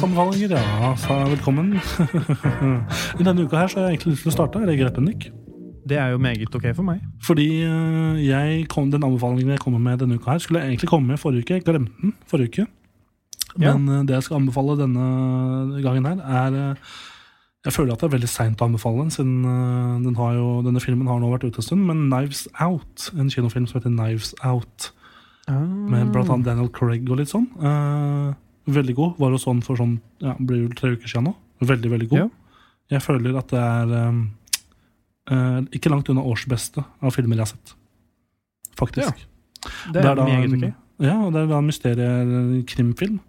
Det 0.03 0.09
er 0.09 0.19
anbefalinger, 0.19 0.53
ja. 0.59 0.97
Så 0.99 1.15
velkommen. 1.31 1.67
I 3.21 3.23
denne 3.23 3.45
uka 3.45 3.61
her 3.61 3.69
så 3.71 3.79
har 3.79 3.85
jeg 3.85 3.93
egentlig 3.95 4.17
lyst 4.17 4.25
til 4.27 4.33
å 4.33 4.35
starte. 4.35 4.59
Er 4.59 4.67
det 4.67 4.75
greit, 4.81 4.97
Bendik? 4.97 5.29
Det 5.87 5.95
er 5.95 6.09
jo 6.11 6.19
meget 6.19 6.57
ok 6.59 6.67
for 6.75 6.83
meg. 6.83 7.05
Fordi 7.23 7.47
øh, 7.63 8.19
jeg 8.27 8.67
kom, 8.73 8.91
den 8.91 9.07
anbefalingen 9.07 9.55
jeg 9.55 9.63
kommer 9.63 9.79
med 9.79 10.03
denne 10.03 10.19
uka 10.19 10.35
her, 10.35 10.43
skulle 10.43 10.59
jeg 10.59 10.75
egentlig 10.75 10.91
komme 10.91 11.15
med 11.15 11.23
forrige 11.23 11.47
uke. 11.47 11.55
Jeg 11.55 11.63
glemte 11.69 11.95
den 12.03 12.17
forrige 12.27 12.51
uke. 12.51 12.67
Ja. 13.61 13.77
Men 13.77 13.89
øh, 13.95 14.03
det 14.09 14.19
jeg 14.19 14.27
skal 14.27 14.41
anbefale 14.41 14.79
denne 14.83 15.07
gangen 15.87 16.11
her, 16.11 16.19
er 16.43 16.61
øh, 16.73 16.93
Jeg 17.65 17.73
føler 17.79 17.95
at 17.95 18.01
det 18.03 18.11
er 18.11 18.17
veldig 18.19 18.35
seint 18.35 18.59
å 18.59 18.67
anbefale 18.67 19.05
den, 19.05 19.11
siden 19.15 19.43
den 20.03 20.17
har 20.19 20.33
jo, 20.35 20.63
denne 20.67 20.81
filmen 20.83 21.07
har 21.07 21.21
nå 21.23 21.31
vært 21.31 21.47
ute 21.47 21.63
en 21.63 21.71
stund. 21.71 21.87
Men 21.87 22.09
Knives 22.11 22.49
Out, 22.59 23.13
en 23.15 23.31
kinofilm 23.31 23.71
som 23.71 23.79
heter 23.79 23.95
Knives 23.95 24.35
Out, 24.43 24.91
med 25.47 26.11
blant 26.11 26.27
annet 26.27 26.49
Daniel 26.51 26.75
Craig 26.75 27.07
og 27.07 27.23
litt 27.23 27.31
sånn. 27.31 27.47
øh, 27.63 28.33
veldig 28.67 28.95
god. 28.99 29.19
Var 29.19 29.35
jo 29.35 29.41
sånn 29.41 29.63
for 29.65 29.81
sånn 29.81 29.97
ja, 30.23 30.37
blir 30.39 30.67
vel 30.67 30.77
tre 30.79 30.93
uker 30.95 31.11
siden 31.11 31.31
nå. 31.31 31.35
Veldig, 31.63 31.91
veldig 31.95 32.09
god. 32.13 32.23
Ja. 32.25 32.29
Jeg 32.97 33.05
føler 33.05 33.37
at 33.39 33.51
det 33.53 33.61
er 33.63 33.93
um, 34.09 34.23
uh, 35.31 35.61
ikke 35.75 35.93
langt 35.93 36.11
unna 36.13 36.25
årsbeste 36.29 36.83
av 36.83 37.15
filmer 37.15 37.39
jeg 37.39 37.47
har 37.47 37.53
sett. 37.55 37.75
Faktisk. 38.79 39.27
Det 39.95 40.03
er, 40.03 40.15
da 40.19 40.27
meget 40.27 40.49
en- 40.51 40.57
ok. 40.59 40.81
Ja, 41.03 41.17
og 41.25 41.33
det 41.35 41.43
er 41.43 41.51
da 41.51 41.59
en 41.59 41.69
mysteriekrimfilm. 41.71 43.21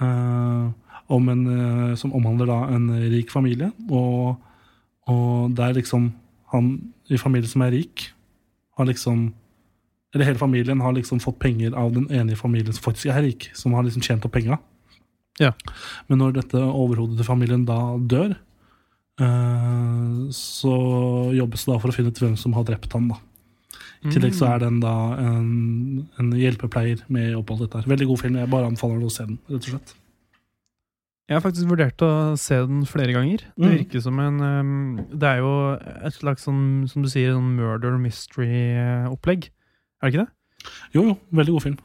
Uh, 0.00 0.72
om 1.10 1.28
en, 1.28 1.44
uh, 1.46 1.94
som 1.98 2.14
omhandler 2.16 2.48
da 2.50 2.62
en 2.74 2.88
rik 3.12 3.30
familie. 3.32 3.70
Og, 3.90 4.40
og 5.10 5.54
der 5.56 5.76
liksom 5.76 6.12
han 6.50 6.72
i 7.10 7.18
familien 7.18 7.50
som 7.50 7.62
er 7.62 7.74
rik, 7.74 8.08
har 8.78 8.88
liksom 8.88 9.30
Eller 10.14 10.24
hele 10.26 10.38
familien 10.40 10.80
har 10.82 10.92
liksom 10.96 11.20
fått 11.22 11.38
penger 11.38 11.74
av 11.78 11.92
den 11.94 12.08
ene 12.10 12.32
i 12.32 12.38
familien 12.38 12.72
som 12.74 12.82
faktisk 12.92 13.06
er 13.14 13.22
rik, 13.22 13.50
som 13.54 13.72
har 13.78 13.84
liksom 13.86 14.02
tjent 14.02 14.24
opp 14.26 14.32
penga. 14.34 14.58
Ja. 15.38 15.52
Men 16.08 16.18
når 16.18 16.32
dette 16.40 16.58
overhodet 16.58 17.16
til 17.20 17.24
familien 17.28 17.62
da 17.68 17.76
dør, 17.98 18.34
eh, 19.20 20.30
så 20.34 20.74
jobbes 21.36 21.64
det 21.64 21.72
da 21.74 21.78
for 21.82 21.92
å 21.92 21.94
finne 21.96 22.10
ut 22.12 22.18
hvem 22.22 22.36
som 22.40 22.54
har 22.58 22.66
drept 22.68 22.92
han. 22.96 23.08
da. 23.12 23.20
I 24.02 24.08
tillegg 24.14 24.32
så 24.34 24.48
er 24.48 24.62
den 24.62 24.78
da 24.80 24.94
en, 25.20 26.08
en 26.18 26.30
hjelpepleier 26.32 27.02
med 27.12 27.30
i 27.30 27.36
opphold 27.36 27.66
dette 27.66 27.82
her. 27.82 27.88
Veldig 27.90 28.06
god 28.08 28.20
film. 28.22 28.38
Jeg 28.40 28.50
bare 28.50 28.70
anbefaler 28.70 28.98
deg 29.02 29.10
å 29.10 29.12
se 29.14 29.26
den, 29.28 29.38
rett 29.50 29.66
og 29.68 29.74
slett. 29.74 29.94
Jeg 31.30 31.36
har 31.36 31.44
faktisk 31.44 31.68
vurdert 31.70 32.02
å 32.02 32.10
se 32.40 32.56
den 32.66 32.80
flere 32.90 33.12
ganger. 33.14 33.44
Det 33.54 33.68
Mm. 33.68 33.76
virker 33.76 34.00
som 34.02 34.18
en 34.18 34.40
um, 34.40 34.96
Det 35.12 35.28
er 35.28 35.38
jo 35.38 35.52
et 36.02 36.14
slags 36.16 36.42
sånn, 36.48 36.88
som 36.90 37.02
du 37.04 37.08
sier, 37.12 37.36
sånn 37.36 37.54
murder 37.54 37.94
mystery-opplegg. 38.02 39.50
Er 40.00 40.10
det 40.10 40.14
ikke 40.14 40.24
det? 40.26 40.70
Jo, 40.94 41.02
jo, 41.10 41.14
veldig 41.32 41.52
god 41.56 41.62
film. 41.62 41.78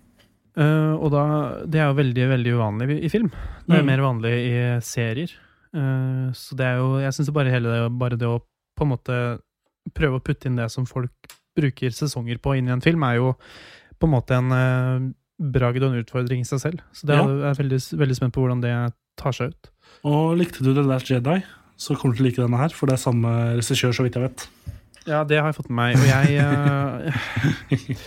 Uh, 0.55 0.95
og 1.03 1.09
da, 1.11 1.23
Det 1.67 1.79
er 1.81 1.89
jo 1.89 1.97
veldig 1.97 2.25
veldig 2.31 2.51
uvanlig 2.55 2.89
i, 2.95 2.99
i 3.05 3.09
film. 3.11 3.29
Det 3.67 3.75
er 3.75 3.81
Mm. 3.83 3.89
mer 3.91 4.03
vanlig 4.05 4.33
i 4.39 4.79
serier. 4.81 5.31
Uh, 5.75 6.31
så 6.31 6.55
det 6.55 6.65
er 6.65 6.77
jo 6.79 6.99
Jeg 7.03 7.11
syns 7.13 7.29
bare 7.35 7.51
hele 7.51 7.67
det, 7.67 7.99
bare 7.99 8.15
det 8.17 8.27
å 8.27 8.39
på 8.77 8.83
en 8.85 8.91
måte 8.93 9.39
prøve 9.93 10.17
å 10.19 10.23
putte 10.23 10.47
inn 10.47 10.55
det 10.55 10.69
som 10.71 10.85
folk 10.85 11.11
bruker 11.55 11.89
sesonger 11.91 12.37
på 12.39 12.55
inn 12.57 12.67
i 12.67 12.71
en 12.71 12.81
film, 12.81 13.03
er 13.03 13.15
jo 13.19 13.35
på 13.99 14.07
en 14.07 14.11
måte 14.15 14.35
en 14.35 14.51
uh, 14.51 15.11
bragd 15.39 15.83
og 15.83 15.91
en 15.93 16.01
utfordring 16.03 16.41
i 16.41 16.47
seg 16.47 16.59
selv. 16.59 16.79
Så 16.95 17.05
det 17.07 17.15
Ja. 17.15 17.23
er 17.27 17.53
jeg 17.53 17.59
veldig, 17.59 17.79
veldig 17.99 18.15
spent 18.15 18.33
på 18.33 18.41
hvordan 18.43 18.61
det 18.63 18.93
tar 19.17 19.31
seg 19.31 19.51
ut. 19.51 19.69
Og 20.03 20.37
likte 20.37 20.63
du 20.63 20.73
The 20.73 20.83
Last 20.83 21.07
Jedi, 21.11 21.43
så 21.77 21.95
kommer 21.95 22.15
du 22.15 22.17
til 22.23 22.25
å 22.25 22.29
like 22.29 22.41
denne 22.43 22.57
her, 22.59 22.69
for 22.69 22.87
det 22.87 22.93
er 22.95 23.03
samme 23.03 23.27
regissør, 23.59 23.91
så 23.95 24.03
vidt 24.03 24.15
jeg 24.15 24.23
vet. 24.29 24.47
Ja, 25.05 25.21
det 25.23 25.37
har 25.39 25.47
jeg 25.51 25.55
fått 25.59 25.69
med 25.69 25.77
meg. 25.77 25.95
Og 26.01 26.07
jeg 26.09 26.41
uh, 26.41 27.13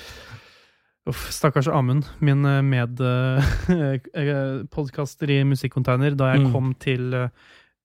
Uff, 1.09 1.31
stakkars 1.33 1.69
Amund, 1.73 2.05
min 2.21 2.43
uh, 2.45 2.59
medpodkaster 2.67 5.31
i 5.37 5.39
Musikkonteiner. 5.49 6.13
Da 6.19 6.25
jeg 6.35 6.43
Mm. 6.47 6.53
kom 6.53 6.75
til 6.75 7.11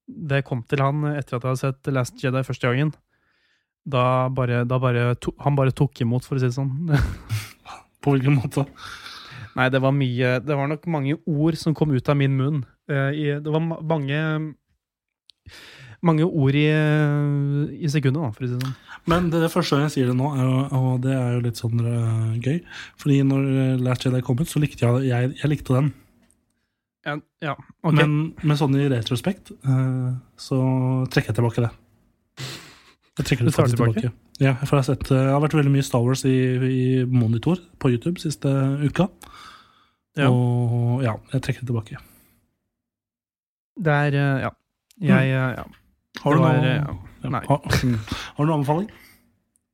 det 0.08 0.36
jeg 0.42 0.46
kom 0.50 0.64
til 0.68 0.80
han 0.84 1.04
etter 1.16 1.36
at 1.38 1.44
jeg 1.44 1.50
hadde 1.54 1.60
sett 1.62 1.88
Last 1.96 2.16
Jedi 2.20 2.42
første 2.44 2.68
gangen, 2.68 2.92
da 3.88 4.28
bare, 4.30 4.66
da 4.68 4.78
bare 4.80 5.16
to, 5.16 5.32
Han 5.40 5.56
bare 5.56 5.72
tok 5.72 6.02
imot, 6.04 6.26
for 6.26 6.36
å 6.36 6.40
si 6.40 6.46
det 6.50 6.56
sånn. 6.58 6.92
På 8.04 8.12
hvilken 8.18 8.36
måte? 8.36 8.66
Nei, 9.56 9.70
det 9.70 9.80
var 9.84 9.92
mye 9.96 10.40
Det 10.44 10.56
var 10.58 10.68
nok 10.68 10.86
mange 10.92 11.16
ord 11.30 11.56
som 11.60 11.74
kom 11.78 11.92
ut 11.96 12.10
av 12.10 12.16
min 12.20 12.36
munn. 12.36 12.64
Eh, 12.90 13.12
i, 13.16 13.26
det 13.40 13.52
var 13.54 13.60
ma 13.64 13.78
mange 13.80 14.20
mange 16.04 16.24
ord 16.28 16.56
i, 16.60 16.68
i 17.80 17.88
sekundet, 17.88 18.20
da, 18.20 18.32
for 18.36 18.44
å 18.44 18.48
si 18.50 18.54
det 18.58 18.66
sånn. 18.66 18.76
Men 19.10 19.28
det, 19.34 19.42
det 19.44 19.52
første 19.52 19.82
jeg 19.82 19.92
sier 19.92 20.12
det 20.12 20.16
nå, 20.16 20.30
er 20.40 20.74
og 20.78 21.04
det 21.04 21.12
er 21.12 21.36
jo 21.36 21.44
litt 21.44 21.60
sånn 21.60 21.82
uh, 21.84 22.38
gøy 22.40 22.62
Fordi 23.02 23.18
når 23.28 23.50
øh, 23.52 23.82
Last 23.84 24.06
Jedi 24.08 24.22
kom 24.24 24.40
ut, 24.40 24.48
så 24.48 24.62
likte 24.64 24.86
jeg, 24.86 25.10
jeg, 25.10 25.34
jeg 25.42 25.52
likte 25.52 25.76
den. 25.76 25.92
Ja, 27.04 27.18
ja 27.44 27.56
ok. 27.84 27.98
Men, 28.00 28.14
med 28.48 28.60
sånn 28.62 28.78
i 28.80 28.88
retrospekt 28.92 29.52
uh, 29.68 30.16
så 30.40 30.60
trekker 31.12 31.34
jeg 31.34 31.42
tilbake 31.42 31.66
det. 31.66 31.74
Jeg 33.20 33.28
trekker 33.28 33.50
det 33.50 33.56
faktisk 33.56 33.76
tilbake? 33.76 34.00
tilbake. 34.00 34.20
Ja, 34.42 34.56
for 34.64 34.80
jeg 34.80 34.82
har 34.82 34.88
sett 34.88 35.12
jeg 35.14 35.30
har 35.30 35.44
vært 35.44 35.56
veldig 35.60 35.76
mye 35.76 35.86
Star 35.86 36.02
Wars 36.02 36.24
i, 36.26 36.38
i 36.66 36.86
monitor 37.06 37.60
på 37.84 37.92
YouTube 37.94 38.24
siste 38.24 38.50
uka. 38.82 39.12
Ja. 40.18 40.30
Og 40.30 41.04
ja, 41.06 41.18
jeg 41.34 41.44
trekker 41.46 41.66
det 41.66 41.70
tilbake. 41.70 42.02
Det 43.84 43.94
er 44.08 44.20
eh, 44.20 44.42
Ja. 44.48 44.52
Jeg 45.02 45.26
mm. 45.26 45.56
ja. 45.58 45.64
Har 46.22 46.36
du 46.36 46.44
noen, 46.44 46.68
eh, 46.68 46.84
ja. 47.24 47.32
Har, 47.50 47.64
du 48.38 48.46
noen 48.46 48.60
anbefaling? 48.60 48.92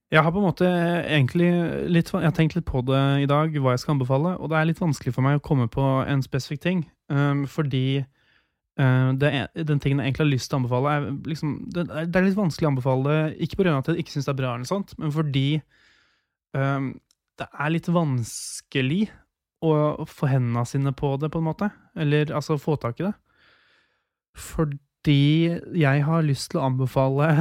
Jeg 0.09 0.23
har 0.25 0.33
på 0.33 0.41
en 0.41 0.47
måte 0.47 0.69
egentlig 1.05 1.49
litt 1.91 2.07
Jeg 2.09 2.25
har 2.25 2.33
tenkt 2.33 2.55
litt 2.57 2.65
på 2.65 2.81
det 2.87 3.01
i 3.25 3.27
dag, 3.29 3.53
hva 3.61 3.75
jeg 3.75 3.83
skal 3.83 3.97
anbefale, 3.97 4.37
og 4.39 4.49
det 4.49 4.57
er 4.57 4.69
litt 4.71 4.81
vanskelig 4.81 5.13
for 5.13 5.25
meg 5.25 5.37
å 5.37 5.43
komme 5.45 5.67
på 5.69 5.83
en 6.01 6.23
spesifikk 6.25 6.63
ting, 6.63 6.79
um, 7.13 7.43
fordi 7.45 8.01
uh, 8.01 9.11
det 9.13 9.29
den 9.53 9.83
tingen 9.83 10.01
jeg 10.01 10.09
egentlig 10.09 10.25
har 10.25 10.31
lyst 10.31 10.49
til 10.49 10.57
å 10.57 10.61
anbefale, 10.63 10.95
er 10.95 11.29
liksom 11.29 11.53
Det 11.75 11.85
det 11.89 12.17
er 12.17 12.25
litt 12.25 12.39
vanskelig 12.39 12.65
å 12.65 12.71
anbefale, 12.73 13.19
ikke 13.37 13.61
pga. 13.61 13.77
at 13.77 13.91
jeg 13.91 14.01
ikke 14.01 14.15
syns 14.15 14.31
det 14.31 14.33
er 14.33 14.41
bra, 14.41 14.55
eller 14.55 14.71
sånt, 14.71 14.97
men 14.97 15.13
fordi 15.13 15.47
um, 16.57 16.91
det 17.37 17.47
er 17.53 17.75
litt 17.75 17.93
vanskelig 17.93 19.03
å 19.61 20.05
få 20.07 20.29
hendene 20.31 20.65
sine 20.67 20.93
på 20.95 21.13
det, 21.19 21.29
på 21.31 21.39
en 21.41 21.49
måte. 21.49 21.69
Eller 21.99 22.31
altså 22.35 22.57
få 22.59 22.77
tak 22.79 22.99
i 23.01 23.07
det. 23.07 23.13
Fordi 24.39 24.79
jeg 25.09 26.03
har 26.05 26.25
lyst 26.25 26.51
til 26.51 26.61
å 26.61 26.67
anbefale 26.67 27.31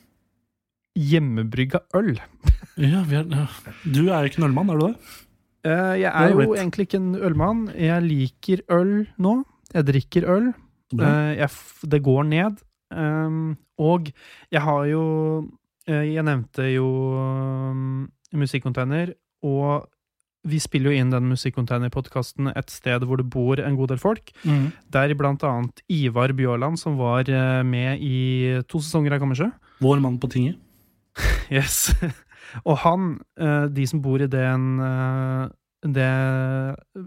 hjemmebrygga 1.10 1.82
øl. 1.98 2.14
Ja, 2.80 3.02
er, 3.04 3.26
ja. 3.28 3.46
Du 3.84 4.06
er 4.08 4.28
ikke 4.28 4.40
en 4.42 4.50
ølmann, 4.50 4.72
er 4.72 4.80
du 4.80 4.86
det? 4.88 4.94
Uh, 5.60 5.94
jeg 6.00 6.08
er 6.08 6.32
jo 6.32 6.54
egentlig 6.54 6.88
ikke 6.88 7.00
en 7.02 7.14
ølmann. 7.20 7.66
Jeg 7.76 8.06
liker 8.06 8.64
øl 8.72 8.94
nå. 9.20 9.36
Jeg 9.74 9.86
drikker 9.90 10.26
øl. 10.30 10.50
Eh, 10.98 11.32
jeg, 11.38 11.48
det 11.90 12.02
går 12.02 12.22
ned. 12.26 12.62
Um, 12.90 13.56
og 13.78 14.08
jeg 14.50 14.62
har 14.64 14.84
jo 14.90 15.02
eh, 15.86 16.08
Jeg 16.10 16.24
nevnte 16.26 16.64
jo 16.72 16.88
um, 17.14 18.08
Musikkcontainer. 18.34 19.14
og 19.42 19.86
vi 20.48 20.60
spiller 20.62 20.90
jo 20.90 21.00
inn 21.02 21.12
den 21.12 21.28
Musikkonteiner-podkasten 21.28 22.50
et 22.54 22.72
sted 22.72 23.04
hvor 23.04 23.20
det 23.20 23.28
bor 23.32 23.60
en 23.60 23.76
god 23.76 23.92
del 23.92 24.00
folk. 24.00 24.32
Mm. 24.44 24.70
Der 24.92 25.12
blant 25.18 25.44
annet 25.44 25.82
Ivar 25.92 26.32
Bjørland, 26.36 26.80
som 26.80 26.96
var 27.00 27.28
eh, 27.28 27.60
med 27.66 28.00
i 28.00 28.60
to 28.70 28.80
sesonger 28.80 29.16
av 29.16 29.20
Kammersjø. 29.22 29.50
Vår 29.84 30.02
mann 30.02 30.20
på 30.20 30.30
tinget. 30.32 30.60
Yes. 31.50 31.90
Og 32.62 32.76
han, 32.84 33.16
eh, 33.38 33.66
de 33.74 33.84
som 33.90 34.00
bor 34.02 34.22
i 34.22 34.30
den, 34.30 34.68
eh, 34.86 35.50
det 35.82 36.08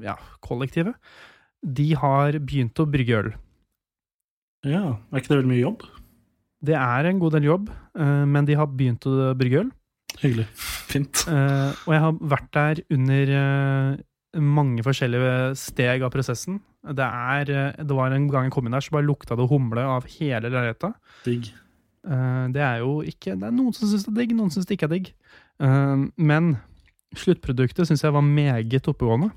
ja, 0.04 0.18
kollektivet, 0.44 0.94
de 1.64 1.88
har 1.98 2.38
begynt 2.44 2.80
å 2.84 2.88
brygge 2.92 3.22
øl. 3.22 3.32
Ja, 4.68 5.00
Er 5.12 5.20
ikke 5.20 5.32
det 5.32 5.40
veldig 5.40 5.52
mye 5.52 5.64
jobb? 5.64 5.88
Det 6.64 6.76
er 6.80 7.08
en 7.10 7.20
god 7.20 7.34
del 7.36 7.48
jobb, 7.50 7.72
men 8.00 8.46
de 8.48 8.56
har 8.56 8.70
begynt 8.72 9.04
å 9.10 9.34
brygge 9.36 9.66
øl. 9.66 9.72
Hyggelig. 10.22 10.46
Fint. 10.94 11.24
Uh, 11.28 11.72
og 11.88 11.96
jeg 11.96 12.04
har 12.04 12.20
vært 12.34 12.50
der 12.56 12.82
under 12.94 13.32
uh, 13.34 14.42
mange 14.44 14.86
forskjellige 14.86 15.34
steg 15.60 16.06
av 16.06 16.14
prosessen. 16.14 16.60
Det, 16.84 17.06
er, 17.08 17.50
uh, 17.50 17.84
det 17.84 17.98
var 17.98 18.14
en 18.16 18.28
gang 18.32 18.48
jeg 18.48 18.56
kom 18.56 18.70
inn 18.70 18.76
der, 18.78 18.86
så 18.86 18.96
bare 18.96 19.08
lukta 19.08 19.38
det 19.40 19.50
humle 19.52 19.86
av 19.96 20.08
hele 20.18 20.50
leiligheta. 20.50 20.94
Digg. 21.26 21.52
Det 22.04 22.60
er 22.60 22.82
jo 22.82 22.98
ikke 23.08 23.38
Det 23.40 23.46
er 23.48 23.54
noen 23.56 23.72
som 23.72 23.88
syns 23.88 24.04
det 24.04 24.12
er 24.12 24.18
digg, 24.18 24.34
noen 24.36 24.50
syns 24.52 24.66
det 24.68 24.76
ikke 24.76 24.90
er 24.90 24.92
digg. 24.92 25.06
Men 26.20 26.50
sluttproduktet 27.16 27.88
syns 27.88 28.04
jeg 28.04 28.12
var 28.12 28.26
meget 28.28 28.90
oppegående. 28.92 29.30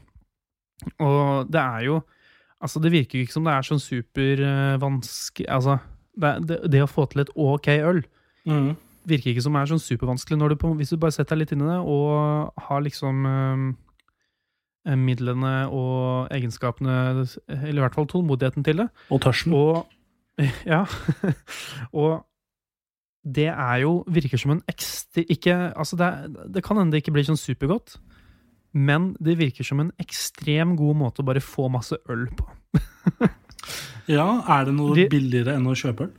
Og 0.99 1.47
det 1.53 1.63
er 1.63 1.87
jo 1.87 2.01
Altså, 2.57 2.81
det 2.83 2.91
virker 2.91 3.21
jo 3.21 3.27
ikke 3.27 3.37
som 3.37 3.47
det 3.47 3.53
er 3.55 3.67
sånn 3.69 3.83
supervanskelig 3.85 5.47
Altså, 5.53 5.77
det, 6.17 6.33
det, 6.49 6.59
det 6.73 6.83
å 6.83 6.89
få 6.91 7.05
til 7.13 7.23
et 7.23 7.33
ok 7.37 7.69
øl, 7.77 8.03
Mhm. 8.47 8.77
Virker 9.07 9.31
ikke 9.33 9.43
som 9.45 9.57
er 9.59 9.69
sånn 9.71 9.83
supervanskelig 9.83 10.39
når 10.41 10.55
du 10.55 10.57
på, 10.63 10.71
hvis 10.79 10.91
du 10.91 10.97
bare 11.03 11.15
setter 11.15 11.37
deg 11.37 11.45
litt 11.45 11.53
inn 11.57 11.63
i 11.65 11.69
det 11.71 11.79
og 11.83 12.63
har 12.69 12.81
liksom 12.83 13.27
eh, 13.31 14.97
midlene 14.99 15.55
og 15.75 16.29
egenskapene, 16.35 16.97
eller 17.49 17.79
i 17.79 17.83
hvert 17.85 17.95
fall 17.99 18.09
tålmodigheten 18.11 18.67
til 18.67 18.83
det. 18.85 18.89
Og 19.11 19.23
tørsten. 19.27 19.55
Og 19.57 19.87
Ja. 20.69 20.83
og 21.97 22.27
det 23.25 23.47
er 23.49 23.79
jo 23.81 24.03
Virker 24.13 24.37
som 24.39 24.53
en 24.53 24.61
ekstra 24.69 25.23
Ikke 25.33 25.55
Altså, 25.73 25.97
det, 25.97 26.05
er, 26.07 26.29
det 26.53 26.63
kan 26.63 26.77
hende 26.77 26.93
det 26.93 27.01
ikke 27.01 27.15
blir 27.17 27.25
sånn 27.27 27.41
supergodt, 27.41 27.97
men 28.77 29.15
det 29.19 29.39
virker 29.41 29.65
som 29.65 29.81
en 29.81 29.89
ekstrem 30.03 30.75
god 30.77 30.99
måte 31.01 31.25
å 31.25 31.27
bare 31.27 31.41
få 31.41 31.71
masse 31.73 31.97
øl 32.13 32.27
på. 32.37 32.47
Ja, 34.07 34.27
er 34.55 34.69
det 34.69 34.75
noe 34.77 34.95
De- 34.95 35.09
billigere 35.11 35.57
enn 35.59 35.65
å 35.67 35.73
kjøpe 35.75 36.05
øl? 36.07 36.13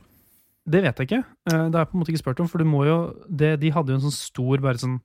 Det 0.68 0.82
vet 0.84 1.00
jeg 1.00 1.08
ikke. 1.08 1.22
Eh, 1.50 1.64
Det 1.68 1.74
har 1.74 1.84
jeg 1.84 1.90
på 1.90 1.96
en 1.96 2.02
måte 2.02 2.12
ikke 2.12 2.24
spurt 2.24 2.40
om, 2.44 2.48
for 2.50 2.60
du 2.60 2.68
må 2.68 2.84
jo 2.86 2.98
det, 3.28 3.56
De 3.60 3.70
hadde 3.72 3.92
jo 3.92 3.98
en 3.98 4.06
sånn 4.08 4.16
stor 4.16 4.64
bare 4.64 4.80
sånn 4.82 4.98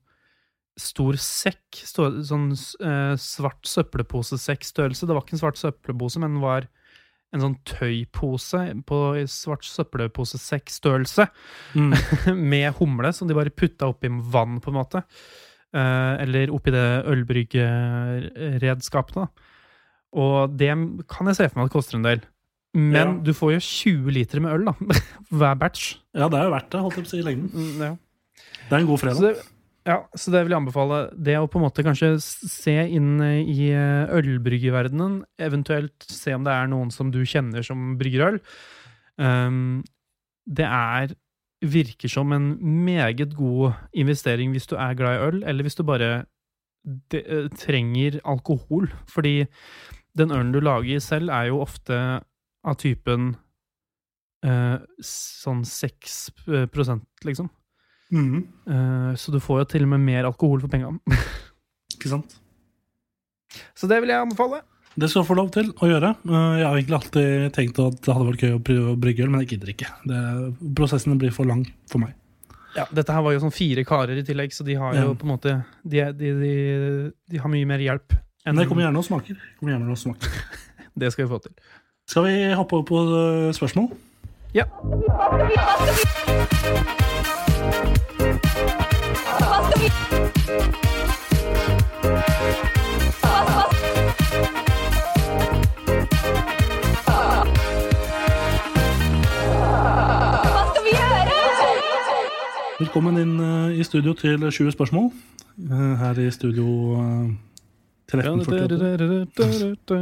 Stor 0.74 1.14
sekk. 1.22 1.84
Stor, 1.86 2.16
sånn 2.26 2.48
eh, 2.82 3.14
svart 3.22 3.62
søppelposesekk-størrelse. 3.70 5.06
Det 5.06 5.14
var 5.14 5.22
ikke 5.22 5.36
en 5.38 5.42
svart 5.44 5.60
søppelpose, 5.62 6.18
men 6.18 6.40
det 6.40 6.42
var 6.42 6.66
en 7.34 7.44
sånn 7.44 7.60
tøypose 7.70 8.64
på 8.90 8.98
svart 9.30 9.68
søppelposesekk-størrelse. 9.70 11.28
Mm. 11.78 11.94
med 12.54 12.74
humle 12.80 13.14
som 13.14 13.30
de 13.30 13.38
bare 13.38 13.54
putta 13.54 13.92
oppi 13.94 14.10
vann, 14.10 14.58
på 14.66 14.74
en 14.74 14.80
måte. 14.80 15.04
Eh, 15.78 16.14
eller 16.26 16.50
oppi 16.54 16.74
det 16.74 16.88
ølbryggeredskapet. 17.06 19.14
da. 19.14 19.28
Og 20.14 20.58
det 20.58 20.74
kan 21.10 21.30
jeg 21.30 21.38
se 21.38 21.48
for 21.50 21.62
meg 21.62 21.70
at 21.70 21.78
koster 21.78 21.98
en 21.98 22.10
del. 22.10 22.22
Men 22.74 22.94
Ja. 22.96 23.14
du 23.24 23.34
får 23.38 23.54
jo 23.54 23.60
20 23.60 24.12
liter 24.12 24.40
med 24.42 24.52
øl, 24.56 24.66
da. 24.66 24.74
Hver 25.30 25.56
batch. 25.62 25.98
Ja, 26.16 26.28
det 26.30 26.40
er 26.40 26.48
jo 26.48 26.54
verdt 26.56 26.70
det, 26.74 26.80
holdt 26.82 26.96
jeg 26.98 27.04
på 27.04 27.08
å 27.08 27.12
si, 27.12 27.20
i 27.20 27.26
lengden. 27.28 27.50
Mm, 27.54 27.82
ja. 27.82 27.96
Det 28.70 28.72
er 28.72 28.80
en 28.82 28.88
god 28.90 29.00
Så 29.00 29.06
fredag. 29.06 29.22
det, 29.22 29.44
ja, 29.86 29.98
så 30.16 30.32
det 30.32 30.42
vil 30.46 30.54
jeg 30.56 30.62
anbefale. 30.64 31.00
Det 31.28 31.36
å 31.38 31.48
på 31.52 31.60
en 31.60 31.66
måte 31.68 31.84
kanskje 31.86 32.10
se 32.24 32.74
inn 32.96 33.18
i 33.22 33.68
ølbryggerverdenen, 33.76 34.10
ølbryggeverdenen, 34.18 35.18
eventuelt 35.38 36.08
se 36.08 36.34
om 36.34 36.44
det 36.48 36.54
er 36.56 36.68
noen 36.72 36.90
som 36.96 37.12
du 37.12 37.20
kjenner 37.28 37.62
som 37.68 37.92
brygger 38.00 38.26
øl. 38.32 38.40
Um, 39.22 39.84
det 40.50 40.66
er 40.66 41.14
virker 41.64 42.10
som 42.12 42.34
en 42.36 42.58
meget 42.84 43.36
god 43.38 43.78
investering 43.96 44.52
hvis 44.52 44.66
du 44.68 44.74
er 44.76 44.96
glad 45.00 45.16
i 45.20 45.28
øl, 45.30 45.44
eller 45.48 45.64
hvis 45.64 45.78
du 45.80 45.84
bare 45.88 46.26
de, 47.12 47.22
eh, 47.22 47.46
trenger 47.56 48.18
alkohol. 48.26 48.90
Fordi 49.08 49.46
den 50.18 50.32
ølen 50.36 50.52
du 50.52 50.60
lager 50.60 51.00
selv, 51.00 51.30
er 51.32 51.52
jo 51.52 51.62
ofte 51.64 52.24
av 52.64 52.78
typen 52.80 53.34
eh, 54.46 54.78
sånn 55.04 55.64
6 55.68 56.20
prosent, 56.74 57.06
liksom. 57.28 57.50
Mhm. 58.14 58.40
Eh, 58.70 59.14
så 59.18 59.32
du 59.34 59.40
får 59.42 59.64
jo 59.64 59.70
til 59.74 59.84
og 59.88 59.94
med 59.96 60.04
mer 60.06 60.28
alkohol 60.30 60.62
for 60.62 60.70
penga. 60.72 60.92
Ikke 61.96 62.12
sant? 62.12 62.36
Så 63.78 63.88
det 63.90 64.00
vil 64.04 64.10
jeg 64.14 64.22
anbefale. 64.24 64.62
Det 64.94 65.08
skal 65.10 65.24
du 65.24 65.28
få 65.32 65.36
lov 65.40 65.48
til 65.54 65.72
å 65.82 65.88
gjøre. 65.90 66.12
Eh, 66.30 66.58
Jeg 66.60 66.66
har 66.68 66.76
egentlig 66.78 66.98
alltid 67.00 67.54
tenkt 67.56 67.80
at 67.82 67.96
det 68.06 68.14
hadde 68.14 68.28
vært 68.30 68.44
gøy 68.46 68.52
å 68.58 68.64
prøve 68.68 68.92
å 68.94 69.00
brygge 69.02 69.24
øl, 69.26 69.32
men 69.34 69.42
jeg 69.42 69.56
gidder 69.56 69.72
ikke. 69.74 69.90
Det, 70.10 70.20
prosessen 70.78 71.18
blir 71.22 71.34
for 71.34 71.50
lang 71.50 71.64
for 71.90 72.04
meg. 72.04 72.14
Ja, 72.78 72.86
dette 72.94 73.14
her 73.14 73.22
var 73.22 73.34
jo 73.36 73.42
sånn 73.44 73.54
fire 73.54 73.84
karer 73.86 74.18
i 74.18 74.26
tillegg, 74.26 74.54
så 74.54 74.66
de 74.66 74.74
har 74.82 74.96
jo 74.98 75.08
Ja. 75.12 75.14
på 75.14 75.26
en 75.28 75.32
måte 75.36 75.52
De, 75.86 76.00
de, 76.18 76.30
de, 76.42 76.54
de 77.30 77.38
har 77.42 77.50
mye 77.54 77.66
mer 77.70 77.82
hjelp. 77.82 78.16
Men 78.46 78.56
det 78.58 78.68
kommer 78.70 78.84
gjerne 78.86 78.98
og 79.02 79.06
smaker. 79.06 79.38
Kommer 79.60 79.74
gjerne 79.76 79.92
og 79.94 79.98
smaker. 80.02 80.30
Det 80.98 81.10
skal 81.14 81.26
vi 81.26 81.32
få 81.34 81.40
til. 81.42 81.54
Skal 82.08 82.24
vi 82.24 82.54
hoppe 82.54 82.76
over 82.76 82.84
på 82.84 82.98
eh, 83.48 83.54
spørsmål? 83.54 83.90
Ja. 84.54 84.64
Velkommen 102.80 103.18
inn 103.22 103.40
eh, 103.40 103.80
i 103.80 103.84
studio 103.84 104.14
til 104.14 104.42
20 104.52 104.72
spørsmål. 104.76 105.12
Eh, 105.72 105.94
Her 106.00 106.20
i 106.20 106.30
studio 106.32 106.66
1348. 108.22 109.98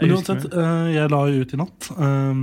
Men 0.00 0.12
uansett, 0.14 0.44
eh, 0.52 0.86
jeg 0.94 1.10
la 1.12 1.20
jo 1.30 1.42
ut 1.42 1.52
i 1.52 1.60
natt 1.60 1.80
eh, 1.96 2.34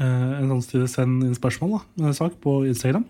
eh, 0.00 0.32
en 0.42 0.62
stil 0.64 0.84
send 0.90 1.24
inn 1.26 1.38
spørsmål, 1.38 1.70
da, 1.78 1.80
en 2.10 2.18
sak 2.18 2.32
på 2.44 2.52
Instagram. 2.68 3.04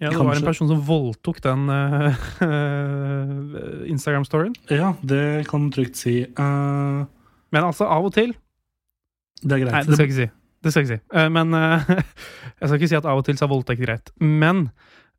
Ja, 0.00 0.08
det 0.12 0.20
var 0.20 0.32
en 0.36 0.48
person 0.48 0.68
som 0.70 0.80
voldtok 0.80 1.42
den 1.44 1.68
uh, 1.68 2.14
Instagram-storyen. 3.92 4.54
Ja, 4.72 4.94
det 5.04 5.44
kan 5.50 5.66
du 5.66 5.74
trygt 5.76 5.96
si. 6.00 6.24
Uh, 6.40 7.04
Men 7.52 7.66
altså, 7.66 7.84
av 7.84 8.08
og 8.08 8.14
til 8.16 8.32
det 9.40 9.56
er 9.56 9.62
greit. 9.64 9.72
Nei, 9.72 9.82
det 9.86 9.96
skal 9.96 10.04
jeg 10.04 10.10
ikke 10.10 10.20
si. 10.20 10.28
Det 10.60 10.72
skal 10.72 10.82
jeg 10.82 10.88
ikke 10.88 10.96
si. 10.98 11.16
Eh, 11.16 11.28
men 11.32 11.56
eh, 11.56 11.92
jeg 12.60 12.68
skal 12.68 12.78
ikke 12.78 12.90
si 12.92 12.98
at 12.98 13.08
av 13.08 13.20
og 13.20 13.26
til 13.26 13.38
så 13.38 13.46
er 13.46 13.52
voldtekt 13.54 13.84
greit. 13.84 14.12
Men 14.20 14.68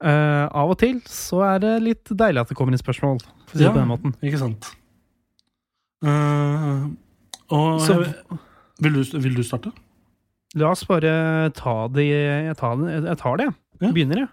eh, 0.01 0.47
av 0.51 0.69
og 0.73 0.77
til 0.81 0.99
så 1.05 1.41
er 1.55 1.59
det 1.63 1.73
litt 1.83 2.05
deilig 2.17 2.41
at 2.41 2.49
det 2.51 2.57
kommer 2.57 2.73
inn 2.73 2.81
spørsmål. 2.81 3.19
For 3.47 3.55
å 3.55 3.57
si 3.57 3.63
Ja. 3.63 3.69
det 3.71 3.75
på 3.75 3.81
den 3.83 3.91
måten. 3.91 4.15
Ikke 4.23 4.39
sant. 4.41 4.71
Uh, 6.03 6.89
og 7.53 7.81
Så- 7.81 8.13
vil, 8.81 8.93
du, 8.93 9.19
vil 9.19 9.35
du 9.35 9.43
starte? 9.43 9.71
La 10.55 10.71
oss 10.71 10.83
bare 10.83 11.49
ta 11.53 11.87
det 11.87 12.05
Jeg 12.07 12.57
tar 12.57 12.75
det, 12.77 13.03
jeg 13.05 13.17
tar 13.17 13.37
det, 13.37 13.45
jeg. 13.45 13.53
Ja. 13.81 13.91
Begynner, 13.91 14.17
jeg. 14.17 14.27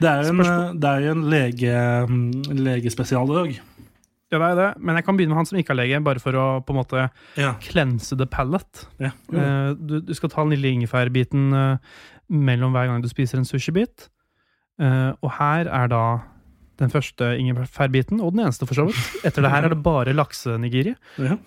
Det 0.00 0.08
er 0.08 0.22
jo 0.24 0.30
en, 0.42 0.80
det 0.80 0.88
er 0.90 1.10
en 1.12 1.22
lege, 1.30 2.06
mm, 2.08 2.32
legespesial 2.64 3.28
i 3.30 3.34
dag. 3.36 3.60
Ja, 4.32 4.38
det 4.38 4.48
er 4.48 4.54
det. 4.56 4.82
Men 4.82 4.96
jeg 4.96 5.04
kan 5.04 5.16
begynne 5.16 5.28
med 5.28 5.36
han 5.42 5.46
som 5.46 5.58
ikke 5.58 5.70
er 5.74 5.78
lege, 5.82 6.00
bare 6.02 6.18
for 6.18 6.32
å 6.32 6.64
på 6.64 6.72
en 6.72 6.80
måte 6.80 7.10
Ja. 7.36 7.52
cleanse 7.60 8.16
the 8.16 8.26
palate. 8.26 8.86
ja. 8.98 9.10
uh, 9.32 9.74
du, 9.74 10.00
du 10.00 10.14
skal 10.14 10.30
ta 10.30 10.42
den 10.42 10.56
lille 10.56 10.72
ingefærbiten 10.80 11.52
eh, 11.52 11.76
mellom 12.30 12.72
hver 12.72 12.86
gang 12.88 13.02
du 13.02 13.08
spiser 13.08 13.38
en 13.38 13.44
sushibit. 13.44 14.08
Eh, 14.80 15.12
og 15.20 15.32
her 15.38 15.68
er 15.68 15.90
da 15.92 16.02
den 16.80 16.90
første 16.90 17.36
ingefærbiten, 17.38 18.20
og 18.20 18.32
den 18.32 18.40
eneste, 18.46 18.66
for 18.66 18.74
så 18.74 18.86
vidt. 18.88 19.24
Etter 19.24 19.42
det 19.44 19.50
her 19.52 19.64
er 19.68 19.74
det 19.74 19.82
bare 19.82 20.12
laksenigiri. 20.16 20.94
ja. 21.18 21.36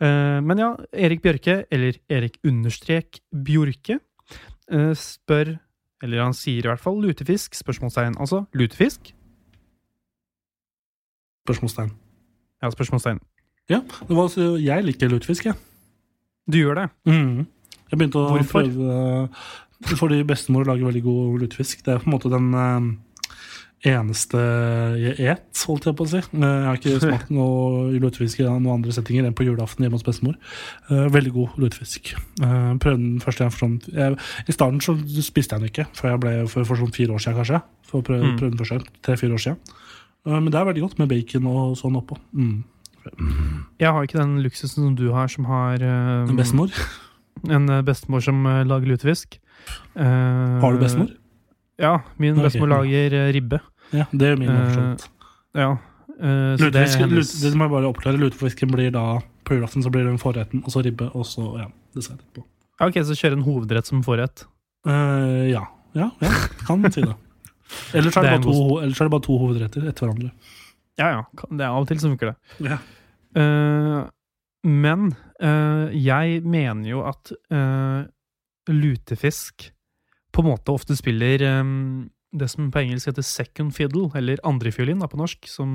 Eh, 0.00 0.38
men 0.40 0.56
ja, 0.56 0.70
Erik 0.96 1.20
Bjørke, 1.20 1.66
eller 1.70 1.92
Erik 2.08 2.38
understrek 2.48 3.18
Bjorke, 3.44 3.98
eh, 4.72 4.94
spør 4.96 5.58
Eller 6.02 6.22
han 6.22 6.32
sier 6.32 6.64
i 6.64 6.68
hvert 6.70 6.80
fall 6.80 6.96
lutefisk, 7.04 7.52
spørsmålstegn. 7.52 8.14
Altså 8.16 8.46
lutefisk. 8.56 9.10
Spørsmålstegn. 11.44 11.90
Ja, 12.62 12.70
spørsmålstegn. 12.70 13.20
Ja, 13.68 13.82
det 14.08 14.16
var, 14.16 14.22
altså, 14.22 14.56
jeg 14.56 14.84
liker 14.84 15.08
lutefisk, 15.12 15.44
jeg. 15.50 15.54
Du 16.48 16.56
gjør 16.56 16.74
det? 16.80 16.86
Mm. 17.04 17.44
Jeg 17.90 17.98
begynte 17.98 18.18
å 18.22 18.30
Hvorfor? 18.38 18.64
prøve 18.64 19.28
Fordi 19.84 20.22
bestemor 20.28 20.64
lager 20.68 20.84
veldig 20.90 21.02
god 21.02 21.38
lutefisk. 21.40 21.84
Det 21.84 21.94
er 21.94 22.02
på 22.02 22.10
en 22.10 22.12
måte 22.18 22.30
den 22.32 22.50
eh, 22.54 22.88
eneste 23.90 24.36
jeg 25.00 25.14
et, 25.32 25.60
holdt 25.64 25.86
jeg 25.88 25.96
på 25.96 26.04
å 26.04 26.10
si. 26.10 26.18
Eh, 26.20 26.42
Jeg 26.44 26.66
har 26.68 26.76
ikke 26.80 26.98
smakt 27.00 27.30
noe 27.36 27.94
lutefisk 27.96 28.42
i 28.42 28.44
noen 28.44 28.66
andre 28.74 28.92
settinger 28.92 29.24
enn 29.24 29.36
på 29.38 29.46
julaften 29.48 29.86
hjemme 29.86 29.96
hos 29.96 30.04
bestemor. 30.04 30.36
Eh, 30.90 31.06
Veldig 31.14 31.32
god 31.32 31.56
lutefisk. 31.64 32.12
Eh, 32.44 32.72
Prøvde 32.82 32.98
den 33.00 33.22
første 33.24 33.46
gang 33.46 33.54
for 33.54 33.64
sånn 33.64 33.78
jeg, 33.88 34.18
I 34.52 34.56
starten 34.56 34.82
så 34.84 34.98
spiste 35.24 35.56
jeg 35.56 35.64
den 35.64 35.72
ikke, 35.72 35.88
før 35.96 36.12
jeg 36.12 36.22
ble 36.26 36.34
for, 36.52 36.68
for 36.68 36.82
sånn 36.82 36.92
fire 36.92 37.16
år 37.16 37.24
siden, 37.24 37.40
kanskje. 37.40 37.62
For 37.88 38.02
å 38.02 38.06
prøve, 38.10 38.28
Mm. 38.28 38.36
prøve 38.38 38.52
den 38.52 38.60
første 38.60 38.76
gang. 38.82 38.92
Tre-fire 39.08 39.32
år 39.38 39.44
siden. 39.46 39.58
Eh, 40.26 40.36
Men 40.40 40.50
det 40.52 40.60
er 40.60 40.68
veldig 40.68 40.84
godt 40.84 40.98
med 41.00 41.08
bacon 41.08 41.46
og 41.48 41.76
sånn 41.80 41.96
oppå. 41.96 42.20
Mm. 42.36 42.58
Jeg 43.80 43.88
har 43.96 44.04
ikke 44.04 44.20
den 44.20 44.42
luksusen 44.44 44.84
som 44.84 44.94
du 44.94 45.06
har, 45.16 45.26
som 45.32 45.46
har 45.48 45.80
eh, 45.80 46.28
En 46.28 46.36
bestemor. 46.36 46.68
en 47.48 47.64
bestemor 47.88 48.20
som 48.20 48.44
lager 48.44 48.86
lutefisk. 48.92 49.38
Eh, 49.94 50.60
Har 50.62 50.72
du 50.72 50.78
bestemor? 50.82 51.10
Ja, 51.80 52.00
min 52.16 52.36
okay. 52.36 52.44
bestemor 52.48 52.72
lager 52.74 53.16
eh, 53.18 53.32
ribbe. 53.32 53.60
Ja, 53.90 54.06
det 54.12 54.28
er 54.28 54.36
min 54.36 54.50
Eh. 54.50 54.96
Ja. 55.54 55.70
eh, 56.20 56.56
så 56.56 56.70
det 56.70 56.86
det 56.90 57.54
må 57.56 57.66
jeg 57.66 57.72
bare 57.72 57.88
oppklare. 57.90 58.20
Lutefisken 58.20 58.70
blir 58.70 58.92
da 58.94 59.20
på 59.44 59.56
julaften 59.56 59.82
så 59.82 59.90
blir 59.90 60.04
det 60.04 60.12
en 60.12 60.22
forretten, 60.22 60.62
og 60.64 60.70
så 60.70 60.84
ribbe, 60.84 61.10
og 61.14 61.26
så 61.26 61.58
ja, 61.58 61.66
dessert 61.96 62.20
etterpå. 62.20 62.44
Ja, 62.80 62.86
Ok, 62.86 63.00
så 63.04 63.16
kjøre 63.16 63.36
en 63.36 63.44
hovedrett 63.44 63.86
som 63.86 64.02
forrett. 64.02 64.46
Uh, 64.86 65.50
ja. 65.50 65.66
ja, 65.92 66.10
ja, 66.20 66.30
kan 66.66 66.86
si 66.92 67.02
det. 67.02 67.16
Ellers 67.96 68.16
er 68.16 68.22
Det 68.22 68.30
det, 68.40 68.54
er 68.88 69.04
det 69.04 69.10
bare 69.10 69.26
to 69.26 69.36
hovedretter 69.36 69.84
etter 69.88 70.06
hverandre. 70.06 70.30
Ja, 70.98 71.10
ja. 71.18 71.20
Det 71.50 71.60
er 71.64 71.68
av 71.68 71.82
og 71.82 71.88
til 71.88 72.00
som 72.00 72.14
funker 72.14 72.32
det. 72.32 72.70
Ja. 72.70 72.78
Uh, 73.36 74.08
men 74.64 75.12
uh, 75.42 75.88
jeg 75.96 76.42
mener 76.44 76.88
jo 76.90 77.02
at 77.08 77.30
eh, 77.32 78.02
lutefisk 78.72 79.70
på 80.32 80.42
en 80.42 80.50
måte 80.52 80.70
ofte 80.72 80.94
spiller 80.96 81.42
um, 81.60 82.10
det 82.32 82.46
som 82.52 82.68
på 82.70 82.78
engelsk 82.84 83.10
heter 83.10 83.22
second 83.26 83.72
fiddle, 83.74 84.10
eller 84.14 84.38
andrefiolin 84.46 85.00
på 85.02 85.18
norsk, 85.18 85.48
som, 85.50 85.72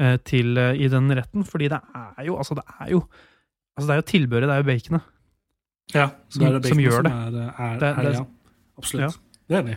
uh, 0.00 0.16
til, 0.24 0.54
uh, 0.58 0.70
i 0.78 0.86
den 0.88 1.10
retten. 1.10 1.44
Fordi 1.44 1.68
det 1.72 1.80
er 1.94 2.26
jo 2.28 2.36
Altså, 2.38 2.54
det 2.54 2.64
er 2.80 2.90
jo 2.90 3.02
Altså, 3.76 3.86
det 3.88 3.90
er 3.90 3.96
jo 4.02 4.08
tilbøret, 4.12 4.48
det 4.48 4.54
er 4.54 4.60
jo 4.60 4.68
baconet. 4.68 5.00
Ja, 5.94 6.08
Som- 6.28 6.44
det 6.44 6.62
det 6.62 6.68
som 6.68 6.78
gjør 6.78 7.02
det. 7.02 7.12
Er, 7.12 7.52
er, 7.58 7.78
Det- 7.80 7.98
er, 7.98 8.12
ja. 8.12 8.24
Absolutt. 8.78 9.18
Det 9.48 9.56
er 9.56 9.62
enig. 9.62 9.76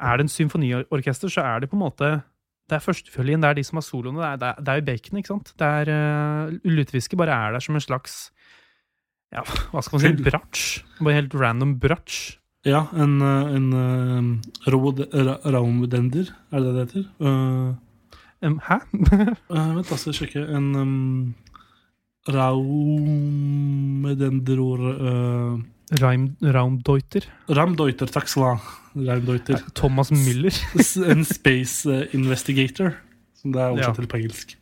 Er 0.00 0.16
det 0.16 0.24
en 0.24 0.28
symfoniorkester, 0.28 1.28
så 1.28 1.40
er 1.44 1.60
det 1.60 1.70
på 1.70 1.76
en 1.76 1.82
måte 1.84 2.22
Det 2.70 2.76
er 2.76 2.78
førstefiolin, 2.80 3.40
det 3.42 3.48
er 3.50 3.54
de 3.54 3.64
som 3.64 3.76
har 3.76 3.82
soloene. 3.82 4.22
Er, 4.22 4.36
det 4.36 4.48
er, 4.48 4.54
det 4.62 4.68
er 4.68 4.74
jo 4.80 4.84
baconet, 4.86 5.18
ikke 5.18 5.26
sant? 5.26 5.52
Det 5.58 5.66
er 5.66 6.46
uh, 6.46 6.52
Lutefiske 6.64 7.16
bare 7.16 7.34
er 7.48 7.52
der 7.52 7.58
som 7.60 7.74
en 7.74 7.80
slags 7.80 8.30
Ja, 9.32 9.42
hva 9.70 9.82
skal 9.82 9.94
man 9.96 10.02
si? 10.02 10.08
Fyll. 10.10 10.24
Bratsj. 10.26 10.64
Bare 11.00 11.14
helt 11.20 11.34
random 11.38 11.76
bratsj. 11.82 12.36
Ja, 12.68 12.82
en, 12.92 13.14
eh, 13.24 13.54
en 13.56 13.72
uh, 13.72 14.36
raumdender, 14.68 16.26
er 16.52 16.58
det 16.60 16.72
det 16.74 16.82
heter? 16.88 17.04
Uh, 17.20 17.70
Um, 18.42 18.54
hæ? 18.64 18.78
uh, 18.96 19.74
vent, 19.76 19.90
jeg 19.90 20.14
sjekke. 20.16 20.40
En 20.56 20.70
um, 20.80 21.34
raumdendror 23.60 24.80
uh, 24.96 25.60
Raim, 26.00 26.24
Raumdeuter. 26.40 27.26
Ramdeuter, 27.50 28.06
takk 28.08 28.28
skal 28.32 28.42
du 28.42 28.46
ha. 28.48 28.56
Raumdeuter. 29.10 29.60
Thomas 29.76 30.08
Müller. 30.14 30.56
en 31.12 31.24
space 31.28 31.84
investigator, 32.16 32.94
som 33.42 33.52
det 33.52 33.60
er 33.60 33.70
oversatt 33.74 33.92
Ja. 33.92 34.00
til 34.00 34.08
på 34.08 34.16
engelsk. 34.22 34.56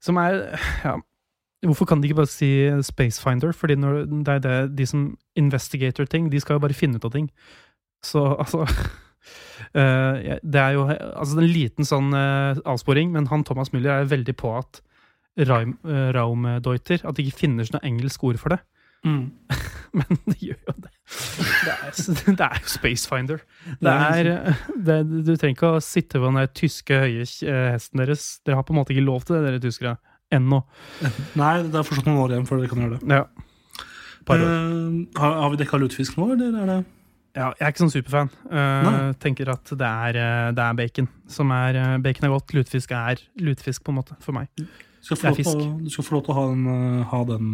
Som 0.00 0.16
er 0.22 0.32
Ja. 0.84 0.96
Hvorfor 1.66 1.88
kan 1.90 2.00
de 2.00 2.08
ikke 2.08 2.20
bare 2.20 2.30
si 2.30 2.50
Spacefinder? 2.86 3.52
Fordi 3.52 3.74
når, 3.74 4.04
det 4.06 4.34
er 4.34 4.42
det, 4.44 4.78
de 4.78 4.86
som 4.86 5.08
investigator 5.36 6.06
ting, 6.06 6.30
de 6.32 6.40
skal 6.40 6.58
jo 6.58 6.64
bare 6.66 6.76
finne 6.76 7.00
ut 7.00 7.04
av 7.04 7.14
ting. 7.14 7.30
Så 8.04 8.22
altså 8.42 8.66
eh, 9.74 10.38
Det 10.42 10.60
er 10.60 10.76
jo 10.76 10.86
altså 10.88 11.40
en 11.40 11.50
liten 11.50 11.88
sånn 11.88 12.12
eh, 12.14 12.60
avsporing, 12.64 13.10
men 13.12 13.26
han 13.32 13.44
Thomas 13.44 13.72
Müller 13.74 13.96
er 13.96 14.12
veldig 14.12 14.36
på 14.38 14.54
at 14.58 14.82
Raum, 15.38 15.76
uh, 15.86 16.10
Raumdeuter 16.14 17.04
At 17.06 17.14
de 17.14 17.22
ikke 17.22 17.44
finnes 17.44 17.70
noe 17.70 17.82
engelsk 17.86 18.24
ord 18.26 18.40
for 18.42 18.54
det. 18.54 18.58
Mm. 19.06 19.30
Men 19.98 20.18
de 20.26 20.36
gjør 20.42 20.58
jo 20.66 20.74
det. 20.82 20.90
Det 21.08 21.72
er, 21.72 21.92
det 22.40 22.46
er 22.48 22.58
jo 22.58 22.72
Spacefinder. 22.72 23.44
Det 23.68 23.76
Det 23.86 23.94
er 23.94 24.30
eh, 24.32 24.64
det, 24.74 24.98
du 25.26 25.32
trenger 25.36 25.54
ikke 25.54 25.72
å 25.76 25.84
sitte 25.84 26.18
på 26.18 26.26
den 26.26 26.40
der 26.40 26.50
tyske 26.50 26.98
høye 27.04 27.22
eh, 27.22 27.68
hesten 27.74 28.02
deres. 28.02 28.26
Dere 28.44 28.58
har 28.58 28.66
på 28.66 28.74
en 28.74 28.80
måte 28.80 28.94
ikke 28.94 29.06
lov 29.06 29.24
til 29.24 29.38
det, 29.38 29.44
dere 29.46 29.62
tyskere. 29.62 29.96
Ennå. 30.34 30.60
Nei, 31.38 31.52
det 31.64 31.78
er 31.78 31.86
fortsatt 31.88 32.08
noen 32.08 32.20
år 32.20 32.34
igjen 32.34 32.48
før 32.48 32.60
dere 32.60 32.70
kan 32.72 32.82
gjøre 32.84 32.98
det. 33.00 33.16
Ja. 33.16 33.24
Par 34.28 34.42
år. 34.44 34.48
Uh, 34.48 34.98
har, 35.16 35.36
har 35.42 35.52
vi 35.54 35.60
dekka 35.62 35.80
lutefisk 35.80 36.18
nå, 36.20 36.26
eller 36.34 36.58
er 36.62 36.68
det 36.72 36.78
Ja, 37.38 37.46
jeg 37.54 37.64
er 37.64 37.72
ikke 37.72 37.84
sånn 37.84 37.94
superfan. 37.94 38.30
Uh, 38.50 39.14
tenker 39.22 39.48
at 39.54 39.72
det 39.78 39.88
er, 39.88 40.18
eh, 40.20 40.50
det 40.56 40.64
er 40.64 40.76
bacon 40.80 41.08
som 41.30 41.52
er 41.54 41.78
Bacon 42.04 42.26
er 42.28 42.34
godt, 42.34 42.52
lutefisk 42.56 42.92
er 42.96 43.22
lutefisk, 43.40 43.84
på 43.86 43.94
en 43.94 44.00
måte, 44.00 44.16
for 44.24 44.36
meg. 44.36 44.50
Du 44.58 44.66
skal 45.06 45.16
få, 45.16 45.22
Det 45.22 45.30
er 45.30 45.42
til, 45.44 45.62
å- 45.62 45.80
du 45.84 45.90
skal 45.94 46.04
få 46.08 46.16
lov 46.18 46.24
til 46.26 46.34
å 46.34 46.38
ha 46.38 46.46
den, 46.50 47.02
ha 47.12 47.20
den 47.28 47.50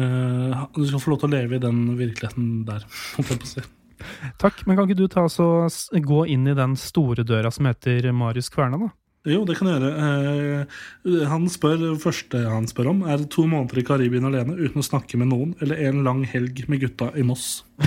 uh, 0.00 0.66
Du 0.76 0.86
skal 0.88 1.00
få 1.04 1.12
lov 1.14 1.20
til 1.22 1.30
å 1.30 1.34
leve 1.38 1.56
i 1.56 1.62
den 1.62 1.84
virkeligheten 1.96 2.64
der. 2.68 2.84
Takk, 4.40 4.64
men 4.66 4.76
kan 4.76 4.88
ikke 4.88 4.98
du 4.98 5.08
ta 5.12 5.26
så, 5.28 5.68
gå 5.92 6.24
inn 6.32 6.48
i 6.48 6.56
den 6.56 6.76
store 6.80 7.24
døra 7.24 7.52
som 7.52 7.68
heter 7.68 8.10
Marius 8.16 8.48
Kverna, 8.52 8.80
da? 8.80 8.90
Jo, 9.28 9.42
det 9.44 9.58
kan 9.58 9.68
jeg 9.68 9.82
gjøre. 9.82 9.92
Eh, 10.00 11.24
han 11.28 11.44
spør, 11.52 11.76
det 11.82 12.00
første 12.00 12.40
han 12.48 12.68
spør 12.70 12.92
om, 12.94 13.02
er 13.04 13.26
to 13.28 13.44
måneder 13.50 13.82
i 13.82 13.84
Karibien 13.84 14.24
alene 14.24 14.56
uten 14.56 14.80
å 14.80 14.86
snakke 14.86 15.20
med 15.20 15.28
noen, 15.32 15.52
eller 15.60 15.82
en 15.90 16.00
lang 16.06 16.22
helg 16.28 16.64
med 16.72 16.80
gutta 16.86 17.10
i 17.16 17.26
Moss. 17.26 17.62
Og 17.80 17.84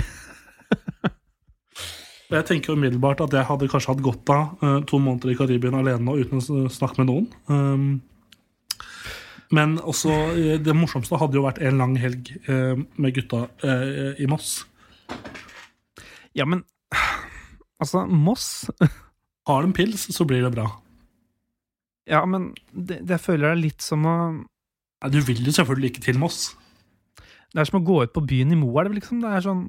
Jeg 2.38 2.46
tenker 2.48 2.74
umiddelbart 2.74 3.20
at 3.22 3.34
jeg 3.36 3.46
hadde 3.46 3.68
kanskje 3.70 3.92
hatt 3.92 4.02
godt 4.02 4.30
av 4.32 4.62
eh, 4.62 4.80
to 4.90 4.98
måneder 5.02 5.34
i 5.34 5.38
Karibien 5.38 5.76
alene 5.78 6.02
nå 6.06 6.16
uten 6.22 6.40
å 6.40 6.70
snakke 6.72 7.02
med 7.02 7.10
noen. 7.10 7.28
Um, 7.50 8.02
men 9.54 9.76
også 9.78 10.12
eh, 10.34 10.60
det 10.62 10.74
morsomste 10.76 11.18
hadde 11.20 11.38
jo 11.38 11.44
vært 11.44 11.60
en 11.64 11.80
lang 11.80 11.96
helg 12.00 12.30
eh, 12.50 12.78
med 12.96 13.16
gutta 13.16 13.46
eh, 13.66 14.22
i 14.22 14.28
Moss. 14.30 14.62
Ja, 16.34 16.46
men 16.48 16.64
Altså, 17.82 18.04
Moss 18.06 18.70
Har 19.48 19.64
de 19.66 19.74
pils, 19.76 20.06
så 20.14 20.24
blir 20.24 20.44
det 20.44 20.54
bra. 20.54 20.68
Ja, 22.10 22.24
men 22.28 22.50
det, 22.72 23.00
det 23.08 23.20
føler 23.22 23.48
jeg 23.48 23.56
er 23.56 23.62
litt 23.62 23.84
som 23.84 24.04
å 24.08 24.16
Nei, 24.34 25.10
Du 25.12 25.20
vil 25.24 25.40
jo 25.44 25.52
selvfølgelig 25.52 25.92
ikke 25.92 26.04
til 26.06 26.20
Moss. 26.20 26.54
Det 27.52 27.60
er 27.60 27.68
som 27.68 27.80
å 27.80 27.84
gå 27.86 27.98
ut 28.04 28.12
på 28.14 28.22
byen 28.24 28.52
i 28.54 28.58
Moelv, 28.58 28.94
liksom? 28.96 29.20
Det 29.22 29.30
er 29.30 29.44
sånn 29.44 29.66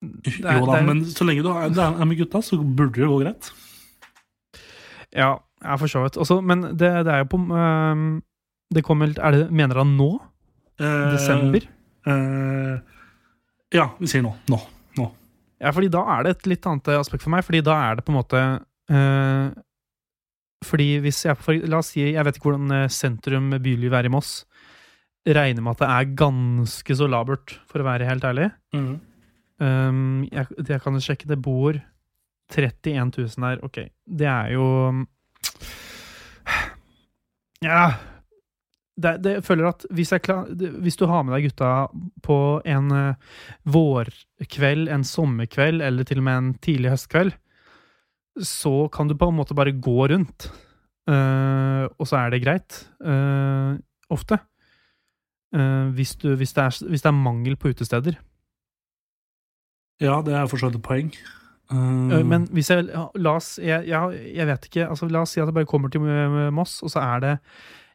det 0.00 0.46
er, 0.48 0.62
jo 0.62 0.68
da, 0.70 0.78
er, 0.78 0.86
men 0.88 1.02
så 1.04 1.26
lenge 1.28 1.44
du 1.44 1.50
er, 1.52 1.74
er 1.76 2.06
med 2.08 2.16
gutta, 2.16 2.40
så 2.40 2.56
burde 2.56 2.96
det 2.96 3.08
gå 3.10 3.18
greit. 3.20 3.50
Ja, 5.12 5.34
ja, 5.60 5.76
for 5.76 5.92
så 5.92 6.06
vidt. 6.06 6.16
Også, 6.20 6.38
men 6.40 6.64
det, 6.70 6.88
det 7.04 7.12
er 7.12 7.24
jo 7.24 7.28
på 7.34 7.40
øhm, 7.52 8.22
Det 8.72 8.84
kommer 8.86 9.10
er 9.12 9.34
det, 9.34 9.42
Mener 9.52 9.82
han 9.82 9.96
nå? 9.98 10.10
Eh, 10.80 11.10
Desember? 11.12 11.66
eh, 12.08 12.76
ja, 13.76 13.90
vi 14.00 14.08
sier 14.08 14.24
nå. 14.24 14.32
Nå. 14.48 14.58
nå. 14.96 15.10
Ja, 15.60 15.74
fordi 15.76 15.90
da 15.92 16.00
er 16.16 16.24
det 16.24 16.36
et 16.38 16.48
litt 16.54 16.66
annet 16.66 16.88
aspekt 16.96 17.26
for 17.26 17.34
meg, 17.34 17.44
fordi 17.44 17.60
da 17.66 17.76
er 17.90 17.98
det 17.98 18.06
på 18.06 18.14
en 18.14 18.18
måte 18.22 18.40
øh, 18.40 19.50
Fordi 20.64 20.88
hvis 21.04 21.22
jeg 21.24 21.38
for, 21.40 21.56
La 21.68 21.80
oss 21.80 21.94
si, 21.94 22.02
jeg 22.04 22.24
vet 22.26 22.36
ikke 22.36 22.50
hvordan 22.50 22.74
øh, 22.82 22.90
sentrum 22.92 23.50
byliv 23.62 23.94
er 23.96 24.08
i 24.08 24.12
Moss. 24.12 24.42
Regner 25.26 25.64
med 25.64 25.76
at 25.76 25.82
det 25.82 25.88
er 25.92 26.12
ganske 26.18 26.96
så 26.96 27.08
labert, 27.08 27.56
for 27.68 27.82
å 27.82 27.88
være 27.88 28.08
helt 28.08 28.24
ærlig. 28.24 28.50
Mm. 28.76 28.92
Um, 29.60 30.04
jeg, 30.32 30.46
jeg 30.68 30.80
kan 30.80 31.00
sjekke, 31.04 31.28
det 31.28 31.40
bor 31.44 31.76
31 32.50 33.12
000 33.16 33.48
her. 33.48 33.64
Ok, 33.64 33.82
det 34.08 34.30
er 34.30 34.54
jo 34.56 34.68
Ja 37.60 37.82
det, 39.00 39.16
det, 39.24 39.34
jeg 39.38 39.46
føler 39.46 39.70
at 39.70 39.84
hvis, 39.94 40.12
jeg 40.14 40.24
klar, 40.24 40.48
hvis 40.84 40.98
du 40.98 41.06
har 41.10 41.24
med 41.24 41.34
deg 41.36 41.48
gutta 41.48 41.70
på 42.24 42.38
en 42.68 42.90
eh, 42.94 43.38
vårkveld, 43.70 44.90
en 44.92 45.06
sommerkveld, 45.06 45.84
eller 45.84 46.08
til 46.08 46.20
og 46.20 46.26
med 46.26 46.40
en 46.40 46.50
tidlig 46.64 46.92
høstkveld, 46.94 47.34
så 48.38 48.88
kan 48.92 49.08
du 49.08 49.16
på 49.18 49.28
en 49.28 49.36
måte 49.36 49.56
bare 49.56 49.74
gå 49.74 50.08
rundt. 50.12 50.50
uh, 51.10 51.88
og 51.98 52.06
så 52.06 52.20
er 52.20 52.30
det 52.30 52.42
greit. 52.44 52.86
Uh, 53.02 53.78
ofte. 54.10 54.38
Uh, 55.54 55.90
hvis, 55.96 56.14
du, 56.16 56.34
hvis, 56.36 56.52
det 56.52 56.62
er, 56.62 56.88
hvis 56.88 57.02
det 57.02 57.10
er 57.10 57.16
mangel 57.16 57.56
på 57.56 57.72
utesteder. 57.72 58.18
Ja, 60.00 60.22
det 60.24 60.34
er 60.34 60.46
for 60.46 60.56
så 60.56 60.70
vidt 60.70 60.80
et 60.80 60.86
poeng. 60.86 61.12
Men 61.70 62.48
hvis 62.50 62.66
jeg 62.72 62.88
La 63.14 63.36
oss 63.38 63.52
jeg, 63.62 63.84
jeg, 63.86 64.22
jeg 64.34 64.46
vet 64.48 64.64
ikke. 64.66 64.86
Altså, 64.88 65.06
la 65.06 65.20
oss 65.22 65.36
si 65.36 65.42
at 65.42 65.46
det 65.46 65.54
bare 65.54 65.68
kommer 65.70 65.92
til 65.92 66.02
Moss, 66.50 66.80
og 66.82 66.90
så 66.90 66.98
er 66.98 67.20
det 67.22 67.34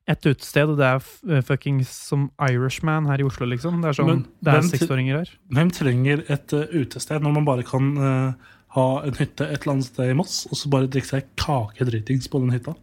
et 0.06 0.28
utested, 0.28 0.70
og 0.70 0.78
det 0.78 0.86
er 0.86 1.42
fuckings 1.46 1.90
som 1.90 2.28
Irishman 2.42 3.08
her 3.10 3.22
i 3.22 3.26
Oslo, 3.26 3.48
liksom. 3.50 3.80
Det 3.82 3.90
er 3.90 3.98
sånn 3.98 4.12
Men 4.12 4.20
Det 4.46 4.54
er 4.54 4.68
seksåringer 4.70 5.18
her. 5.18 5.32
Hvem 5.58 5.72
trenger 5.74 6.22
et 6.30 6.54
uh, 6.54 6.76
utested 6.76 7.26
når 7.26 7.34
man 7.40 7.48
bare 7.48 7.66
kan 7.66 7.90
eh, 7.98 8.52
ha 8.76 8.86
en 9.08 9.16
hytte 9.18 9.46
et 9.48 9.62
eller 9.62 9.74
annet 9.78 9.88
sted 9.88 10.12
i 10.12 10.18
Moss, 10.18 10.42
og 10.52 10.58
så 10.60 10.70
bare 10.74 10.90
drikke 10.92 11.08
seg 11.10 11.30
kakedritings 11.40 12.28
på 12.32 12.42
den 12.44 12.52
hytta? 12.56 12.76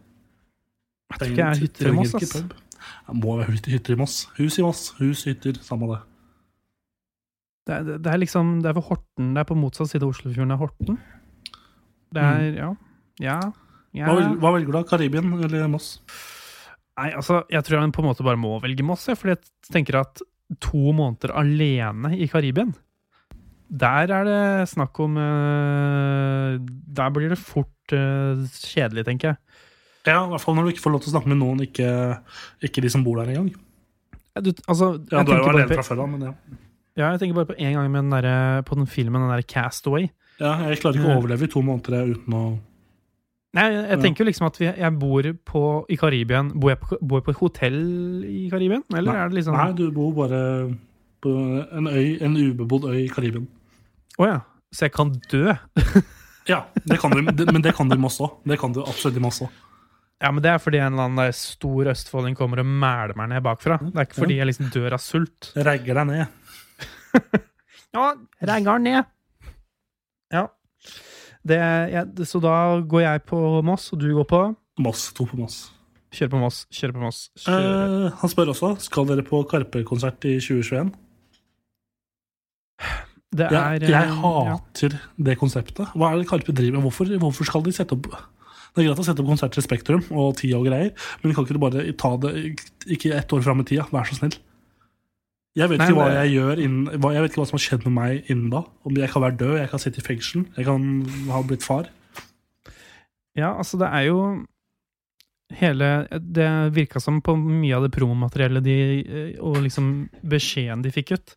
Jeg 1.13 1.19
tror 1.19 1.29
ikke 1.29 1.43
jeg 1.43 1.49
er 1.57 1.61
hytter 1.61 1.89
i 1.89 1.95
Moss, 1.97 2.15
ass. 2.17 2.33
Det 2.41 3.15
må 3.19 3.35
være 3.39 3.57
hytter- 3.69 3.93
i 3.95 3.99
Moss. 3.99 4.15
Hus 4.39 4.57
i 4.59 4.65
Moss, 4.65 4.81
hus, 4.99 5.23
hytter, 5.29 5.59
samme 5.63 5.89
det. 5.91 5.99
Det 7.63 7.75
er, 7.77 7.97
det 8.03 8.11
er 8.11 8.19
liksom 8.19 8.57
Det 8.61 8.71
er 8.71 8.75
ved 8.75 8.83
Horten. 8.89 9.29
Det 9.35 9.39
er 9.39 9.47
på 9.47 9.55
motsatt 9.55 9.87
side 9.91 10.03
av 10.03 10.11
Oslofjorden 10.11 10.51
er 10.51 10.59
Horten. 10.59 10.97
Det 12.13 12.21
er 12.23 12.57
Ja. 12.57 12.71
Ja. 13.21 13.37
ja. 13.93 14.05
Mm. 14.05 14.09
Hva, 14.09 14.15
vel, 14.17 14.37
hva 14.41 14.51
velger 14.57 14.71
du 14.71 14.77
da? 14.79 14.83
Karibien 14.89 15.29
eller 15.45 15.67
Moss? 15.71 15.93
Nei, 16.99 17.09
altså, 17.13 17.43
jeg 17.49 17.63
tror 17.65 17.79
jeg 17.79 17.93
på 17.95 18.03
en 18.03 18.09
måte 18.09 18.25
bare 18.25 18.37
må 18.37 18.59
velge 18.61 18.83
Moss, 18.85 19.07
jeg, 19.07 19.17
fordi 19.17 19.35
jeg 19.37 19.71
tenker 19.71 19.99
at 20.01 20.21
to 20.61 20.91
måneder 20.93 21.31
alene 21.39 22.11
i 22.17 22.27
Karibien 22.29 22.73
Der 23.73 24.11
er 24.13 24.27
det 24.27 24.69
snakk 24.69 24.99
om 25.01 25.15
eh, 25.17 26.57
Der 26.93 27.13
blir 27.15 27.31
det 27.33 27.39
fort 27.41 27.93
eh, 27.95 28.43
kjedelig, 28.69 29.05
tenker 29.07 29.31
jeg. 29.33 29.39
Ja, 30.05 30.19
i 30.25 30.29
hvert 30.33 30.43
fall 30.43 30.57
når 30.57 30.67
du 30.67 30.73
ikke 30.73 30.83
får 30.83 30.93
lov 30.93 31.01
til 31.03 31.09
å 31.09 31.13
snakke 31.15 31.31
med 31.31 31.39
noen, 31.39 31.61
ikke, 31.63 31.87
ikke 32.67 32.83
de 32.83 32.91
som 32.91 33.05
bor 33.05 33.21
der 33.21 33.31
engang. 33.33 33.53
Ja, 34.35 34.41
Du, 34.43 34.51
altså, 34.67 34.91
Ja, 35.11 35.23
du 35.23 35.31
er 35.31 35.39
jo 35.39 35.49
alene 35.53 35.77
fra 35.77 35.85
før 35.87 36.03
av, 36.03 36.09
men 36.11 36.27
ja. 36.27 36.33
Ja, 36.93 37.07
jeg 37.15 37.21
tenker 37.23 37.39
bare 37.39 37.49
på 37.49 37.55
en 37.57 37.73
gang 37.73 37.87
med 37.89 38.03
den 38.03 38.11
der, 38.13 38.61
på 38.67 38.75
den 38.77 38.85
filmen, 38.85 39.21
den 39.23 39.31
der 39.31 39.41
Castaway. 39.47 40.09
ja. 40.41 40.51
Jeg 40.69 40.81
klarer 40.83 40.99
ikke 40.99 41.09
å 41.09 41.17
overleve 41.21 41.47
i 41.47 41.51
to 41.55 41.63
måneder 41.65 42.13
uten 42.13 42.37
å 42.37 42.43
Nei, 43.53 43.67
jeg, 43.69 43.81
jeg 43.91 43.99
tenker 44.01 44.23
jo 44.23 44.25
liksom 44.31 44.47
at 44.47 44.55
vi, 44.57 44.65
jeg 44.65 44.95
bor 44.97 45.27
på, 45.45 45.59
i 45.93 45.95
Karibien 46.01 46.47
Bor 46.57 46.71
jeg 46.71 46.79
på, 46.81 46.97
bor 47.05 47.19
jeg 47.19 47.25
på 47.27 47.33
et 47.35 47.37
hotell 47.37 47.75
i 48.25 48.39
Karibien? 48.49 48.81
Eller 48.97 49.11
Nei. 49.13 49.19
er 49.21 49.29
det 49.29 49.37
liksom 49.37 49.53
Nei, 49.59 49.67
du 49.77 49.83
bor 49.93 50.09
bare 50.17 50.39
på 51.21 51.33
en 51.77 51.85
øy, 51.91 52.15
en 52.25 52.33
ubebodd 52.33 52.87
øy 52.89 53.03
i 53.03 53.11
Karibien. 53.13 53.45
Å 54.21 54.27
ja. 54.29 54.41
Så 54.73 54.87
jeg 54.87 54.95
kan 54.95 55.13
dø? 55.31 55.53
Ja, 56.43 56.65
det 56.83 56.97
kan 56.99 57.13
du, 57.15 57.21
men 57.23 57.61
det 57.63 57.71
kan 57.71 57.87
du 57.87 57.95
òg. 57.95 58.33
Det 58.43 58.57
kan 58.59 58.73
du 58.75 58.81
absolutt 58.83 59.15
òg. 59.15 59.45
Ja, 60.19 60.31
men 60.31 60.43
det 60.43 60.51
er 60.51 60.59
fordi 60.59 60.81
en 60.83 60.95
eller 60.95 61.07
annen 61.07 61.35
stor 61.35 61.87
østfolding 61.91 62.35
kommer 62.35 62.59
og 62.59 62.67
mæler 62.67 63.15
meg 63.15 63.29
ned 63.31 63.43
bakfra. 63.45 63.77
Det 63.79 63.95
er 63.95 64.07
ikke 64.07 64.21
fordi 64.21 64.37
jeg 64.41 64.49
liksom 64.49 64.69
dør 64.73 64.97
av 64.97 65.03
sult. 65.03 65.53
Regger 65.55 66.01
deg 66.01 66.11
ned. 66.11 66.27
Ja, 67.93 68.07
regger 68.41 68.79
ned. 68.81 69.03
Ja. 70.33 70.47
Det, 71.45 71.59
ja. 71.93 72.01
så 72.25 72.39
da 72.41 72.55
går 72.89 73.03
jeg 73.03 73.21
på 73.29 73.37
Moss, 73.61 73.91
og 73.93 74.01
du 74.01 74.07
går 74.17 74.25
på 74.31 74.39
Moss. 74.81 75.11
To 75.13 75.27
på 75.29 75.37
Moss. 75.37 75.59
Kjør 76.13 76.31
på 76.33 76.39
Moss, 76.41 76.63
kjør 76.73 76.95
på 76.95 77.03
Moss. 77.03 77.19
Kjør. 77.43 77.67
Eh, 77.67 78.17
han 78.17 78.31
spør 78.33 78.49
også 78.55 78.71
skal 78.81 79.05
dere 79.11 79.25
på 79.27 79.43
Karpe-konsert 79.49 80.25
i 80.25 80.39
2021. 80.41 80.89
Det 83.33 83.49
er 83.49 83.81
Jeg, 83.81 83.89
jeg 83.89 84.13
hater 84.21 84.53
hater 84.53 84.95
det 85.29 85.37
konseptet. 85.41 85.91
Hva 85.97 86.11
er 86.11 86.21
det 86.21 86.29
Karpe 86.29 86.53
driver 86.55 86.77
med? 86.77 86.85
Hvorfor, 86.87 87.11
hvorfor 87.25 87.49
skal 87.49 87.65
de 87.65 87.73
sette 87.75 87.97
opp 87.97 88.07
Det 88.07 88.81
er 88.81 88.89
greit 88.89 89.01
å 89.01 89.05
sette 89.05 89.21
opp 89.23 89.29
konserter 89.29 89.61
i 89.61 89.65
Spektrum 89.65 90.05
og 90.11 90.37
Tida 90.39 90.57
og 90.57 90.65
greier, 90.69 90.93
men 91.21 91.33
kan 91.33 91.45
ikke 91.45 91.57
du 91.57 91.61
bare 91.61 91.85
ta 91.97 92.15
det 92.23 92.33
ikke 92.89 93.13
ett 93.17 93.33
år 93.33 93.43
fram 93.45 93.61
i 93.61 93.67
tida? 93.69 93.85
Vær 93.93 94.09
så 94.09 94.17
snill. 94.17 94.37
Jeg 95.53 95.69
vet 95.69 95.77
Nei, 95.77 95.89
ikke 95.91 95.99
hva 95.99 96.13
jeg 96.15 96.31
gjør 96.33 96.61
innen, 96.63 96.87
hva, 96.97 97.11
Jeg 97.13 97.21
vet 97.21 97.33
ikke 97.33 97.43
hva 97.43 97.49
som 97.51 97.59
har 97.59 97.65
skjedd 97.67 97.83
med 97.85 97.93
meg 97.93 98.31
innen 98.33 98.47
da. 98.49 98.63
Om 98.89 98.97
jeg 98.97 99.11
kan 99.13 99.21
være 99.21 99.37
død, 99.37 99.53
jeg 99.59 99.69
kan 99.69 99.83
sitte 99.83 100.01
i 100.01 100.07
fengsel, 100.07 100.47
jeg 100.57 100.65
kan 100.65 100.87
ha 101.29 101.43
blitt 101.45 101.65
far. 101.65 101.91
Ja, 103.37 103.51
altså 103.53 103.77
det 103.81 103.89
er 103.89 104.07
jo 104.09 104.17
hele 105.53 105.87
Det 106.17 106.49
virka 106.73 106.97
som 107.01 107.19
på 107.21 107.35
mye 107.37 107.75
av 107.77 107.85
det 107.85 107.93
promomateriellet 107.93 108.65
de 108.65 108.77
eh, 109.03 109.31
og 109.37 109.59
liksom 109.61 110.07
beskjeden 110.25 110.81
de 110.81 110.93
fikk 110.93 111.13
ut, 111.13 111.35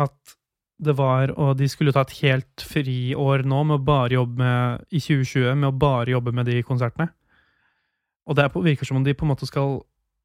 at 0.00 0.37
det 0.78 0.94
var 0.94 1.32
Og 1.34 1.56
de 1.58 1.66
skulle 1.68 1.92
ta 1.92 2.04
et 2.06 2.16
helt 2.22 2.62
friår 2.62 3.42
nå 3.42 3.62
med 3.66 3.80
å 3.80 3.84
bare 3.84 4.14
jobbe 4.14 4.38
med 4.38 4.84
i 4.94 5.00
2020 5.02 5.56
med 5.58 5.68
å 5.72 5.78
bare 5.78 6.12
jobbe 6.14 6.32
med 6.32 6.46
de 6.46 6.62
konsertene. 6.62 7.08
Og 8.28 8.36
det 8.36 8.44
er 8.44 8.52
virker 8.54 8.86
som 8.86 9.00
om 9.00 9.06
de 9.06 9.16
på 9.16 9.26
en 9.26 9.32
måte 9.32 9.48
skal 9.48 9.80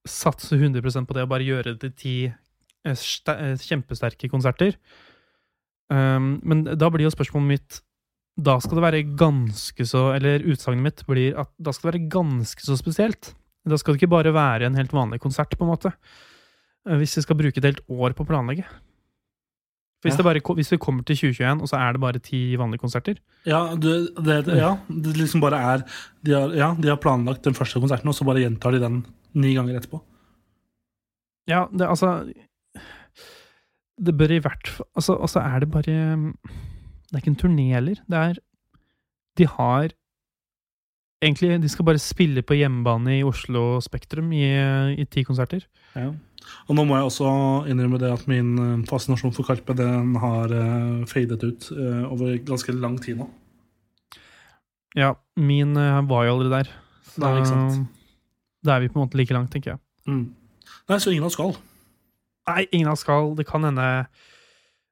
satse 0.06 0.54
100 0.56 0.84
på 1.08 1.16
det 1.16 1.24
og 1.24 1.32
bare 1.32 1.48
gjøre 1.48 1.74
det 1.74 1.80
til 1.80 1.94
ti 1.98 2.16
eh, 2.28 2.92
eh, 2.94 3.56
kjempesterke 3.64 4.30
konserter. 4.30 4.76
Um, 5.90 6.40
men 6.44 6.64
da 6.64 6.90
blir 6.92 7.08
jo 7.08 7.14
spørsmålet 7.14 7.48
mitt 7.48 7.82
da 8.40 8.56
skal 8.64 8.80
det 8.80 8.86
være 8.86 9.02
ganske 9.20 9.86
så 9.86 10.08
Eller 10.16 10.42
utsagnet 10.50 10.82
mitt 10.82 11.02
blir 11.06 11.36
at 11.38 11.52
da 11.62 11.74
skal 11.74 11.92
det 11.92 11.94
være 11.94 12.12
ganske 12.16 12.66
så 12.66 12.78
spesielt. 12.80 13.34
Da 13.64 13.78
skal 13.78 13.94
det 13.94 14.02
ikke 14.02 14.16
bare 14.16 14.34
være 14.34 14.66
en 14.68 14.76
helt 14.76 14.94
vanlig 14.94 15.22
konsert, 15.22 15.54
på 15.56 15.64
en 15.64 15.72
måte. 15.72 15.94
Eh, 16.88 16.98
Hvis 16.98 17.18
vi 17.18 17.26
skal 17.26 17.40
bruke 17.40 17.62
et 17.62 17.70
helt 17.70 17.86
år 17.88 18.14
på 18.14 18.26
å 18.26 18.30
planlegge. 18.30 18.66
Hvis, 20.04 20.14
Ja. 20.14 20.18
det 20.20 20.26
bare, 20.28 20.56
hvis 20.56 20.72
vi 20.72 20.78
kommer 20.78 21.04
til 21.08 21.16
2021, 21.16 21.62
og 21.64 21.70
så 21.72 21.78
er 21.80 21.94
det 21.96 22.02
bare 22.02 22.20
ti 22.20 22.56
vanlige 22.60 22.82
konserter 22.84 23.16
Ja, 23.48 23.62
det, 23.76 23.94
det, 24.18 24.46
det, 24.46 24.58
ja, 24.60 24.74
det 24.90 25.14
liksom 25.18 25.42
bare 25.42 25.60
er 25.74 25.84
de 26.26 26.32
har, 26.36 26.52
Ja, 26.60 26.74
de 26.76 26.88
har 26.92 26.98
planlagt 27.00 27.44
den 27.48 27.54
første 27.56 27.80
konserten, 27.80 28.08
og 28.12 28.16
så 28.18 28.26
bare 28.28 28.44
gjentar 28.44 28.72
de 28.76 28.80
den 28.84 29.06
ni 29.34 29.54
ganger 29.56 29.80
etterpå. 29.80 30.02
Ja, 31.48 31.66
det 31.72 31.88
altså 31.88 32.32
Det 34.04 34.16
bør 34.18 34.32
i 34.32 34.40
hvert 34.44 34.68
fall 34.68 34.88
Altså, 34.96 35.16
altså 35.22 35.40
er 35.40 35.60
det 35.60 35.72
bare 35.72 35.84
Det 35.84 37.14
er 37.14 37.18
ikke 37.22 37.34
en 37.34 37.42
turné 37.42 37.68
heller. 37.74 37.96
Det 38.10 38.18
er 38.20 38.34
De 39.38 39.48
har 39.48 39.90
Egentlig, 41.24 41.62
de 41.64 41.70
skal 41.70 41.86
bare 41.86 42.00
spille 42.04 42.42
på 42.44 42.54
hjemmebane 42.60 43.20
i 43.20 43.24
Oslo 43.24 43.80
Spektrum 43.80 44.34
i, 44.36 44.44
i 45.00 45.06
ti 45.06 45.22
konserter. 45.24 45.64
Ja. 45.96 46.10
Og 46.68 46.78
nå 46.78 46.86
må 46.88 46.98
jeg 46.98 47.08
også 47.10 47.30
innrømme 47.72 48.00
det 48.02 48.12
at 48.14 48.28
min 48.32 48.52
eh, 48.60 48.84
fascinasjon 48.90 49.34
for 49.36 49.48
Karpe 49.48 49.76
den 49.78 50.16
har 50.22 50.52
uh, 50.52 51.04
fadet 51.10 51.42
ut 51.44 51.70
eh, 51.76 52.04
over 52.08 52.38
ganske 52.48 52.76
lang 52.76 53.00
tid 53.04 53.20
nå. 53.20 53.30
Ja, 54.98 55.16
min 55.36 55.78
eh, 55.78 56.02
var 56.10 56.28
jo 56.28 56.38
aldri 56.38 56.52
der. 56.54 56.72
Så 57.10 57.22
Nei, 57.24 57.36
ikke 57.40 57.50
sant. 57.50 57.90
da 58.66 58.76
er 58.76 58.84
vi 58.84 58.92
på 58.92 59.00
en 59.00 59.06
måte 59.06 59.18
like 59.18 59.34
langt, 59.34 59.52
tenker 59.54 59.74
jeg. 59.74 59.82
Mm. 60.08 60.34
Nei, 60.90 61.00
så 61.00 61.12
ingen 61.12 61.26
av 61.26 61.32
oss 61.32 61.38
skal. 61.38 61.56
Nei, 62.50 62.66
ingen 62.72 62.90
av 62.90 62.98
oss 62.98 63.06
skal. 63.06 63.34
Det 63.38 63.46
kan 63.50 63.66
hende 63.66 63.88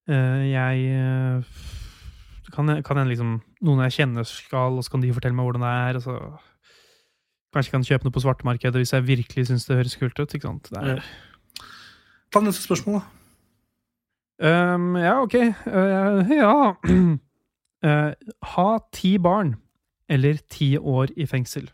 uh, 0.10 0.42
jeg 0.48 0.86
eh, 0.88 1.60
Det 2.46 2.54
kan, 2.56 2.72
kan 2.84 2.98
hende 3.00 3.12
liksom 3.12 3.36
noen 3.62 3.84
jeg 3.86 4.00
kjenner 4.00 4.28
skal, 4.28 4.80
og 4.80 4.86
så 4.86 4.96
kan 4.96 5.04
de 5.04 5.12
fortelle 5.14 5.38
meg 5.38 5.50
hvordan 5.50 5.68
det 5.68 5.76
er. 5.76 6.00
Og 6.00 6.08
så 6.08 6.18
Kanskje 7.52 7.68
jeg 7.68 7.76
kan 7.76 7.84
kjøpe 7.84 8.08
noe 8.08 8.16
på 8.16 8.22
svartemarkedet 8.24 8.80
hvis 8.80 8.94
jeg 8.96 9.04
virkelig 9.04 9.44
syns 9.50 9.66
det 9.68 9.76
høres 9.76 9.98
kult 10.00 10.16
ut. 10.16 10.34
ikke 10.34 10.48
sant? 10.48 10.70
Det 10.72 10.84
er, 10.88 11.02
Ta 12.32 12.40
neste 12.40 12.64
spørsmål, 12.64 13.02
da. 13.02 13.08
Um, 14.42 14.96
ja, 14.98 15.20
ok. 15.22 15.36
Uh, 15.68 16.32
ja 16.34 16.54
uh, 16.74 18.14
Ha 18.56 18.70
ti 18.94 19.18
barn 19.22 19.56
eller 20.12 20.40
ti 20.52 20.74
år 20.78 21.14
i 21.16 21.28
fengsel. 21.30 21.70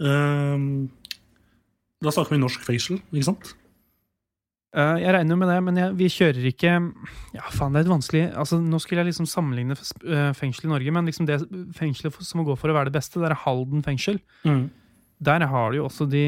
Um, 0.00 0.88
da 2.00 2.12
snakker 2.14 2.32
vi 2.32 2.40
norsk 2.40 2.62
fengsel, 2.64 3.02
ikke 3.12 3.26
sant? 3.26 3.50
Uh, 4.70 4.96
jeg 5.02 5.12
regner 5.16 5.36
med 5.36 5.50
det, 5.50 5.58
men 5.66 5.80
jeg, 5.80 5.96
vi 5.98 6.08
kjører 6.14 6.46
ikke 6.52 6.76
Ja, 7.34 7.50
faen, 7.50 7.74
det 7.74 7.82
er 7.82 7.84
litt 7.84 7.92
vanskelig. 7.96 8.22
Altså, 8.38 8.60
nå 8.62 8.80
skulle 8.80 9.02
jeg 9.02 9.10
liksom 9.10 9.28
sammenligne 9.28 9.76
fengsel 10.38 10.70
i 10.70 10.72
Norge, 10.72 10.94
men 10.94 11.10
liksom 11.10 11.28
det 11.28 11.40
fengselet 11.76 12.16
som 12.22 12.40
må 12.40 12.46
gå 12.48 12.56
for 12.60 12.70
å 12.70 12.78
være 12.78 12.88
det 12.88 12.96
beste, 13.00 13.20
det 13.20 13.28
er 13.28 13.42
Halden 13.42 13.84
fengsel. 13.84 14.22
Der 15.20 15.46
har 15.52 15.72
du 15.72 15.82
jo 15.82 15.90
også 15.90 16.06
de 16.08 16.24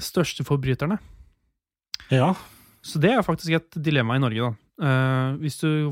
største 0.00 0.46
forbryterne. 0.46 1.00
Ja. 2.12 2.34
Så 2.86 3.00
det 3.02 3.12
er 3.12 3.24
faktisk 3.26 3.56
et 3.56 3.78
dilemma 3.82 4.16
i 4.16 4.22
Norge, 4.22 4.50
da. 4.50 4.62
Uh, 4.76 5.38
hvis 5.40 5.56
du 5.62 5.88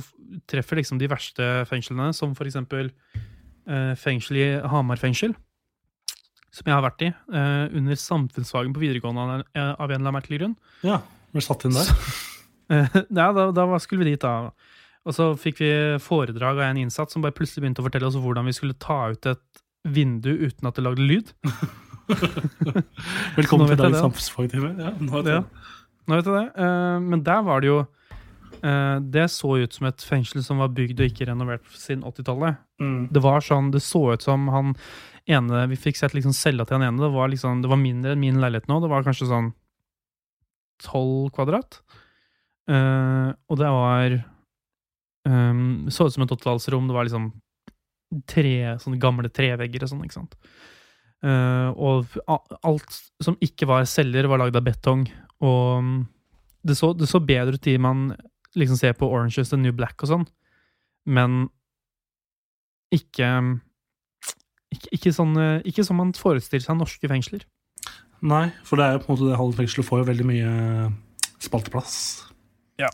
treffer 0.50 0.76
liksom 0.76 1.00
de 1.00 1.08
verste 1.08 1.46
fengslene, 1.70 2.10
som 2.16 2.34
for 2.36 2.48
eksempel 2.48 2.90
uh, 3.66 3.94
fengsel 3.96 4.38
i 4.38 4.46
Hamar 4.70 5.00
fengsel, 5.00 5.32
som 6.54 6.68
jeg 6.68 6.76
har 6.76 6.84
vært 6.84 7.06
i, 7.06 7.10
uh, 7.34 7.66
under 7.74 7.98
samfunnsfagen 7.98 8.76
på 8.76 8.84
videregående 8.84 9.24
av, 9.24 9.48
en 9.56 9.64
eller 9.88 9.96
annen 9.98 10.16
merkelig 10.20 10.42
grunn, 10.42 10.56
ja. 10.86 11.00
Ble 11.34 11.42
satt 11.42 11.66
inn 11.66 11.76
der. 11.76 11.90
Ja, 12.64 13.26
da, 13.36 13.50
da 13.52 13.64
skulle 13.82 14.06
vi 14.06 14.14
dit, 14.14 14.22
da. 14.22 14.48
Og 15.04 15.12
så 15.12 15.26
fikk 15.36 15.58
vi 15.60 15.70
foredrag 16.00 16.56
av 16.56 16.70
en 16.70 16.78
innsatt 16.80 17.12
som 17.12 17.20
bare 17.20 17.34
plutselig 17.36 17.60
begynte 17.60 17.82
å 17.82 17.86
fortelle 17.86 18.08
oss 18.08 18.16
hvordan 18.16 18.48
vi 18.48 18.54
skulle 18.56 18.76
ta 18.80 19.10
ut 19.12 19.28
et 19.28 19.60
vindu 19.84 20.30
uten 20.32 20.70
at 20.70 20.78
det 20.78 20.84
lagde 20.86 21.04
lyd. 21.04 21.34
Velkommen 23.38 23.68
til 23.68 23.76
dagens 23.82 24.00
samfunnsfagtime. 24.00 24.72
Ja, 24.80 24.94
nå 24.96 25.20
er 25.20 25.26
det. 25.26 25.36
Ja. 25.36 25.74
Nå 26.04 26.18
vet 26.18 26.28
jeg 26.28 26.36
det. 26.36 26.64
Eh, 26.64 26.98
men 27.04 27.24
der 27.24 27.42
var 27.46 27.62
det 27.62 27.70
jo 27.70 27.78
eh, 28.60 28.98
Det 29.14 29.24
så 29.32 29.56
ut 29.62 29.76
som 29.76 29.88
et 29.88 30.04
fengsel 30.04 30.44
som 30.44 30.60
var 30.62 30.74
bygd 30.76 31.00
og 31.00 31.10
ikke 31.10 31.28
renovert 31.30 31.66
siden 31.78 32.04
80-tallet. 32.04 32.60
Mm. 32.82 33.08
Det 33.14 33.24
var 33.24 33.44
sånn, 33.44 33.72
det 33.74 33.82
så 33.84 34.06
ut 34.12 34.24
som 34.24 34.48
han 34.52 34.74
ene 35.30 35.62
Vi 35.70 35.78
fikk 35.80 35.96
sett 35.96 36.16
liksom 36.16 36.34
cella 36.36 36.66
til 36.66 36.78
han 36.78 36.88
ene. 36.90 37.02
Det 37.02 37.12
var, 37.14 37.30
liksom, 37.32 37.62
det 37.64 37.72
var 37.72 37.80
mindre 37.80 38.14
enn 38.14 38.24
min 38.24 38.40
leilighet 38.42 38.68
nå. 38.70 38.80
Det 38.82 38.92
var 38.92 39.06
kanskje 39.06 39.30
sånn 39.30 39.52
tolv 40.84 41.30
kvadrat. 41.34 41.80
Eh, 42.70 43.30
og 43.48 43.58
det 43.60 43.68
var 43.68 44.14
um, 45.28 45.84
Så 45.92 46.06
ut 46.08 46.14
som 46.14 46.24
et 46.24 46.32
åttitallsrom. 46.32 46.88
Det 46.88 46.96
var 46.96 47.08
liksom 47.08 47.32
tre 48.30 48.76
sånne 48.82 49.00
gamle 49.02 49.30
trevegger 49.32 49.84
og 49.84 49.90
sånn, 49.90 50.04
ikke 50.06 50.20
sant. 50.20 50.36
Uh, 51.24 51.72
og 51.80 52.18
alt 52.28 52.98
som 53.24 53.38
ikke 53.42 53.66
var 53.66 53.86
celler, 53.88 54.28
var 54.30 54.42
lagd 54.42 54.58
av 54.58 54.66
betong. 54.66 55.06
Og 55.42 55.78
um, 55.78 55.92
det 56.64 56.76
så, 56.78 56.92
det 56.96 57.08
så 57.10 57.20
bedre 57.20 57.58
ut 57.58 57.66
i 57.70 57.76
man 57.80 58.12
liksom 58.54 58.78
ser 58.78 58.94
på 58.96 59.08
Orange 59.10 59.42
is 59.42 59.50
the 59.50 59.58
New 59.58 59.74
Black 59.74 60.02
og 60.04 60.10
sånn, 60.12 60.26
men 61.10 61.48
ikke 62.94 63.28
ikke, 64.74 64.90
ikke, 64.96 65.12
sånn, 65.14 65.34
eh, 65.38 65.64
ikke 65.70 65.84
som 65.86 65.98
man 66.00 66.12
forestiller 66.18 66.64
seg 66.64 66.78
norske 66.78 67.10
fengsler. 67.10 67.44
Nei, 68.24 68.48
for 68.66 68.80
det 68.80 68.86
er 68.86 68.96
jo 68.96 69.02
på 69.02 69.10
en 69.10 69.14
måte 69.14 69.28
det 69.28 69.40
halve 69.40 69.58
fengselet 69.58 69.88
får 69.88 70.00
jo 70.00 70.08
veldig 70.10 70.26
mye 70.28 70.52
spalteplass. 71.44 71.96
Ja. 72.80 72.90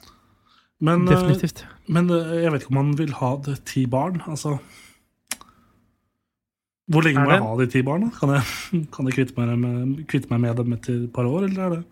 Men, 0.80 1.06
eh, 1.06 1.14
Definitivt. 1.14 1.64
men 1.88 2.10
eh, 2.10 2.40
jeg 2.44 2.52
vet 2.52 2.64
ikke 2.64 2.74
om 2.74 2.80
man 2.82 2.94
vil 2.98 3.12
ha 3.20 3.34
det 3.46 3.60
ti 3.68 3.84
barn. 3.86 4.22
Altså 4.26 4.58
Hvor 6.90 7.04
lenge 7.06 7.22
må 7.22 7.30
jeg 7.30 7.44
ha 7.44 7.56
de 7.60 7.68
ti 7.70 7.82
barna? 7.86 8.10
Kan 8.16 8.34
jeg, 8.34 8.44
kan 8.94 9.08
jeg 9.08 9.18
kvitte, 9.18 9.36
meg 9.38 9.56
med, 9.60 10.04
kvitte 10.10 10.32
meg 10.32 10.42
med 10.48 10.60
dem 10.60 10.76
etter 10.76 11.04
et 11.04 11.12
par 11.14 11.28
år, 11.28 11.46
eller 11.48 11.64
er 11.64 11.76
det 11.76 11.82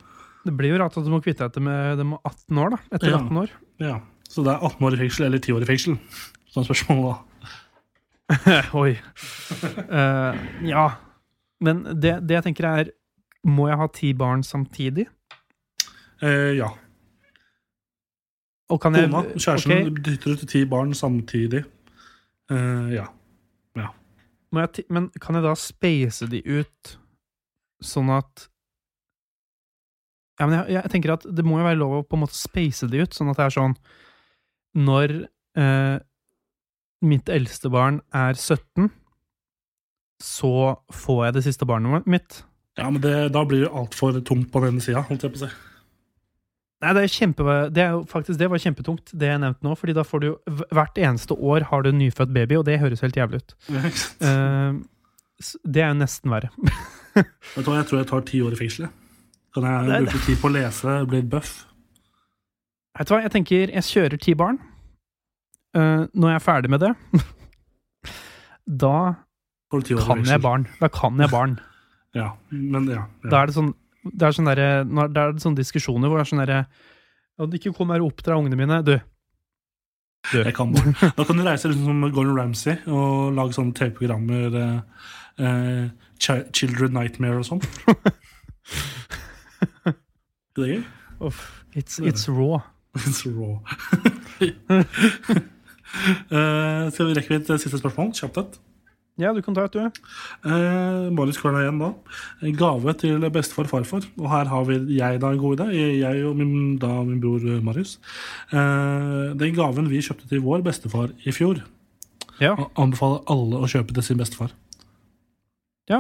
Det 0.49 0.55
blir 0.57 0.73
jo 0.73 0.81
rart 0.81 0.97
at 0.97 1.05
du 1.05 1.13
må 1.13 1.21
kvitte 1.21 1.45
deg 1.53 1.65
med 1.65 1.99
dem 2.01 2.15
18 2.17 2.61
år, 2.63 2.73
da. 2.73 2.79
Etter 2.97 3.13
Ja. 3.13 3.21
18 3.21 3.41
år. 3.43 3.51
Ja. 3.85 3.97
Så 4.29 4.45
det 4.45 4.55
er 4.55 4.65
18 4.65 4.87
år 4.87 4.95
i 4.97 5.01
fengsel 5.03 5.27
eller 5.27 5.43
10 5.45 5.57
år 5.57 5.65
i 5.65 5.69
fengsel? 5.69 5.99
Sånn 6.53 6.65
spørsmål 6.65 7.05
da. 7.05 7.17
Oi. 8.83 8.97
Uh, 9.89 10.37
ja. 10.69 10.87
Men 11.65 11.85
det, 12.01 12.19
det 12.29 12.37
jeg 12.37 12.45
tenker 12.51 12.67
er 12.69 12.91
Må 13.49 13.71
jeg 13.71 13.79
ha 13.81 13.87
ti 13.93 14.13
barn 14.17 14.43
samtidig? 14.45 15.07
Uh, 16.21 16.53
ja. 16.57 16.69
Og 18.69 18.81
kan 18.83 18.97
jeg 18.99 19.09
Kona, 19.09 19.23
kjæresten, 19.33 19.73
okay. 19.73 20.03
dytter 20.05 20.35
ut 20.35 20.49
ti 20.51 20.65
barn 20.69 20.93
samtidig. 20.95 21.63
Uh, 22.53 22.89
ja. 22.93 23.07
jeg 23.77 24.85
Men 24.89 25.09
kan 25.21 25.39
jeg 25.39 25.45
da 25.45 25.55
space 25.57 26.29
de 26.29 26.43
ut 26.45 26.99
sånn 27.85 28.11
at 28.13 28.49
Ja, 30.39 30.47
men 30.47 30.55
jeg, 30.61 30.77
jeg 30.77 30.93
tenker 30.93 31.17
at 31.17 31.27
det 31.27 31.45
må 31.47 31.59
jo 31.59 31.67
være 31.67 31.81
lov 31.81 31.97
å 31.97 32.05
på 32.07 32.19
en 32.19 32.23
måte 32.23 32.39
space 32.39 32.87
det 32.91 33.03
ut, 33.03 33.17
sånn 33.17 33.33
at 33.33 33.41
det 33.41 33.49
er 33.49 33.55
sånn 33.57 33.75
Når 34.79 35.15
eh, 35.59 35.97
mitt 37.09 37.31
eldste 37.33 37.71
barn 37.73 38.01
er 38.15 38.39
17, 38.39 38.91
så 40.23 40.53
får 40.95 41.25
jeg 41.27 41.37
det 41.37 41.47
siste 41.47 41.67
barnet 41.69 42.07
mitt. 42.11 42.43
ja, 42.79 42.91
men 42.91 43.03
det, 43.03 43.15
da 43.35 43.45
blir 43.47 43.67
det 43.67 43.75
altfor 43.75 44.19
tungt 44.27 44.53
på 44.53 44.63
den 44.65 44.81
sida, 44.83 45.05
holdt 45.07 45.27
jeg 45.27 45.35
på 45.35 45.43
å 45.43 45.47
si. 45.47 45.51
Nei, 46.79 46.93
det 46.95 47.03
er, 47.03 47.11
kjempe, 47.11 47.55
det 47.75 47.83
er 47.83 47.97
faktisk 48.07 48.39
det 48.39 48.49
var 48.53 48.61
kjempetungt, 48.63 49.11
det 49.11 49.33
jeg 49.33 49.43
nevnte 49.43 49.67
nå. 49.67 49.73
fordi 49.75 49.97
da 49.99 50.05
får 50.07 50.21
du 50.23 50.29
Hvert 50.47 51.01
eneste 51.03 51.35
år 51.35 51.67
har 51.73 51.83
du 51.83 51.89
en 51.91 51.99
nyfødt 51.99 52.31
baby, 52.35 52.55
og 52.61 52.69
det 52.69 52.79
høres 52.79 53.03
helt 53.03 53.19
jævlig 53.19 53.41
ut. 53.43 53.57
Ja, 53.75 53.91
uh, 54.23 54.79
det 55.67 55.83
er 55.83 55.91
jo 55.91 55.99
nesten 55.99 56.31
verre. 56.31 56.53
Jeg 57.19 57.65
tror 57.67 57.97
jeg 57.99 58.07
tar 58.07 58.21
ti 58.23 58.39
år 58.47 58.55
i 58.55 58.59
fengsel. 58.61 58.85
Kan 59.55 59.65
jeg 59.65 59.87
Det 59.89 60.01
bruke 60.09 60.25
tid 60.27 60.41
på 60.43 60.49
å 60.49 60.53
lese, 60.55 60.97
bli 61.09 61.23
buff? 61.23 61.53
Vet 62.99 63.09
du 63.09 63.15
hva, 63.15 63.21
jeg 63.25 63.33
tenker 63.35 63.71
jeg 63.73 63.87
kjører 63.87 64.21
ti 64.21 64.35
barn. 64.39 64.59
Uh, 65.77 66.07
når 66.17 66.33
jeg 66.33 66.39
er 66.39 66.45
ferdig 66.45 66.71
med 66.73 66.81
det, 66.83 66.93
da 68.83 68.95
kan 69.71 70.25
jeg 70.25 70.41
barn. 70.43 70.65
Da 70.81 70.89
kan 70.93 71.19
jeg 71.21 71.31
barn. 71.33 71.59
Ja, 72.17 72.31
men 72.51 72.87
ja. 72.89 73.03
ja. 73.23 73.29
Da 73.31 73.43
er 73.43 73.51
det 73.51 73.55
sånn 73.55 73.75
det 74.09 74.25
er 74.25 74.33
sånn 74.33 74.47
der, 74.49 74.61
når- 74.89 75.11
det 75.13 75.21
er 75.21 75.33
det 75.37 75.43
sånne 75.45 75.59
diskusjoner 75.59 76.09
hvor 76.09 76.17
det 76.17 76.25
er 76.25 76.31
sånn 76.31 76.41
derre 76.41 76.61
Ja, 77.37 77.45
ikke 77.59 77.75
kom 77.77 77.91
her 77.93 78.01
og 78.01 78.09
oppdra 78.15 78.39
ungene 78.41 78.57
mine. 78.57 78.79
Du. 78.83 78.95
Du. 80.33 80.39
Jeg 80.41 80.55
kan 80.57 80.73
barn. 80.73 80.97
Da 81.19 81.27
kan 81.29 81.37
du 81.39 81.45
reise 81.45 81.69
liksom 81.69 81.85
som 81.85 82.01
Gordon 82.17 82.35
Ramsay 82.41 82.79
og 82.89 83.37
lage 83.37 83.55
sånne 83.59 83.77
TV-programmer. 83.77 84.57
Eh, 84.57 84.81
eh, 85.45 85.85
Chi- 86.19 86.49
Children 86.57 86.97
Nightmare 86.97 87.45
og 87.45 87.47
sånn. 87.47 87.63
Det. 90.59 90.81
Uff, 91.23 91.43
it's, 91.75 91.99
it's 92.09 92.29
raw. 92.29 92.61
It's 92.99 93.23
raw. 93.27 93.59
uh, 96.31 96.89
skal 96.93 97.09
vi 97.11 97.15
rekke 97.19 97.33
vi 97.33 97.39
et 97.41 97.53
siste 97.63 97.79
spørsmål? 97.81 98.11
Kjapt 98.19 98.41
et. 98.43 98.59
Ja, 99.19 99.33
du 99.35 99.41
kan 99.43 99.55
ta 99.57 99.65
et, 99.67 99.75
du. 99.75 99.81
Uh, 100.47 101.09
Marius 101.15 101.41
Kvarna 101.43 101.65
igjen 101.65 101.81
da. 101.83 101.89
Gave 102.59 102.93
til 103.01 103.25
bestefar 103.35 103.67
og 103.67 103.73
farfar. 103.73 104.05
Og 104.21 104.29
her 104.31 104.51
har 104.53 104.69
vi 104.69 104.77
jeg 104.99 105.19
da 105.23 105.33
en 105.35 105.41
god 105.43 105.59
idé. 105.59 105.67
Jeg 106.05 106.23
og 106.29 106.37
min, 106.39 106.77
da 106.79 106.93
min 107.03 107.19
bror 107.23 107.43
eh, 107.43 107.59
Marius. 107.67 107.97
Uh, 108.53 109.35
den 109.41 109.57
gaven 109.59 109.91
vi 109.91 110.03
kjøpte 110.07 110.31
til 110.31 110.45
vår 110.47 110.63
bestefar 110.67 111.11
i 111.27 111.35
fjor, 111.35 111.65
Ja. 112.39 112.53
anbefaler 112.79 113.25
alle 113.27 113.59
å 113.59 113.67
kjøpe 113.67 113.95
til 113.97 114.07
sin 114.07 114.21
bestefar. 114.21 114.53
Ja. 115.89 115.99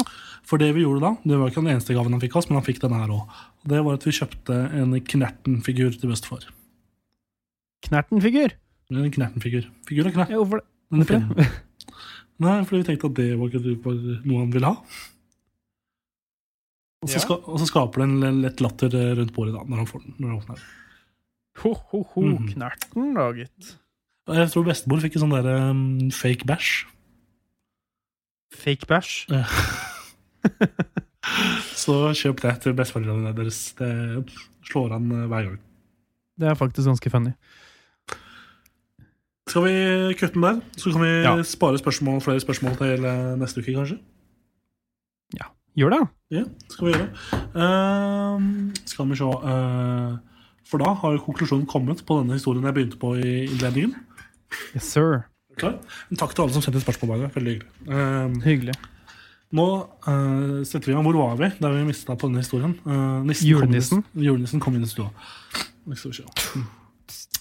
For 0.48 0.60
det 0.60 0.70
vi 0.76 0.82
gjorde 0.84 1.00
da, 1.04 1.10
det 1.24 1.38
var 1.40 1.50
ikke 1.50 1.62
den 1.64 1.72
eneste 1.74 1.94
gaven 1.96 2.12
han 2.16 2.22
fikk 2.22 2.36
oss, 2.40 2.48
men 2.50 2.58
han 2.60 2.66
fikk 2.66 2.80
denne 2.84 3.00
her 3.02 3.12
òg. 3.14 3.36
Det 3.68 3.82
var 3.84 3.96
at 3.98 4.04
vi 4.08 4.14
kjøpte 4.16 4.56
en 4.80 4.96
Knerten-figur 5.12 5.96
til 5.98 6.12
bestefar. 6.12 6.44
Knerten-figur. 7.88 8.54
En 8.92 9.10
Knerten-figur. 9.14 9.68
Figur 9.88 10.08
av 10.08 10.14
knert. 10.16 10.32
Ja, 10.32 10.40
hvorfor 10.42 10.62
det? 10.62 10.66
Hvorfor 10.92 11.22
det? 11.38 11.48
Nei, 12.38 12.56
fordi 12.64 12.80
vi 12.82 12.86
tenkte 12.86 13.08
at 13.10 13.16
det 13.18 13.30
var 13.38 13.54
noe 14.28 14.42
han 14.44 14.52
ville 14.54 14.70
ha. 14.70 14.76
Og 17.02 17.08
så, 17.10 17.14
Ja. 17.18 17.22
ska, 17.22 17.34
og 17.46 17.58
så 17.60 17.66
skaper 17.68 18.02
det 18.02 18.06
en 18.28 18.42
lett 18.42 18.60
latter 18.60 18.94
eh, 18.94 19.12
rundt 19.18 19.32
bordet 19.34 19.54
da, 19.54 19.62
når 19.62 19.76
han 19.82 19.86
får 19.86 20.02
den. 20.04 20.14
Når 20.18 20.28
han 20.28 20.38
åpner. 20.40 20.62
Ho, 21.62 21.72
ho, 21.90 22.02
ho. 22.14 22.22
Mm. 22.22 22.48
Knerten, 22.54 23.12
da, 23.14 23.28
gitt. 23.38 23.74
Jeg 24.28 24.50
tror 24.52 24.66
bestemor 24.66 25.00
fikk 25.02 25.16
en 25.16 25.22
sånn 25.24 25.34
der 25.36 25.70
um, 25.70 26.10
fake 26.14 26.46
bæsj. 26.46 26.72
Fake 28.54 28.86
bæsj. 28.88 29.26
Så 31.78 31.94
kjøp 32.16 32.40
det 32.42 32.54
til 32.64 32.74
besteforeldrene 32.78 33.32
deres. 33.36 33.58
Det 33.78 33.90
slår 34.70 34.94
an 34.96 35.10
eh, 35.12 35.26
hver 35.30 35.42
gang. 35.50 35.58
Det 36.38 36.48
er 36.48 36.54
faktisk 36.58 36.86
ganske 36.88 37.10
funny. 37.10 37.32
Skal 39.48 39.64
vi 39.64 39.74
kutte 40.20 40.34
den 40.34 40.44
der? 40.44 40.60
Så 40.76 40.92
kan 40.92 41.02
vi 41.02 41.12
Ja. 41.24 41.42
spare 41.42 41.78
spørsmål, 41.80 42.20
flere 42.20 42.40
spørsmål 42.40 42.76
til 42.76 43.00
neste 43.40 43.60
uke, 43.62 43.72
kanskje? 43.74 43.98
Ja. 45.38 45.48
Gjør 45.78 45.90
det, 45.94 45.98
da. 46.00 46.06
Ja, 46.36 46.42
skal 46.68 46.86
vi 46.86 46.92
gjøre. 46.92 47.08
Uh, 47.54 48.42
skal 48.84 49.08
vi 49.08 49.16
se 49.16 49.24
uh, 49.24 50.18
For 50.68 50.78
da 50.82 50.92
har 51.00 51.18
konklusjonen 51.24 51.66
kommet 51.70 52.02
på 52.06 52.18
denne 52.20 52.36
historien 52.36 52.64
jeg 52.68 52.74
begynte 52.76 52.98
på 53.00 53.14
i 53.16 53.44
innledningen. 53.46 53.94
Yes, 54.74 54.84
sir. 54.92 55.22
Klar? 55.58 55.74
Men 56.10 56.20
takk 56.20 56.34
til 56.34 56.44
alle 56.44 56.54
som 56.56 56.64
sendte 56.64 56.82
spørsmål. 56.84 57.12
Bare. 57.14 57.30
Veldig 57.34 57.54
hyggelig. 57.54 57.68
Ehm, 57.98 58.38
Hyggelig. 58.44 58.74
nå 59.58 59.66
uh, 60.06 60.60
setter 60.68 60.86
vi 60.86 60.92
igjen, 60.92 61.00
gang. 61.00 61.08
Hvor 61.08 61.20
var 61.22 61.38
vi 61.40 61.50
der 61.58 61.76
vi 61.76 61.86
mista 61.88 62.16
på 62.16 62.30
denne 62.30 62.44
historien? 62.44 62.76
Uh, 62.86 63.24
nissen 63.26 63.48
Julenissen. 63.48 64.04
Kom 64.04 64.26
julenissen 64.28 64.64
kom 64.64 64.78
inn 64.78 64.86
i 64.86 64.90
stua. 64.90 65.10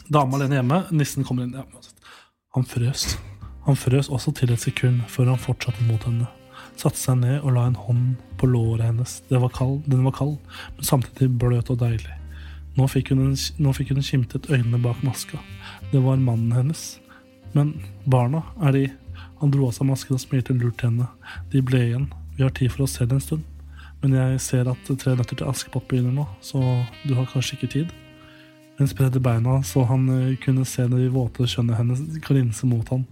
Dama 0.07 0.39
alene 0.39 0.61
hjemme. 0.61 0.84
Nissen 0.95 1.28
kommer 1.28 1.47
inn. 1.47 1.57
Ja, 1.57 1.65
han 2.55 2.65
frøs. 2.65 3.18
Han 3.68 3.76
frøs 3.76 4.07
også 4.09 4.32
til 4.32 4.53
et 4.55 4.63
sekund 4.63 5.01
før 5.11 5.34
han 5.34 5.41
fortsatte 5.41 5.84
mot 5.89 6.03
henne. 6.07 6.30
Satte 6.78 6.99
seg 6.99 7.18
ned 7.20 7.41
og 7.41 7.55
la 7.55 7.65
en 7.68 7.76
hånd 7.76 8.05
på 8.39 8.47
låret 8.47 8.86
hennes. 8.86 9.18
Det 9.28 9.41
var 9.41 9.51
kald, 9.51 9.82
den 9.89 10.05
var 10.05 10.13
kald, 10.15 10.38
men 10.78 10.88
samtidig 10.88 11.34
bløt 11.41 11.72
og 11.74 11.82
deilig. 11.82 12.13
Nå 12.78 12.86
fikk 12.88 13.09
hun, 13.11 13.24
en, 13.26 13.36
nå 13.57 13.74
fikk 13.74 13.91
hun 13.91 14.05
skimtet 14.05 14.47
øynene 14.53 14.80
bak 14.84 15.01
maska. 15.05 15.39
Det 15.91 15.99
var 16.03 16.22
mannen 16.22 16.53
hennes. 16.53 16.84
Men 17.55 17.75
barna, 18.05 18.43
er 18.61 18.71
de 18.75 18.87
Han 19.37 19.51
dro 19.53 19.67
av 19.67 19.73
seg 19.75 19.85
masken 19.85 20.15
og 20.17 20.21
smilte 20.21 20.53
lurt 20.57 20.79
til 20.81 20.89
henne. 20.89 21.05
De 21.51 21.61
ble 21.61 21.77
igjen. 21.77 22.07
Vi 22.37 22.41
har 22.41 22.49
tid 22.57 22.71
for 22.73 22.87
oss 22.87 22.95
selv 22.97 23.13
en 23.13 23.21
stund. 23.21 23.43
Men 24.01 24.15
jeg 24.17 24.39
ser 24.41 24.69
at 24.69 24.89
Tre 24.89 25.13
nøtter 25.13 25.37
til 25.37 25.49
Askepott 25.49 25.85
begynner 25.89 26.13
nå, 26.13 26.25
så 26.41 26.61
du 27.05 27.13
har 27.17 27.29
kanskje 27.29 27.57
ikke 27.57 27.69
tid? 27.75 27.93
Hun 28.77 28.89
spredde 28.89 29.21
beina 29.21 29.59
så 29.65 29.85
han 29.89 30.05
eh, 30.13 30.35
kunne 30.41 30.65
se 30.69 30.85
det 30.89 31.07
våte 31.13 31.47
kjønnet 31.49 31.79
hennes 31.79 32.01
glinse 32.25 32.65
mot 32.69 32.89
han. 32.93 33.07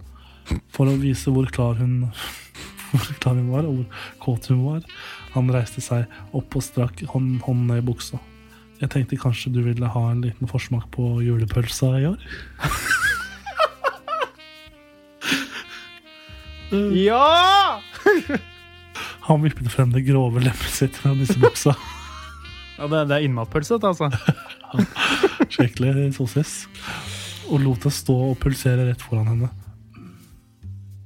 For 0.74 0.86
å 0.86 0.98
vise 1.00 1.32
hvor 1.34 1.48
klar 1.50 1.78
hun 1.80 2.04
hvor 2.92 3.08
klar 3.18 3.34
hun 3.34 3.50
var, 3.50 3.66
og 3.66 3.80
hvor 3.80 4.06
kåt 4.22 4.50
hun 4.52 4.62
var. 4.66 4.86
Han 5.34 5.50
reiste 5.52 5.82
seg 5.82 6.06
opp 6.36 6.54
og 6.54 6.64
strakk 6.64 7.02
hånden 7.10 7.66
ned 7.66 7.82
i 7.82 7.86
buksa. 7.86 8.22
Jeg 8.80 8.92
tenkte 8.92 9.18
kanskje 9.18 9.54
du 9.54 9.62
ville 9.64 9.90
ha 9.90 10.04
en 10.10 10.22
liten 10.22 10.50
forsmak 10.50 10.90
på 10.94 11.16
julepølsa 11.24 11.96
i 11.98 12.08
år? 12.12 12.26
Ja! 16.70 17.80
Han 19.26 19.42
vippet 19.42 19.68
frem 19.72 19.92
det 19.92 20.04
grove 20.06 20.40
lemmet 20.40 20.72
sitt 20.72 20.96
fra 20.96 21.12
nissebuksa. 21.14 21.74
ja 22.78 22.88
det, 22.90 23.02
det 23.10 23.16
er 23.18 23.26
innmatpølse, 23.26 23.76
dette, 23.78 23.92
altså. 23.92 24.10
Skikkelig 25.54 26.08
sosis. 26.16 26.54
Og 27.50 27.60
lot 27.62 27.84
det 27.86 27.92
stå 27.94 28.16
og 28.32 28.38
pulsere 28.42 28.88
rett 28.88 29.02
foran 29.04 29.28
henne. 29.30 29.50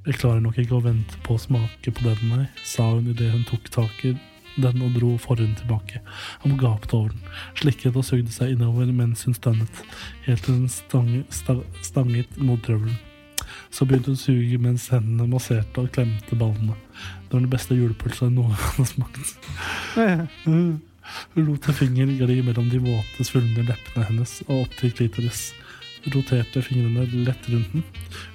Jeg 0.07 0.17
klarer 0.17 0.41
nok 0.41 0.57
ikke 0.57 0.79
å 0.79 0.83
vente 0.85 1.19
på 1.25 1.35
å 1.37 1.41
smake 1.41 1.91
på 1.93 2.05
den, 2.07 2.21
nei, 2.31 2.45
sa 2.65 2.87
hun 2.95 3.11
idet 3.11 3.29
hun 3.35 3.43
tok 3.45 3.67
tak 3.73 3.99
i 4.09 4.15
den 4.57 4.81
og 4.83 4.95
dro 4.97 5.11
forhuden 5.21 5.53
tilbake. 5.59 6.01
Han 6.41 6.55
gapte 6.59 6.97
over 6.97 7.13
den, 7.13 7.21
slikket 7.59 7.95
og 8.01 8.07
sugde 8.07 8.33
seg 8.33 8.55
innover 8.55 8.89
mens 8.89 9.21
hun 9.27 9.37
stønnet, 9.37 9.83
helt 10.25 10.41
til 10.47 10.57
hun 10.57 10.71
stang, 10.73 11.11
sta- 11.31 11.61
stanget 11.85 12.33
mot 12.41 12.59
drøvelen. 12.65 12.97
Så 13.71 13.87
begynte 13.87 14.11
hun 14.11 14.19
å 14.19 14.21
suge 14.21 14.59
mens 14.61 14.89
hendene 14.91 15.27
masserte 15.31 15.83
og 15.83 15.91
klemte 15.95 16.37
ballene. 16.37 16.75
Det 17.27 17.33
var 17.35 17.43
den 17.45 17.51
beste 17.51 17.77
julepølsa 17.77 18.27
jeg 18.27 18.35
noen 18.35 18.55
gang 18.55 18.77
har 18.77 18.89
smakt. 18.89 19.35
Hun 21.33 21.45
lot 21.47 21.67
en 21.67 21.75
finger 21.75 22.11
gli 22.19 22.41
mellom 22.45 22.69
de 22.71 22.79
våte, 22.83 23.25
svulmende 23.25 23.67
leppene 23.69 24.07
hennes 24.09 24.37
og 24.47 24.65
opp 24.65 24.77
til 24.79 24.93
klitoris. 24.95 25.51
Roterte 26.11 26.63
fingrene 26.65 27.05
lett 27.27 27.49
rundt 27.51 27.75
den. 27.75 27.83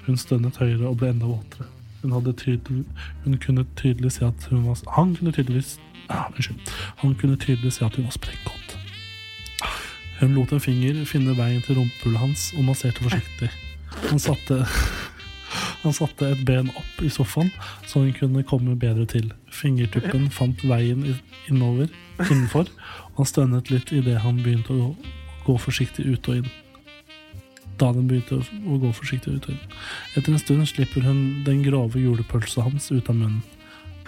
Hun 0.06 0.20
stønnet 0.20 0.60
høyere 0.62 0.90
og 0.90 1.00
ble 1.00 1.10
enda 1.12 1.28
våtere. 1.28 1.66
Hun, 2.02 2.14
tydelig, 2.38 2.84
hun 3.24 3.38
kunne 3.42 3.64
tydelig 3.76 4.12
se 4.12 4.26
at 4.26 4.48
hun 4.50 4.66
var 4.68 4.78
Han 4.94 5.16
kunne 5.16 5.32
tydeligvis 5.32 5.78
ah, 6.08 6.28
Unnskyld. 6.30 6.70
Han 7.02 7.14
kunne 7.14 7.36
tydelig 7.36 7.72
se 7.72 7.84
at 7.84 7.96
hun 7.96 8.04
var 8.04 8.14
sprengkåt. 8.14 8.78
Hun 10.20 10.34
lot 10.34 10.52
en 10.52 10.60
finger 10.60 11.04
finne 11.04 11.34
veien 11.36 11.62
til 11.62 11.76
rumpehullet 11.80 12.20
hans 12.20 12.52
og 12.56 12.64
masserte 12.64 13.02
forsiktig. 13.02 13.50
Han 14.06 14.22
satte 14.22 14.62
han 15.82 15.92
satte 15.96 16.28
et 16.32 16.44
ben 16.48 16.68
opp 16.76 17.02
i 17.02 17.08
sofaen, 17.12 17.50
så 17.86 18.00
hun 18.02 18.12
kunne 18.16 18.42
komme 18.44 18.76
bedre 18.78 19.06
til. 19.06 19.32
Fingertuppen 19.52 20.28
fant 20.30 20.62
veien 20.66 21.02
innover, 21.48 21.88
innenfor, 22.30 22.68
og 23.14 23.16
han 23.22 23.30
stønnet 23.32 23.70
litt 23.70 23.92
idet 23.92 24.20
han 24.24 24.42
begynte 24.42 24.72
å 24.76 24.94
gå 25.46 25.58
forsiktig 25.62 26.06
ut 26.10 26.28
og 26.28 26.36
inn. 26.42 26.50
Da 27.78 27.92
den 27.92 28.08
begynte 28.08 28.38
å- 28.40 28.80
gå 28.80 28.92
forsiktig 28.96 29.34
ut 29.36 29.48
og 29.48 29.50
inn. 29.54 29.76
Etter 30.16 30.32
en 30.32 30.38
stund 30.38 30.66
slipper 30.68 31.02
hun 31.04 31.44
den 31.44 31.62
grove 31.62 32.00
julepølsa 32.00 32.62
hans 32.62 32.90
ut 32.90 33.08
av 33.10 33.16
munnen. 33.16 33.42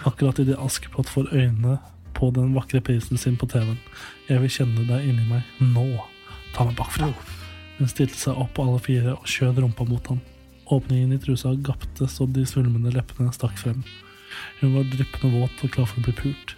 Akkurat 0.05 0.39
idet 0.39 0.57
Askepott 0.57 1.09
får 1.09 1.29
øynene 1.33 1.77
på 2.13 2.31
den 2.33 2.53
vakre 2.55 2.81
prisen 2.81 3.17
sin 3.17 3.37
på 3.37 3.47
TV-en. 3.47 3.77
Jeg 4.29 4.41
vil 4.41 4.49
kjenne 4.49 4.87
deg 4.87 5.07
inni 5.09 5.25
meg. 5.29 5.43
Nå. 5.61 5.85
Ta 6.53 6.65
meg 6.65 6.75
bakfra. 6.75 7.13
Hun 7.77 7.87
stilte 7.87 8.15
seg 8.17 8.35
opp 8.37 8.53
på 8.55 8.63
alle 8.65 8.79
fire 8.79 9.13
og 9.15 9.25
skjøt 9.29 9.59
rumpa 9.61 9.85
mot 9.87 10.07
ham. 10.07 10.19
Åpningen 10.69 11.13
i 11.13 11.19
trusa 11.19 11.55
gapte 11.65 12.07
så 12.07 12.27
de 12.29 12.45
svulmende 12.45 12.91
leppene 12.93 13.33
stakk 13.33 13.57
frem. 13.57 13.81
Hun 14.59 14.75
var 14.75 14.85
dryppende 14.91 15.39
våt 15.39 15.63
og 15.65 15.71
klar 15.73 15.87
for 15.89 16.01
å 16.01 16.05
bli 16.05 16.13
pult. 16.19 16.53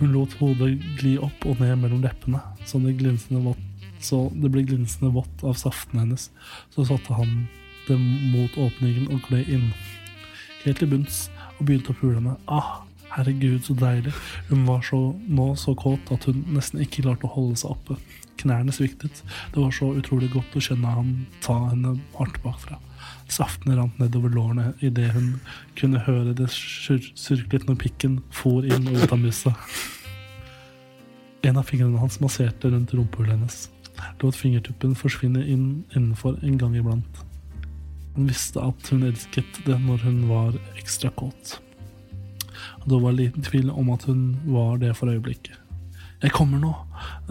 Hun 0.00 0.10
lot 0.10 0.34
hodet 0.40 0.72
gli 0.98 1.14
opp 1.22 1.46
og 1.46 1.60
ned 1.62 1.76
mellom 1.78 2.02
leppene, 2.02 2.40
så 2.66 2.80
det, 2.82 2.96
vått, 3.30 3.62
så 4.02 4.24
det 4.34 4.50
ble 4.50 4.64
glinsende 4.66 5.12
vått 5.14 5.44
av 5.46 5.54
saften 5.60 6.02
hennes. 6.02 6.30
Så 6.74 6.88
satte 6.88 7.14
han 7.14 7.44
dem 7.86 8.02
mot 8.32 8.58
åpningen 8.58 9.12
og 9.14 9.22
kløy 9.28 9.44
inn. 9.46 9.70
Helt 10.64 10.82
til 10.82 10.90
bunns, 10.90 11.28
og 11.58 11.68
begynte 11.68 11.94
å 11.94 12.00
pule 12.00 12.18
henne. 12.18 12.34
Ah, 12.50 12.82
herregud, 13.14 13.62
så 13.66 13.78
deilig. 13.78 14.14
Hun 14.50 14.66
var 14.66 14.82
så, 14.86 15.04
nå 15.28 15.52
så 15.60 15.76
kåt 15.78 16.10
at 16.14 16.26
hun 16.26 16.42
nesten 16.50 16.82
ikke 16.82 17.06
klarte 17.06 17.30
å 17.30 17.34
holde 17.36 17.62
seg 17.62 17.76
oppe. 17.76 17.98
Knærne 18.42 18.74
sviktet. 18.74 19.22
Det 19.54 19.60
var 19.60 19.70
så 19.76 19.92
utrolig 19.94 20.32
godt 20.34 20.58
å 20.58 20.64
kjenne 20.66 20.96
han 20.98 21.20
ta 21.44 21.60
henne 21.68 22.00
hardt 22.18 22.42
bakfra. 22.42 22.82
Saftene 23.32 23.78
rant 23.78 23.98
nedover 24.00 24.32
lårene 24.34 24.72
idet 24.84 25.12
hun 25.14 25.34
kunne 25.78 26.02
høre 26.04 26.34
det 26.36 26.50
sur- 26.52 27.12
surklet 27.16 27.64
når 27.68 27.78
pikken 27.80 28.18
for 28.34 28.66
inn 28.66 28.88
og 28.90 28.98
ut 29.00 29.12
av 29.14 29.20
musa. 29.22 29.54
En 31.42 31.56
av 31.58 31.64
fingrene 31.66 31.98
hans 31.98 32.20
masserte 32.22 32.70
rundt 32.70 32.92
rumpehullet 32.94 33.34
hennes. 33.38 33.56
Lot 34.22 34.36
fingertuppen 34.36 34.94
forsvinne 34.98 35.42
inn 35.48 35.84
innenfor 35.96 36.36
en 36.44 36.58
gang 36.60 36.76
iblant. 36.78 37.22
Hun 38.14 38.28
visste 38.28 38.60
at 38.60 38.92
hun 38.92 39.06
elsket 39.08 39.62
det 39.66 39.78
når 39.80 40.04
hun 40.04 40.22
var 40.28 40.56
ekstra 40.76 41.10
kåt. 41.16 41.56
Og 42.82 42.88
det 42.92 43.00
var 43.02 43.16
liten 43.16 43.42
tvil 43.46 43.70
om 43.72 43.90
at 43.94 44.04
hun 44.10 44.24
var 44.44 44.76
det 44.82 44.92
for 44.98 45.08
øyeblikket. 45.10 45.56
Jeg 46.22 46.30
kommer 46.36 46.60
nå. 46.62 46.74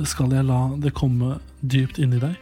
Skal 0.03 0.33
jeg 0.35 0.43
la 0.49 0.63
det 0.81 0.91
komme 0.97 1.37
dypt 1.61 2.01
inni 2.01 2.19
deg? 2.19 2.35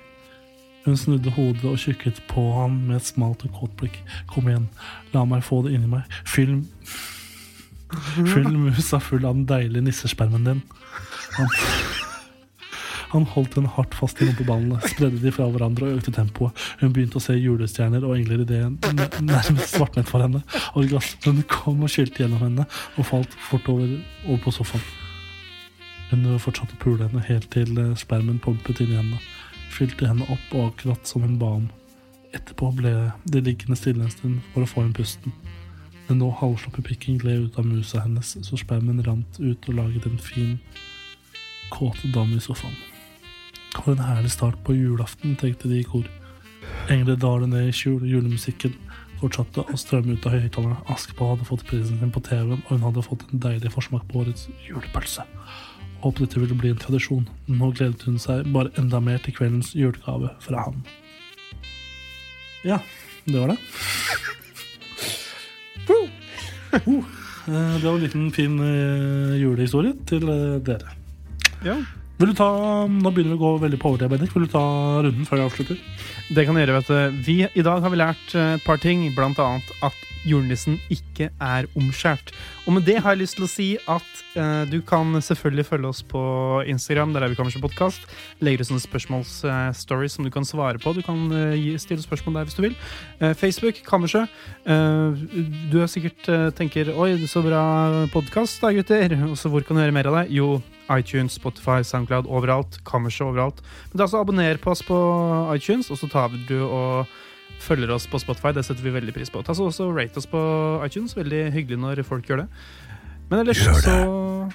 Hun 0.85 0.97
snudde 0.97 1.33
hodet 1.35 1.65
og 1.67 1.77
kikket 1.81 2.21
på 2.29 2.43
han 2.55 2.79
med 2.87 2.99
et 3.01 3.09
smalt 3.09 3.43
og 3.45 3.55
kåt 3.57 3.75
blikk. 3.79 3.99
Kom 4.31 4.47
igjen, 4.49 4.69
la 5.13 5.25
meg 5.27 5.43
få 5.45 5.61
det 5.65 5.75
inni 5.75 5.89
meg. 5.91 6.19
Fyll 6.27 6.61
Fyll 8.33 8.51
musa 8.53 8.99
full 9.01 9.25
av 9.25 9.33
den 9.33 9.47
deilige 9.49 9.81
nissespermen 9.81 10.45
din. 10.45 10.61
Han, 11.37 11.47
han 13.09 13.25
holdt 13.33 13.57
henne 13.57 13.71
hardt 13.73 13.95
fast 13.97 14.21
i 14.21 14.27
rumpeballene, 14.27 14.77
spredde 14.85 15.21
de 15.23 15.33
fra 15.33 15.47
hverandre 15.49 15.87
og 15.87 15.97
økte 15.97 16.13
tempoet. 16.13 16.65
Hun 16.83 16.93
begynte 16.93 17.17
å 17.17 17.23
se 17.23 17.33
julestjerner 17.37 18.05
og 18.05 18.17
engler 18.19 18.43
i 18.43 18.49
det 18.49 18.61
nærmest 19.25 19.73
svartnet 19.73 20.09
for 20.09 20.21
henne. 20.25 20.43
Orgasmen 20.77 21.41
kom 21.49 21.81
og 21.85 21.93
skylte 21.93 22.23
gjennom 22.23 22.43
henne 22.45 22.67
og 22.95 23.09
falt 23.09 23.33
fort 23.49 23.69
over, 23.73 23.97
over 24.27 24.41
på 24.45 24.53
sofaen. 24.59 24.85
Hun 26.09 26.25
fortsatte 26.41 26.73
å 26.77 26.81
pule 26.81 27.05
henne 27.05 27.21
helt 27.27 27.49
til 27.53 27.75
eh, 27.77 27.97
spermen 27.97 28.39
pumpet 28.41 28.81
inn 28.81 28.95
i 28.95 28.97
henne. 28.97 29.19
Fylte 29.69 30.09
henne 30.09 30.27
opp 30.33 30.55
og 30.55 30.71
akkurat 30.71 31.07
som 31.07 31.23
hun 31.25 31.37
ba 31.41 31.53
om. 31.59 31.69
Etterpå 32.35 32.71
ble 32.77 32.93
det 33.25 33.43
liggende 33.45 33.77
stille 33.79 34.05
en 34.05 34.13
stund 34.13 34.43
for 34.53 34.65
å 34.65 34.69
få 34.69 34.85
inn 34.85 34.93
pusten. 34.97 35.33
Den 36.09 36.21
nå 36.21 36.29
halvslappe 36.39 36.81
pikken 36.85 37.19
gled 37.21 37.47
ut 37.47 37.57
av 37.61 37.67
musa 37.69 38.01
hennes, 38.01 38.35
så 38.45 38.57
spermen 38.57 39.03
rant 39.05 39.39
ut 39.39 39.67
og 39.69 39.75
laget 39.77 40.07
en 40.09 40.21
fin, 40.21 40.55
kåt 41.69 42.01
dam 42.13 42.31
i 42.33 42.41
sofaen. 42.41 42.77
For 43.75 43.93
en 43.93 44.01
herlig 44.01 44.31
start 44.33 44.57
på 44.65 44.73
julaften, 44.73 45.35
tenkte 45.37 45.69
de 45.69 45.81
i 45.81 45.85
kor. 45.85 46.07
Engler 46.89 47.17
daler 47.21 47.49
ned 47.49 47.69
i 47.69 47.75
skjul, 47.75 48.01
julemusikken 48.09 48.73
fortsatte 49.19 49.65
å 49.67 49.77
strømme 49.77 50.15
ut 50.15 50.25
av 50.27 50.35
høyttalerne. 50.37 50.79
Askepott 50.91 51.35
hadde 51.35 51.47
fått 51.47 51.65
prisen 51.69 51.99
sin 51.99 52.13
på 52.13 52.23
TV-en, 52.25 52.63
og 52.63 52.71
hun 52.73 52.85
hadde 52.87 53.05
fått 53.05 53.25
en 53.29 53.43
deilig 53.43 53.71
forsmak 53.73 54.05
på 54.09 54.23
årets 54.23 54.47
julepølse. 54.65 55.25
Håpet 55.99 56.21
dette 56.23 56.39
ville 56.39 56.55
bli 56.55 56.71
en 56.71 56.79
tradisjon. 56.79 57.25
Nå 57.51 57.71
gledet 57.75 58.05
hun 58.07 58.19
seg 58.21 58.47
bare 58.55 58.71
enda 58.79 59.01
mer 59.03 59.19
til 59.23 59.35
kveldens 59.35 59.73
julegave 59.75 60.31
fra 60.43 60.63
han. 60.69 60.79
Ja, 62.63 62.79
det 63.25 63.39
var 63.39 63.53
det. 63.53 63.59
Uh, 65.89 66.05
eh, 67.49 67.75
det 67.81 67.85
var 67.85 67.95
en 67.95 68.03
liten 68.03 68.31
fin 68.31 68.59
eh, 68.61 69.39
julehistorie 69.41 69.95
til 70.07 70.29
eh, 70.29 70.59
dere. 70.63 70.95
Ja. 71.65 71.79
Vil 72.19 72.33
du 72.33 72.35
ta, 72.35 72.49
Nå 72.91 73.13
begynner 73.15 73.31
vi 73.31 73.39
å 73.39 73.45
gå 73.45 73.49
veldig 73.63 73.77
på 73.79 73.93
overtid, 73.93 74.11
Bendik. 74.11 74.33
Vil 74.35 74.43
du 74.43 74.51
ta 74.51 74.65
runden 75.05 75.27
før 75.27 75.39
jeg 75.39 75.47
avslutter? 75.47 75.77
Det 76.35 76.43
kan 76.43 76.57
jeg 76.59 76.67
gjøre, 76.67 76.81
vet 76.81 76.89
du. 76.91 77.19
Vi, 77.23 77.35
I 77.47 77.63
dag 77.63 77.85
har 77.85 77.93
vi 77.93 77.99
lært 78.01 78.33
eh, 78.35 78.55
et 78.57 78.65
par 78.65 78.81
ting, 78.83 79.05
blant 79.15 79.39
annet 79.39 79.69
at 79.87 80.05
julenissen 80.27 80.75
ikke 80.91 81.29
er 81.31 81.67
omskjært. 81.79 82.33
Og 82.65 82.75
med 82.75 82.83
det 82.89 82.97
har 82.99 83.15
jeg 83.15 83.21
lyst 83.21 83.37
til 83.39 83.45
å 83.45 83.49
si 83.49 83.67
at 83.87 84.23
eh, 84.35 84.65
du 84.67 84.81
kan 84.83 85.15
selvfølgelig 85.15 85.65
følge 85.69 85.91
oss 85.93 86.01
på 86.11 86.23
Instagram, 86.67 87.13
der 87.15 87.23
er 87.23 87.31
vi 87.31 87.37
Kammerset 87.39 87.63
Podkast. 87.63 88.03
Legger 88.43 88.65
ut 88.65 88.69
sånne 88.73 88.83
spørsmålsstories 88.83 90.17
som 90.17 90.27
du 90.27 90.31
kan 90.33 90.47
svare 90.47 90.81
på. 90.81 90.91
Du 90.97 90.99
kan 91.05 91.23
eh, 91.31 91.71
stille 91.79 92.03
spørsmål 92.03 92.41
der 92.41 92.49
hvis 92.49 92.57
du 92.59 92.65
vil. 92.67 92.75
Eh, 93.23 93.31
Facebook, 93.31 93.79
Kammersø. 93.87 94.25
Eh, 94.67 95.23
du 95.71 95.79
er 95.79 95.87
sikkert 95.87 96.27
eh, 96.27 96.49
tenker 96.57 96.91
Oi, 96.99 97.13
så 97.31 97.45
bra 97.45 97.63
podkast 98.11 98.59
da, 98.65 98.73
gutter. 98.75 99.15
Og 99.29 99.39
så 99.39 99.51
hvor 99.51 99.63
kan 99.63 99.79
du 99.79 99.85
høre 99.85 99.95
mer 99.95 100.11
av 100.11 100.19
det? 100.19 100.27
Jo, 100.35 100.57
iTunes, 100.95 101.35
Spotify, 101.39 101.81
Soundcloud, 101.85 102.27
overalt. 102.27 102.79
Kammerset 102.87 103.27
overalt. 103.27 103.61
Men 103.91 104.01
da 104.03 104.07
så 104.09 104.21
abonner 104.23 104.57
på 104.61 104.71
oss 104.73 104.83
på 104.85 104.97
iTunes, 105.55 105.91
og 105.91 105.99
så 106.01 106.09
tar 106.11 106.33
du 106.49 106.57
og 106.65 107.09
følger 107.59 107.91
oss 107.91 108.07
på 108.07 108.19
Spotify. 108.21 108.53
Det 108.55 108.65
setter 108.65 108.85
vi 108.85 108.95
veldig 108.95 109.13
pris 109.15 109.31
på. 109.33 109.43
Ta 109.45 109.55
så 109.55 109.67
også 109.69 109.89
Rate 109.95 110.21
oss 110.21 110.29
på 110.29 110.41
iTunes. 110.85 111.15
Veldig 111.17 111.43
hyggelig 111.55 111.79
når 111.81 112.03
folk 112.07 112.29
gjør 112.29 112.45
det. 112.45 112.49
Men 113.29 113.43
ellers 113.43 113.61
så 113.61 114.49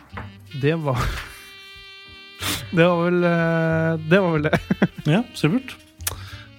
Det 0.62 0.74
var 0.82 0.98
Det 2.74 2.82
var 2.82 3.04
vel 3.04 3.24
eh, 3.28 4.04
Det 4.10 4.20
var 4.20 4.32
vel 4.34 4.48
det. 4.48 4.58
Ja, 5.06 5.22
supert. 5.34 5.76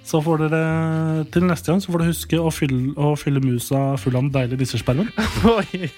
Så 0.05 0.21
får 0.21 0.43
dere 0.43 1.25
til 1.33 1.47
neste 1.49 1.71
gang 1.71 1.81
så 1.81 1.89
får 1.89 2.03
dere 2.03 2.13
huske 2.13 2.37
å 2.37 2.51
fylle, 2.53 2.93
å 2.93 3.15
fylle 3.17 3.41
musa 3.41 3.81
full 3.97 4.17
av 4.19 4.27
den 4.27 4.33
deilige 4.35 4.61
nissespermen. 4.61 5.09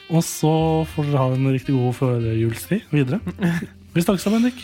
Og 0.07 0.23
så 0.23 0.53
får 0.93 1.09
dere 1.09 1.23
ha 1.25 1.35
en 1.35 1.51
riktig 1.51 1.75
god 1.75 1.97
førjulstid 1.99 2.87
videre. 2.95 3.19
Vi 3.93 4.05
snakkes 4.05 4.27
da, 4.29 4.35
Bendik. 4.37 4.63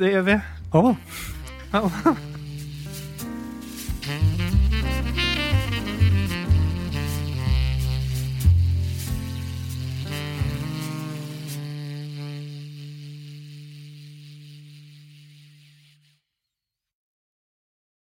Det 0.00 0.14
gjør 0.14 0.28
vi. 0.30 0.36
Ha 0.72 0.82
det. 0.86 0.96
Ha 1.72 1.86
det. 1.86 2.29